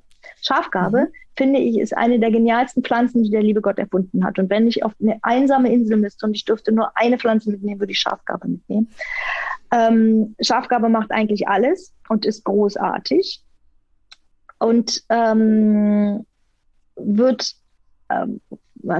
Schafgabe, 0.42 1.03
mhm. 1.03 1.12
finde 1.36 1.61
ich, 1.61 1.78
ist 1.78 1.96
eine 1.96 2.18
der 2.18 2.30
genialsten 2.30 2.82
Pflanzen, 2.82 3.22
die 3.22 3.30
der 3.30 3.42
liebe 3.42 3.61
Gott 3.61 3.78
erfunden 3.78 4.24
hat. 4.24 4.38
Und 4.38 4.51
wenn 4.51 4.66
ich 4.66 4.84
auf 4.84 4.92
eine 5.01 5.18
einsame 5.22 5.72
Insel 5.72 5.96
müsste 5.96 6.26
und 6.26 6.34
ich 6.34 6.44
dürfte 6.44 6.72
nur 6.72 6.96
eine 6.96 7.18
Pflanze 7.18 7.51
mitnehmen, 7.51 7.80
würde 7.80 7.92
ich 7.92 8.01
Schafgabe 8.01 8.49
mitnehmen. 8.49 8.90
Ähm, 9.72 10.36
Schafgabe 10.40 10.88
macht 10.88 11.11
eigentlich 11.11 11.49
alles 11.49 11.94
und 12.09 12.24
ist 12.24 12.44
großartig. 12.44 13.42
Und 14.59 15.05
ähm, 15.09 16.24
wird, 16.99 17.55
ähm, 18.11 18.40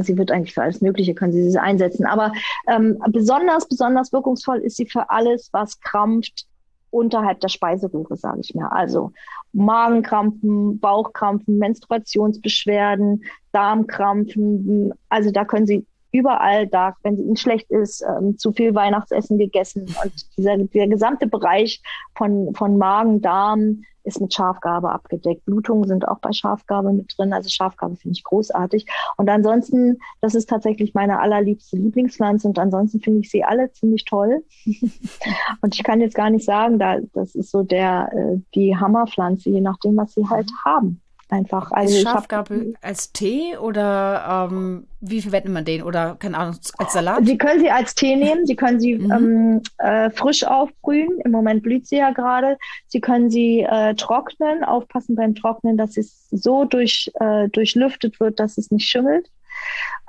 sie 0.01 0.16
wird 0.18 0.30
eigentlich 0.30 0.55
für 0.55 0.62
alles 0.62 0.80
Mögliche, 0.80 1.14
können 1.14 1.32
Sie 1.32 1.51
sie 1.51 1.59
einsetzen. 1.59 2.07
Aber 2.07 2.32
ähm, 2.68 2.99
besonders, 3.09 3.68
besonders 3.68 4.12
wirkungsvoll 4.12 4.59
ist 4.59 4.76
sie 4.76 4.86
für 4.86 5.11
alles, 5.11 5.49
was 5.53 5.80
krampft 5.80 6.46
unterhalb 6.90 7.40
der 7.40 7.49
Speiseröhre, 7.49 8.16
sage 8.16 8.40
ich 8.40 8.55
mir. 8.55 8.72
Also 8.72 9.12
Magenkrampfen, 9.53 10.78
Bauchkrampfen, 10.80 11.59
Menstruationsbeschwerden, 11.59 13.24
Darmkrampfen. 13.53 14.92
Also 15.09 15.30
da 15.30 15.44
können 15.44 15.66
Sie 15.66 15.86
überall 16.11 16.66
da, 16.66 16.94
wenn 17.03 17.14
es 17.14 17.20
ihnen 17.20 17.36
schlecht 17.36 17.70
ist, 17.70 18.03
ähm, 18.03 18.38
zu 18.38 18.53
viel 18.53 18.74
Weihnachtsessen 18.74 19.38
gegessen 19.38 19.82
und 20.03 20.12
dieser, 20.36 20.57
der 20.57 20.88
gesamte 20.88 21.26
Bereich 21.26 21.82
von, 22.16 22.55
von 22.55 22.78
Magen, 22.78 23.20
Darm, 23.20 23.82
ist 24.09 24.20
mit 24.20 24.34
Schafgabe 24.34 24.90
abgedeckt. 24.90 25.44
Blutungen 25.44 25.86
sind 25.86 26.09
auch 26.09 26.18
bei 26.18 26.32
Schafgabe 26.32 26.92
mit 26.92 27.14
drin. 27.16 27.32
Also 27.32 27.48
Schafgabe 27.48 27.96
finde 27.96 28.16
ich 28.16 28.24
großartig. 28.24 28.86
Und 29.16 29.28
ansonsten, 29.28 29.98
das 30.20 30.34
ist 30.34 30.48
tatsächlich 30.48 30.94
meine 30.94 31.20
allerliebste 31.20 31.76
Lieblingspflanze. 31.76 32.48
Und 32.48 32.59
ansonsten 32.59 33.00
finde 33.00 33.20
ich 33.20 33.30
sie 33.30 33.44
alle 33.44 33.70
ziemlich 33.72 34.04
toll. 34.04 34.42
und 35.61 35.74
ich 35.74 35.84
kann 35.84 36.00
jetzt 36.00 36.14
gar 36.14 36.30
nicht 36.30 36.44
sagen, 36.44 36.78
da, 36.78 36.98
das 37.12 37.34
ist 37.34 37.50
so 37.50 37.62
der, 37.62 38.11
äh, 38.12 38.40
die 38.54 38.76
Hammerpflanze, 38.76 39.50
je 39.50 39.61
nachdem, 39.61 39.96
was 39.96 40.14
sie 40.14 40.28
halt 40.28 40.50
haben 40.64 41.00
einfach. 41.32 41.70
Also 41.72 41.96
ist 41.96 42.02
Schafgabe 42.02 42.74
als 42.80 43.12
Tee 43.12 43.56
oder 43.56 44.48
ähm, 44.50 44.86
wie 45.00 45.20
verwendet 45.20 45.52
man 45.52 45.64
den? 45.64 45.82
Oder 45.82 46.16
keine 46.18 46.38
Ahnung, 46.38 46.56
als 46.78 46.92
Salat? 46.92 47.26
Sie 47.26 47.38
können 47.38 47.60
sie 47.60 47.70
als 47.70 47.94
Tee 47.94 48.16
nehmen, 48.16 48.46
Sie 48.46 48.56
können 48.56 48.80
sie 48.80 48.96
mhm. 48.96 49.12
ähm, 49.12 49.62
äh, 49.78 50.10
frisch 50.10 50.44
aufbrühen. 50.44 51.20
Im 51.24 51.30
Moment 51.30 51.62
blüht 51.62 51.86
sie 51.86 51.96
ja 51.96 52.10
gerade. 52.10 52.58
Sie 52.86 53.00
können 53.00 53.30
sie 53.30 53.60
äh, 53.60 53.94
trocknen, 53.94 54.64
aufpassen 54.64 55.14
beim 55.16 55.34
Trocknen, 55.34 55.76
dass 55.76 55.96
es 55.96 56.28
so 56.30 56.64
durch, 56.64 57.10
äh, 57.20 57.48
durchlüftet 57.48 58.20
wird, 58.20 58.40
dass 58.40 58.58
es 58.58 58.70
nicht 58.70 58.88
schimmelt. 58.88 59.30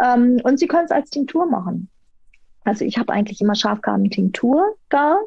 Ähm, 0.04 0.40
und 0.44 0.60
Sie 0.60 0.68
können 0.68 0.86
es 0.86 0.92
als 0.92 1.10
Tinktur 1.10 1.46
machen. 1.46 1.90
Also 2.64 2.86
ich 2.86 2.98
habe 2.98 3.14
eigentlich 3.14 3.42
immer 3.42 3.56
Schafgarben-Tinktur 3.56 4.76
da 4.90 5.18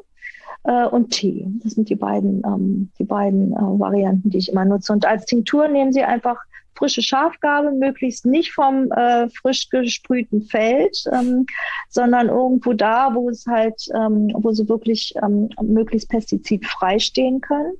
äh, 0.63 0.85
und 0.85 1.11
Tee. 1.11 1.47
Das 1.63 1.73
sind 1.73 1.89
die 1.89 1.95
beiden, 1.95 2.41
ähm, 2.45 2.89
die 2.99 3.03
beiden 3.03 3.53
äh, 3.53 3.79
Varianten, 3.79 4.29
die 4.29 4.37
ich 4.37 4.51
immer 4.51 4.65
nutze. 4.65 4.93
Und 4.93 5.05
als 5.05 5.25
Tinktur 5.25 5.67
nehmen 5.67 5.93
Sie 5.93 6.03
einfach 6.03 6.37
frische 6.75 7.01
Schafgabe, 7.01 7.71
möglichst 7.71 8.25
nicht 8.25 8.51
vom 8.51 8.91
äh, 8.91 9.29
frisch 9.29 9.69
gesprühten 9.69 10.41
Feld, 10.41 11.03
ähm, 11.13 11.45
sondern 11.89 12.29
irgendwo 12.29 12.73
da, 12.73 13.13
wo 13.13 13.29
es 13.29 13.45
halt, 13.45 13.87
ähm, 13.95 14.31
wo 14.33 14.51
sie 14.51 14.67
wirklich 14.67 15.13
ähm, 15.23 15.49
möglichst 15.61 16.09
pestizidfrei 16.09 16.99
stehen 16.99 17.41
können. 17.41 17.73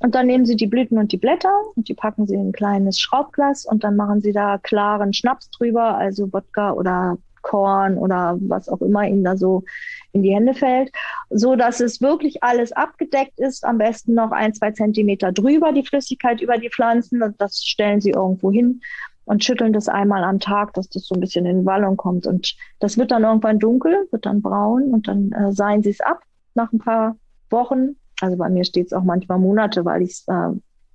Und 0.00 0.14
dann 0.14 0.28
nehmen 0.28 0.46
Sie 0.46 0.54
die 0.54 0.68
Blüten 0.68 0.96
und 0.96 1.10
die 1.10 1.16
Blätter 1.16 1.52
und 1.74 1.88
die 1.88 1.94
packen 1.94 2.26
Sie 2.26 2.34
in 2.34 2.48
ein 2.48 2.52
kleines 2.52 3.00
Schraubglas 3.00 3.66
und 3.66 3.82
dann 3.82 3.96
machen 3.96 4.20
Sie 4.20 4.32
da 4.32 4.58
klaren 4.58 5.12
Schnaps 5.12 5.50
drüber, 5.50 5.98
also 5.98 6.32
Wodka 6.32 6.72
oder 6.72 7.18
Korn 7.42 7.98
oder 7.98 8.36
was 8.40 8.68
auch 8.68 8.80
immer 8.80 9.06
Ihnen 9.06 9.24
da 9.24 9.36
so 9.36 9.64
in 10.12 10.22
die 10.22 10.34
Hände 10.34 10.54
fällt, 10.54 10.90
so 11.30 11.56
dass 11.56 11.80
es 11.80 12.00
wirklich 12.00 12.42
alles 12.42 12.72
abgedeckt 12.72 13.38
ist. 13.38 13.64
Am 13.64 13.78
besten 13.78 14.14
noch 14.14 14.30
ein, 14.30 14.54
zwei 14.54 14.72
Zentimeter 14.72 15.32
drüber 15.32 15.72
die 15.72 15.84
Flüssigkeit 15.84 16.40
über 16.40 16.58
die 16.58 16.70
Pflanzen. 16.70 17.22
Das 17.38 17.64
stellen 17.64 18.00
Sie 18.00 18.10
irgendwo 18.10 18.50
hin 18.50 18.80
und 19.24 19.44
schütteln 19.44 19.72
das 19.72 19.88
einmal 19.88 20.24
am 20.24 20.40
Tag, 20.40 20.72
dass 20.74 20.88
das 20.88 21.06
so 21.06 21.14
ein 21.14 21.20
bisschen 21.20 21.46
in 21.46 21.66
Wallung 21.66 21.96
kommt. 21.96 22.26
Und 22.26 22.56
das 22.80 22.96
wird 22.96 23.10
dann 23.10 23.24
irgendwann 23.24 23.58
dunkel, 23.58 24.08
wird 24.10 24.24
dann 24.24 24.42
braun 24.42 24.84
und 24.92 25.08
dann 25.08 25.32
äh, 25.32 25.52
seien 25.52 25.82
Sie 25.82 25.90
es 25.90 26.00
ab 26.00 26.22
nach 26.54 26.72
ein 26.72 26.78
paar 26.78 27.16
Wochen. 27.50 27.96
Also 28.20 28.36
bei 28.36 28.48
mir 28.48 28.64
steht 28.64 28.86
es 28.86 28.92
auch 28.92 29.04
manchmal 29.04 29.38
Monate, 29.38 29.84
weil 29.84 30.02
ich 30.02 30.10
es 30.10 30.28
äh, 30.28 30.52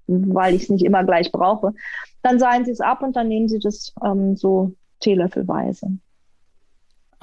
weil 0.07 0.55
ich 0.55 0.63
es 0.63 0.69
nicht 0.69 0.85
immer 0.85 1.03
gleich 1.03 1.31
brauche. 1.31 1.73
Dann 2.21 2.39
seien 2.39 2.65
Sie 2.65 2.71
es 2.71 2.81
ab 2.81 3.01
und 3.01 3.15
dann 3.15 3.27
nehmen 3.27 3.47
Sie 3.47 3.59
das 3.59 3.93
ähm, 4.03 4.35
so 4.35 4.73
teelöffelweise. 4.99 5.97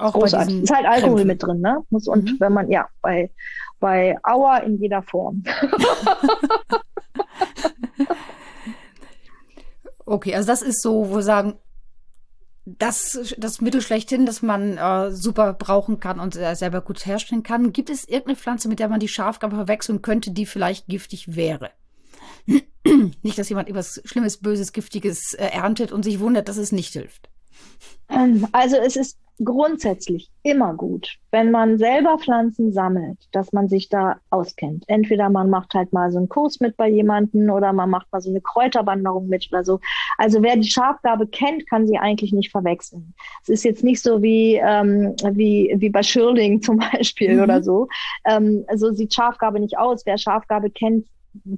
Auch 0.01 0.13
Großartig. 0.13 0.63
Ist 0.63 0.73
halt 0.73 0.87
Alkohol 0.87 1.17
Krämpfen. 1.17 1.27
mit 1.27 1.43
drin, 1.43 1.61
ne? 1.61 1.83
Muss, 1.91 2.07
und 2.07 2.25
mhm. 2.25 2.37
wenn 2.39 2.53
man, 2.53 2.71
ja, 2.71 2.87
bei, 3.01 3.29
bei 3.79 4.17
Auer 4.23 4.63
in 4.63 4.79
jeder 4.79 5.03
Form. 5.03 5.43
okay, 10.05 10.33
also 10.33 10.47
das 10.47 10.63
ist 10.63 10.81
so, 10.81 11.09
wo 11.09 11.17
wir 11.17 11.21
sagen, 11.21 11.53
das, 12.65 13.35
das 13.37 13.61
Mittel 13.61 13.81
schlechthin, 13.81 14.25
das 14.25 14.41
man 14.41 14.77
äh, 14.77 15.11
super 15.11 15.53
brauchen 15.53 15.99
kann 15.99 16.19
und 16.19 16.35
äh, 16.35 16.55
selber 16.55 16.81
gut 16.81 17.05
herstellen 17.05 17.43
kann. 17.43 17.71
Gibt 17.71 17.91
es 17.91 18.07
irgendeine 18.07 18.37
Pflanze, 18.37 18.69
mit 18.69 18.79
der 18.79 18.89
man 18.89 18.99
die 18.99 19.07
Schafgabe 19.07 19.55
verwechseln 19.55 20.01
könnte, 20.01 20.31
die 20.31 20.47
vielleicht 20.47 20.87
giftig 20.87 21.35
wäre? 21.35 21.69
nicht, 23.21 23.37
dass 23.37 23.49
jemand 23.49 23.69
etwas 23.69 24.01
Schlimmes, 24.05 24.37
Böses, 24.37 24.73
Giftiges 24.73 25.33
äh, 25.33 25.47
erntet 25.47 25.91
und 25.91 26.03
sich 26.03 26.19
wundert, 26.19 26.49
dass 26.49 26.57
es 26.57 26.71
nicht 26.71 26.93
hilft. 26.93 27.29
Ähm, 28.09 28.47
also 28.51 28.77
es 28.77 28.95
ist 28.95 29.17
grundsätzlich 29.43 30.29
immer 30.43 30.73
gut, 30.73 31.17
wenn 31.31 31.51
man 31.51 31.77
selber 31.77 32.17
Pflanzen 32.19 32.71
sammelt, 32.71 33.17
dass 33.31 33.51
man 33.53 33.69
sich 33.69 33.89
da 33.89 34.17
auskennt. 34.29 34.83
Entweder 34.87 35.29
man 35.29 35.49
macht 35.49 35.73
halt 35.73 35.93
mal 35.93 36.11
so 36.11 36.17
einen 36.17 36.29
Kurs 36.29 36.59
mit 36.59 36.77
bei 36.77 36.87
jemandem 36.87 37.49
oder 37.49 37.73
man 37.73 37.89
macht 37.89 38.11
mal 38.11 38.21
so 38.21 38.29
eine 38.29 38.41
Kräuterwanderung 38.41 39.27
mit 39.27 39.47
oder 39.51 39.63
so. 39.63 39.79
Also 40.17 40.41
wer 40.43 40.57
die 40.57 40.69
Schafgabe 40.69 41.27
kennt, 41.27 41.67
kann 41.69 41.87
sie 41.87 41.97
eigentlich 41.97 42.33
nicht 42.33 42.51
verwechseln. 42.51 43.13
Es 43.43 43.49
ist 43.49 43.63
jetzt 43.63 43.83
nicht 43.83 44.01
so 44.01 44.21
wie, 44.21 44.55
ähm, 44.55 45.15
wie, 45.31 45.73
wie 45.77 45.89
bei 45.89 46.03
Schirling 46.03 46.61
zum 46.61 46.77
Beispiel 46.77 47.35
mhm. 47.35 47.43
oder 47.43 47.63
so. 47.63 47.87
Ähm, 48.25 48.65
so 48.75 48.91
sieht 48.91 49.13
Schafgabe 49.13 49.59
nicht 49.59 49.77
aus. 49.77 50.05
Wer 50.05 50.17
Schafgabe 50.17 50.69
kennt, 50.69 51.07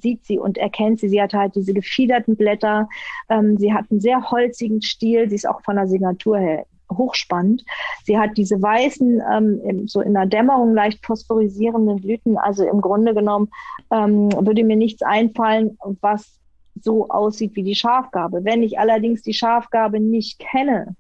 sieht 0.02 0.26
sie 0.26 0.40
und 0.40 0.58
erkennt 0.58 1.00
sie. 1.00 1.10
Sie 1.10 1.22
hat 1.22 1.34
halt 1.34 1.56
diese 1.56 1.74
gefiederten 1.74 2.36
Blätter. 2.36 2.88
Ähm, 3.30 3.58
sie 3.58 3.74
hat 3.74 3.86
einen 3.90 4.02
sehr 4.02 4.32
holzigen 4.32 4.82
Stiel. 4.82 5.30
Sie 5.30 5.36
ist 5.36 5.48
auch 5.48 5.62
von 5.62 5.76
der 5.76 5.88
Signatur 5.88 6.38
her 6.38 6.66
hochspannend. 6.92 7.64
Sie 8.04 8.18
hat 8.18 8.38
diese 8.38 8.62
weißen, 8.62 9.22
ähm, 9.34 9.88
so 9.88 10.02
in 10.02 10.14
der 10.14 10.26
Dämmerung 10.26 10.74
leicht 10.74 11.06
phosphorisierenden 11.06 12.02
Blüten. 12.02 12.38
Also 12.38 12.68
im 12.68 12.82
Grunde 12.82 13.14
genommen 13.14 13.50
ähm, 13.92 14.32
würde 14.32 14.64
mir 14.64 14.76
nichts 14.76 15.02
einfallen, 15.02 15.78
was 16.02 16.40
so 16.82 17.10
aussieht 17.10 17.56
wie 17.56 17.64
die 17.64 17.76
Schafgabe. 17.76 18.44
Wenn 18.44 18.64
ich 18.64 18.80
allerdings 18.80 19.22
die 19.22 19.34
Schafgabe 19.34 20.00
nicht 20.00 20.40
kenne, 20.40 20.96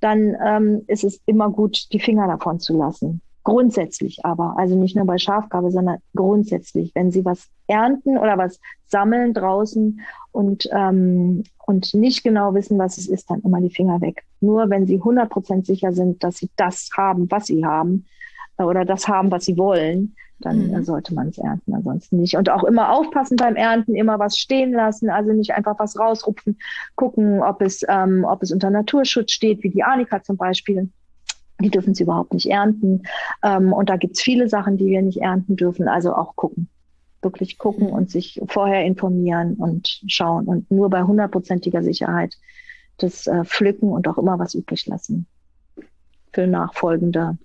dann 0.00 0.36
ähm, 0.44 0.82
ist 0.86 1.04
es 1.04 1.20
immer 1.26 1.50
gut, 1.50 1.92
die 1.92 2.00
Finger 2.00 2.26
davon 2.26 2.60
zu 2.60 2.76
lassen. 2.76 3.20
Grundsätzlich 3.48 4.26
aber, 4.26 4.58
also 4.58 4.76
nicht 4.76 4.94
nur 4.94 5.06
bei 5.06 5.16
Schafgabe, 5.16 5.70
sondern 5.70 6.00
grundsätzlich, 6.14 6.94
wenn 6.94 7.10
Sie 7.10 7.24
was 7.24 7.48
ernten 7.66 8.18
oder 8.18 8.36
was 8.36 8.60
sammeln 8.88 9.32
draußen 9.32 10.00
und, 10.32 10.68
ähm, 10.70 11.44
und 11.66 11.94
nicht 11.94 12.24
genau 12.24 12.52
wissen, 12.52 12.76
was 12.76 12.98
es 12.98 13.08
ist, 13.08 13.30
dann 13.30 13.40
immer 13.40 13.62
die 13.62 13.70
Finger 13.70 14.02
weg. 14.02 14.24
Nur 14.42 14.68
wenn 14.68 14.86
Sie 14.86 14.98
100% 14.98 15.64
sicher 15.64 15.94
sind, 15.94 16.22
dass 16.22 16.36
Sie 16.36 16.50
das 16.56 16.90
haben, 16.94 17.30
was 17.30 17.46
Sie 17.46 17.64
haben 17.64 18.04
äh, 18.58 18.64
oder 18.64 18.84
das 18.84 19.08
haben, 19.08 19.30
was 19.30 19.46
Sie 19.46 19.56
wollen, 19.56 20.14
dann 20.40 20.70
mhm. 20.70 20.84
sollte 20.84 21.14
man 21.14 21.28
es 21.28 21.38
ernten, 21.38 21.72
ansonsten 21.72 22.18
nicht. 22.20 22.36
Und 22.36 22.50
auch 22.50 22.64
immer 22.64 22.92
aufpassen 22.92 23.38
beim 23.38 23.56
Ernten, 23.56 23.94
immer 23.94 24.18
was 24.18 24.36
stehen 24.36 24.72
lassen, 24.74 25.08
also 25.08 25.32
nicht 25.32 25.54
einfach 25.54 25.78
was 25.78 25.98
rausrupfen, 25.98 26.58
gucken, 26.96 27.42
ob 27.42 27.62
es, 27.62 27.82
ähm, 27.88 28.26
ob 28.28 28.42
es 28.42 28.52
unter 28.52 28.68
Naturschutz 28.68 29.32
steht, 29.32 29.62
wie 29.62 29.70
die 29.70 29.84
Arnika 29.84 30.22
zum 30.22 30.36
Beispiel. 30.36 30.90
Die 31.60 31.70
dürfen 31.70 31.94
sie 31.94 32.04
überhaupt 32.04 32.34
nicht 32.34 32.50
ernten. 32.50 33.02
Ähm, 33.42 33.72
und 33.72 33.88
da 33.88 33.96
gibt's 33.96 34.22
viele 34.22 34.48
Sachen, 34.48 34.76
die 34.76 34.86
wir 34.86 35.02
nicht 35.02 35.20
ernten 35.20 35.56
dürfen. 35.56 35.88
Also 35.88 36.14
auch 36.14 36.36
gucken. 36.36 36.68
Wirklich 37.20 37.58
gucken 37.58 37.88
und 37.88 38.10
sich 38.10 38.40
vorher 38.46 38.84
informieren 38.84 39.54
und 39.54 40.02
schauen. 40.06 40.46
Und 40.46 40.70
nur 40.70 40.88
bei 40.88 41.02
hundertprozentiger 41.02 41.82
Sicherheit 41.82 42.36
das 42.98 43.26
äh, 43.26 43.44
pflücken 43.44 43.90
und 43.90 44.06
auch 44.08 44.18
immer 44.18 44.38
was 44.38 44.54
übrig 44.54 44.86
lassen. 44.86 45.26
Für 46.32 46.46
nachfolgende 46.46 47.38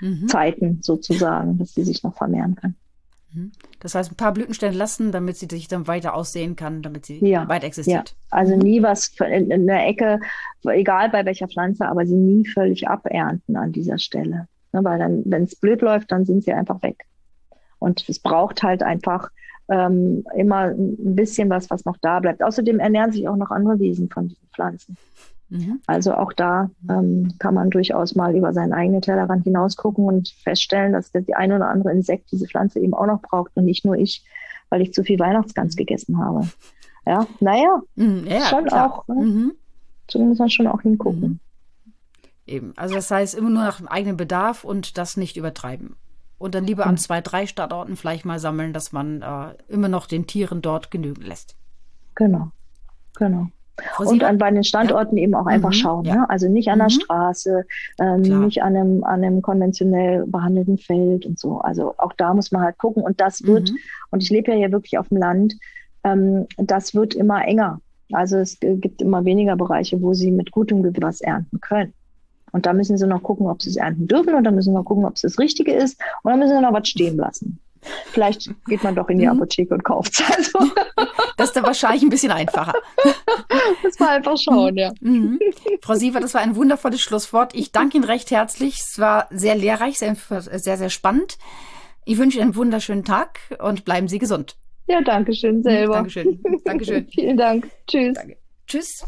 mhm. 0.00 0.28
Zeiten 0.28 0.78
sozusagen, 0.82 1.58
dass 1.58 1.74
sie 1.74 1.84
sich 1.84 2.02
noch 2.02 2.16
vermehren 2.16 2.54
kann. 2.56 2.74
Mhm. 3.32 3.52
Das 3.80 3.94
heißt, 3.94 4.12
ein 4.12 4.16
paar 4.16 4.32
Blütenstände 4.32 4.76
lassen, 4.76 5.12
damit 5.12 5.36
sie 5.36 5.48
sich 5.50 5.68
dann 5.68 5.86
weiter 5.86 6.14
aussehen 6.14 6.56
kann, 6.56 6.82
damit 6.82 7.06
sie 7.06 7.24
ja, 7.24 7.48
weiter 7.48 7.66
existiert. 7.66 8.10
Ja. 8.10 8.16
Also 8.30 8.56
mhm. 8.56 8.62
nie 8.62 8.82
was 8.82 9.12
in, 9.20 9.50
in 9.50 9.66
der 9.66 9.86
Ecke, 9.86 10.20
egal 10.64 11.10
bei 11.10 11.24
welcher 11.24 11.48
Pflanze, 11.48 11.86
aber 11.86 12.06
sie 12.06 12.16
nie 12.16 12.46
völlig 12.46 12.88
abernten 12.88 13.56
an 13.56 13.72
dieser 13.72 13.98
Stelle. 13.98 14.48
Ne, 14.72 14.84
weil 14.84 14.98
dann, 14.98 15.22
wenn 15.24 15.44
es 15.44 15.56
blöd 15.56 15.82
läuft, 15.82 16.12
dann 16.12 16.24
sind 16.24 16.44
sie 16.44 16.52
einfach 16.52 16.82
weg. 16.82 17.04
Und 17.78 18.08
es 18.08 18.18
braucht 18.18 18.62
halt 18.62 18.82
einfach 18.82 19.30
ähm, 19.68 20.24
immer 20.36 20.66
ein 20.66 21.14
bisschen 21.16 21.48
was, 21.48 21.70
was 21.70 21.84
noch 21.84 21.96
da 22.00 22.20
bleibt. 22.20 22.42
Außerdem 22.42 22.78
ernähren 22.78 23.12
sich 23.12 23.26
auch 23.28 23.36
noch 23.36 23.50
andere 23.50 23.78
Wesen 23.78 24.08
von 24.10 24.28
diesen 24.28 24.48
Pflanzen. 24.54 24.96
Mhm. 25.50 25.80
Also 25.86 26.14
auch 26.14 26.32
da 26.32 26.70
ähm, 26.88 27.34
kann 27.38 27.54
man 27.54 27.70
durchaus 27.70 28.14
mal 28.14 28.36
über 28.36 28.52
seinen 28.52 28.72
eigenen 28.72 29.02
Tellerrand 29.02 29.44
hinausgucken 29.44 30.04
und 30.04 30.28
feststellen, 30.28 30.92
dass 30.92 31.10
die 31.10 31.34
ein 31.34 31.52
oder 31.52 31.68
andere 31.68 31.92
Insekt 31.92 32.30
diese 32.30 32.46
Pflanze 32.46 32.78
eben 32.78 32.94
auch 32.94 33.06
noch 33.06 33.20
braucht 33.20 33.56
und 33.56 33.64
nicht 33.64 33.84
nur 33.84 33.96
ich, 33.96 34.24
weil 34.68 34.80
ich 34.80 34.94
zu 34.94 35.02
viel 35.02 35.18
Weihnachtsgans 35.18 35.74
gegessen 35.76 36.18
habe. 36.18 36.48
Ja, 37.04 37.26
naja, 37.40 37.82
mhm, 37.96 38.26
ja, 38.26 38.42
schon 38.42 38.64
klar. 38.66 38.92
auch. 38.92 39.08
Ne? 39.08 39.14
Mhm. 39.14 39.52
Muss 40.28 40.38
man 40.38 40.50
schon 40.50 40.66
auch 40.66 40.82
hingucken. 40.82 41.20
Mhm. 41.20 41.40
Eben. 42.46 42.72
Also 42.76 42.94
das 42.94 43.10
heißt 43.10 43.34
immer 43.34 43.50
nur 43.50 43.62
nach 43.62 43.78
dem 43.78 43.88
eigenen 43.88 44.16
Bedarf 44.16 44.64
und 44.64 44.98
das 44.98 45.16
nicht 45.16 45.36
übertreiben. 45.36 45.96
Und 46.38 46.54
dann 46.54 46.64
lieber 46.64 46.86
an 46.86 46.94
mhm. 46.94 46.98
zwei, 46.98 47.20
drei 47.20 47.46
Standorten 47.46 47.96
vielleicht 47.96 48.24
mal 48.24 48.38
sammeln, 48.38 48.72
dass 48.72 48.92
man 48.92 49.22
äh, 49.22 49.54
immer 49.68 49.88
noch 49.88 50.06
den 50.06 50.26
Tieren 50.26 50.62
dort 50.62 50.90
genügen 50.90 51.22
lässt. 51.22 51.56
Genau, 52.14 52.50
genau 53.16 53.48
und 53.98 54.24
an 54.24 54.38
bei 54.38 54.50
den 54.50 54.64
Standorten 54.64 55.16
ja. 55.16 55.24
eben 55.24 55.34
auch 55.34 55.46
einfach 55.46 55.70
mhm, 55.70 55.74
schauen. 55.74 56.04
Ja. 56.04 56.14
Ne? 56.16 56.30
Also 56.30 56.48
nicht 56.48 56.68
an 56.68 56.78
mhm. 56.78 56.82
der 56.82 56.90
Straße, 56.90 57.64
ähm, 58.00 58.22
nicht 58.44 58.62
an 58.62 58.76
einem, 58.76 59.04
an 59.04 59.24
einem 59.24 59.42
konventionell 59.42 60.24
behandelten 60.26 60.78
Feld 60.78 61.26
und 61.26 61.38
so. 61.38 61.58
Also 61.58 61.94
auch 61.98 62.12
da 62.14 62.34
muss 62.34 62.52
man 62.52 62.62
halt 62.62 62.78
gucken. 62.78 63.02
Und 63.02 63.20
das 63.20 63.44
wird, 63.44 63.70
mhm. 63.70 63.76
und 64.10 64.22
ich 64.22 64.30
lebe 64.30 64.50
ja 64.52 64.56
hier 64.56 64.72
wirklich 64.72 64.98
auf 64.98 65.08
dem 65.08 65.18
Land, 65.18 65.54
ähm, 66.04 66.46
das 66.56 66.94
wird 66.94 67.14
immer 67.14 67.44
enger. 67.44 67.80
Also 68.12 68.38
es 68.38 68.58
gibt 68.60 69.02
immer 69.02 69.24
weniger 69.24 69.56
Bereiche, 69.56 70.02
wo 70.02 70.14
sie 70.14 70.30
mit 70.30 70.50
gutem 70.50 70.82
Gewinn 70.82 71.02
was 71.02 71.20
ernten 71.20 71.60
können. 71.60 71.92
Und 72.52 72.66
da 72.66 72.72
müssen 72.72 72.98
sie 72.98 73.06
noch 73.06 73.22
gucken, 73.22 73.46
ob 73.46 73.62
sie 73.62 73.70
es 73.70 73.76
ernten 73.76 74.08
dürfen 74.08 74.34
und 74.34 74.44
dann 74.44 74.56
müssen 74.56 74.74
wir 74.74 74.82
gucken, 74.82 75.04
ob 75.04 75.14
es 75.14 75.22
das 75.22 75.38
Richtige 75.38 75.72
ist 75.72 76.00
und 76.22 76.30
dann 76.30 76.40
müssen 76.40 76.56
sie 76.56 76.62
noch 76.62 76.72
was 76.72 76.88
stehen 76.88 77.16
lassen. 77.16 77.60
Vielleicht 78.12 78.50
geht 78.66 78.82
man 78.82 78.94
doch 78.94 79.08
in 79.08 79.18
die 79.18 79.26
mhm. 79.26 79.32
Apotheke 79.32 79.74
und 79.74 79.84
kauft 79.84 80.20
es. 80.20 80.36
Also. 80.36 80.70
Das 81.36 81.48
ist 81.48 81.56
dann 81.56 81.64
wahrscheinlich 81.64 82.02
ein 82.02 82.10
bisschen 82.10 82.32
einfacher. 82.32 82.74
Das 83.82 83.98
war 83.98 84.10
einfach 84.10 84.36
schauen, 84.36 84.76
ja. 84.76 84.92
Mhm. 85.00 85.38
Frau 85.80 85.94
Siever, 85.94 86.20
das 86.20 86.34
war 86.34 86.42
ein 86.42 86.54
wundervolles 86.54 87.00
Schlusswort. 87.00 87.54
Ich 87.54 87.72
danke 87.72 87.96
Ihnen 87.96 88.04
recht 88.04 88.30
herzlich. 88.30 88.78
Es 88.78 88.98
war 88.98 89.26
sehr 89.30 89.54
lehrreich, 89.54 89.98
sehr, 89.98 90.16
sehr, 90.16 90.76
sehr 90.76 90.90
spannend. 90.90 91.38
Ich 92.04 92.18
wünsche 92.18 92.36
Ihnen 92.36 92.48
einen 92.48 92.56
wunderschönen 92.56 93.04
Tag 93.04 93.40
und 93.58 93.86
bleiben 93.86 94.06
Sie 94.06 94.18
gesund. 94.18 94.56
Ja, 94.86 95.00
danke 95.00 95.32
schön 95.32 95.62
selber. 95.62 95.94
Dankeschön. 95.94 96.42
Dankeschön. 96.64 97.08
Vielen 97.14 97.38
Dank. 97.38 97.70
Tschüss. 97.86 98.14
Danke. 98.14 98.36
Tschüss. 98.66 99.04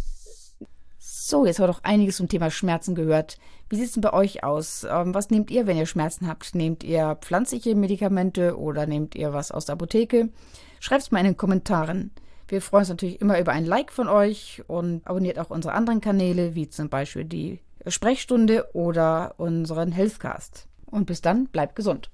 So, 0.99 1.45
jetzt 1.45 1.59
haben 1.59 1.65
wir 1.65 1.73
doch 1.73 1.85
einiges 1.85 2.17
zum 2.17 2.29
Thema 2.29 2.51
Schmerzen 2.51 2.95
gehört. 2.95 3.37
Wie 3.73 3.77
sieht 3.77 3.87
es 3.87 3.93
denn 3.93 4.03
bei 4.03 4.13
euch 4.13 4.45
aus? 4.45 4.85
Ähm, 4.85 5.15
was 5.15 5.31
nehmt 5.31 5.51
ihr, 5.51 5.67
wenn 5.67 5.79
ihr 5.79 5.87
Schmerzen 5.87 6.29
habt? 6.29 6.55
Nehmt 6.55 6.85
ihr 6.85 7.17
pflanzliche 7.23 7.75
Medikamente 7.75 8.59
oder 8.59 8.85
nehmt 8.85 9.15
ihr 9.15 9.33
was 9.33 9.51
aus 9.51 9.65
der 9.65 9.73
Apotheke? 9.73 10.29
Schreibt 10.79 11.05
es 11.05 11.11
mal 11.11 11.21
in 11.21 11.25
den 11.25 11.37
Kommentaren. 11.39 12.11
Wir 12.49 12.61
freuen 12.61 12.83
uns 12.83 12.91
natürlich 12.91 13.23
immer 13.23 13.41
über 13.41 13.53
ein 13.53 13.65
Like 13.65 13.91
von 13.91 14.09
euch 14.09 14.63
und 14.67 15.01
abonniert 15.07 15.39
auch 15.39 15.49
unsere 15.49 15.73
anderen 15.73 16.03
Kanäle, 16.03 16.55
wie 16.55 16.69
zum 16.69 16.91
Beispiel 16.91 17.25
die 17.25 17.61
Sprechstunde 17.87 18.69
oder 18.75 19.37
unseren 19.39 19.91
Healthcast. 19.91 20.69
Und 20.85 21.07
bis 21.07 21.23
dann, 21.23 21.47
bleibt 21.47 21.75
gesund. 21.75 22.11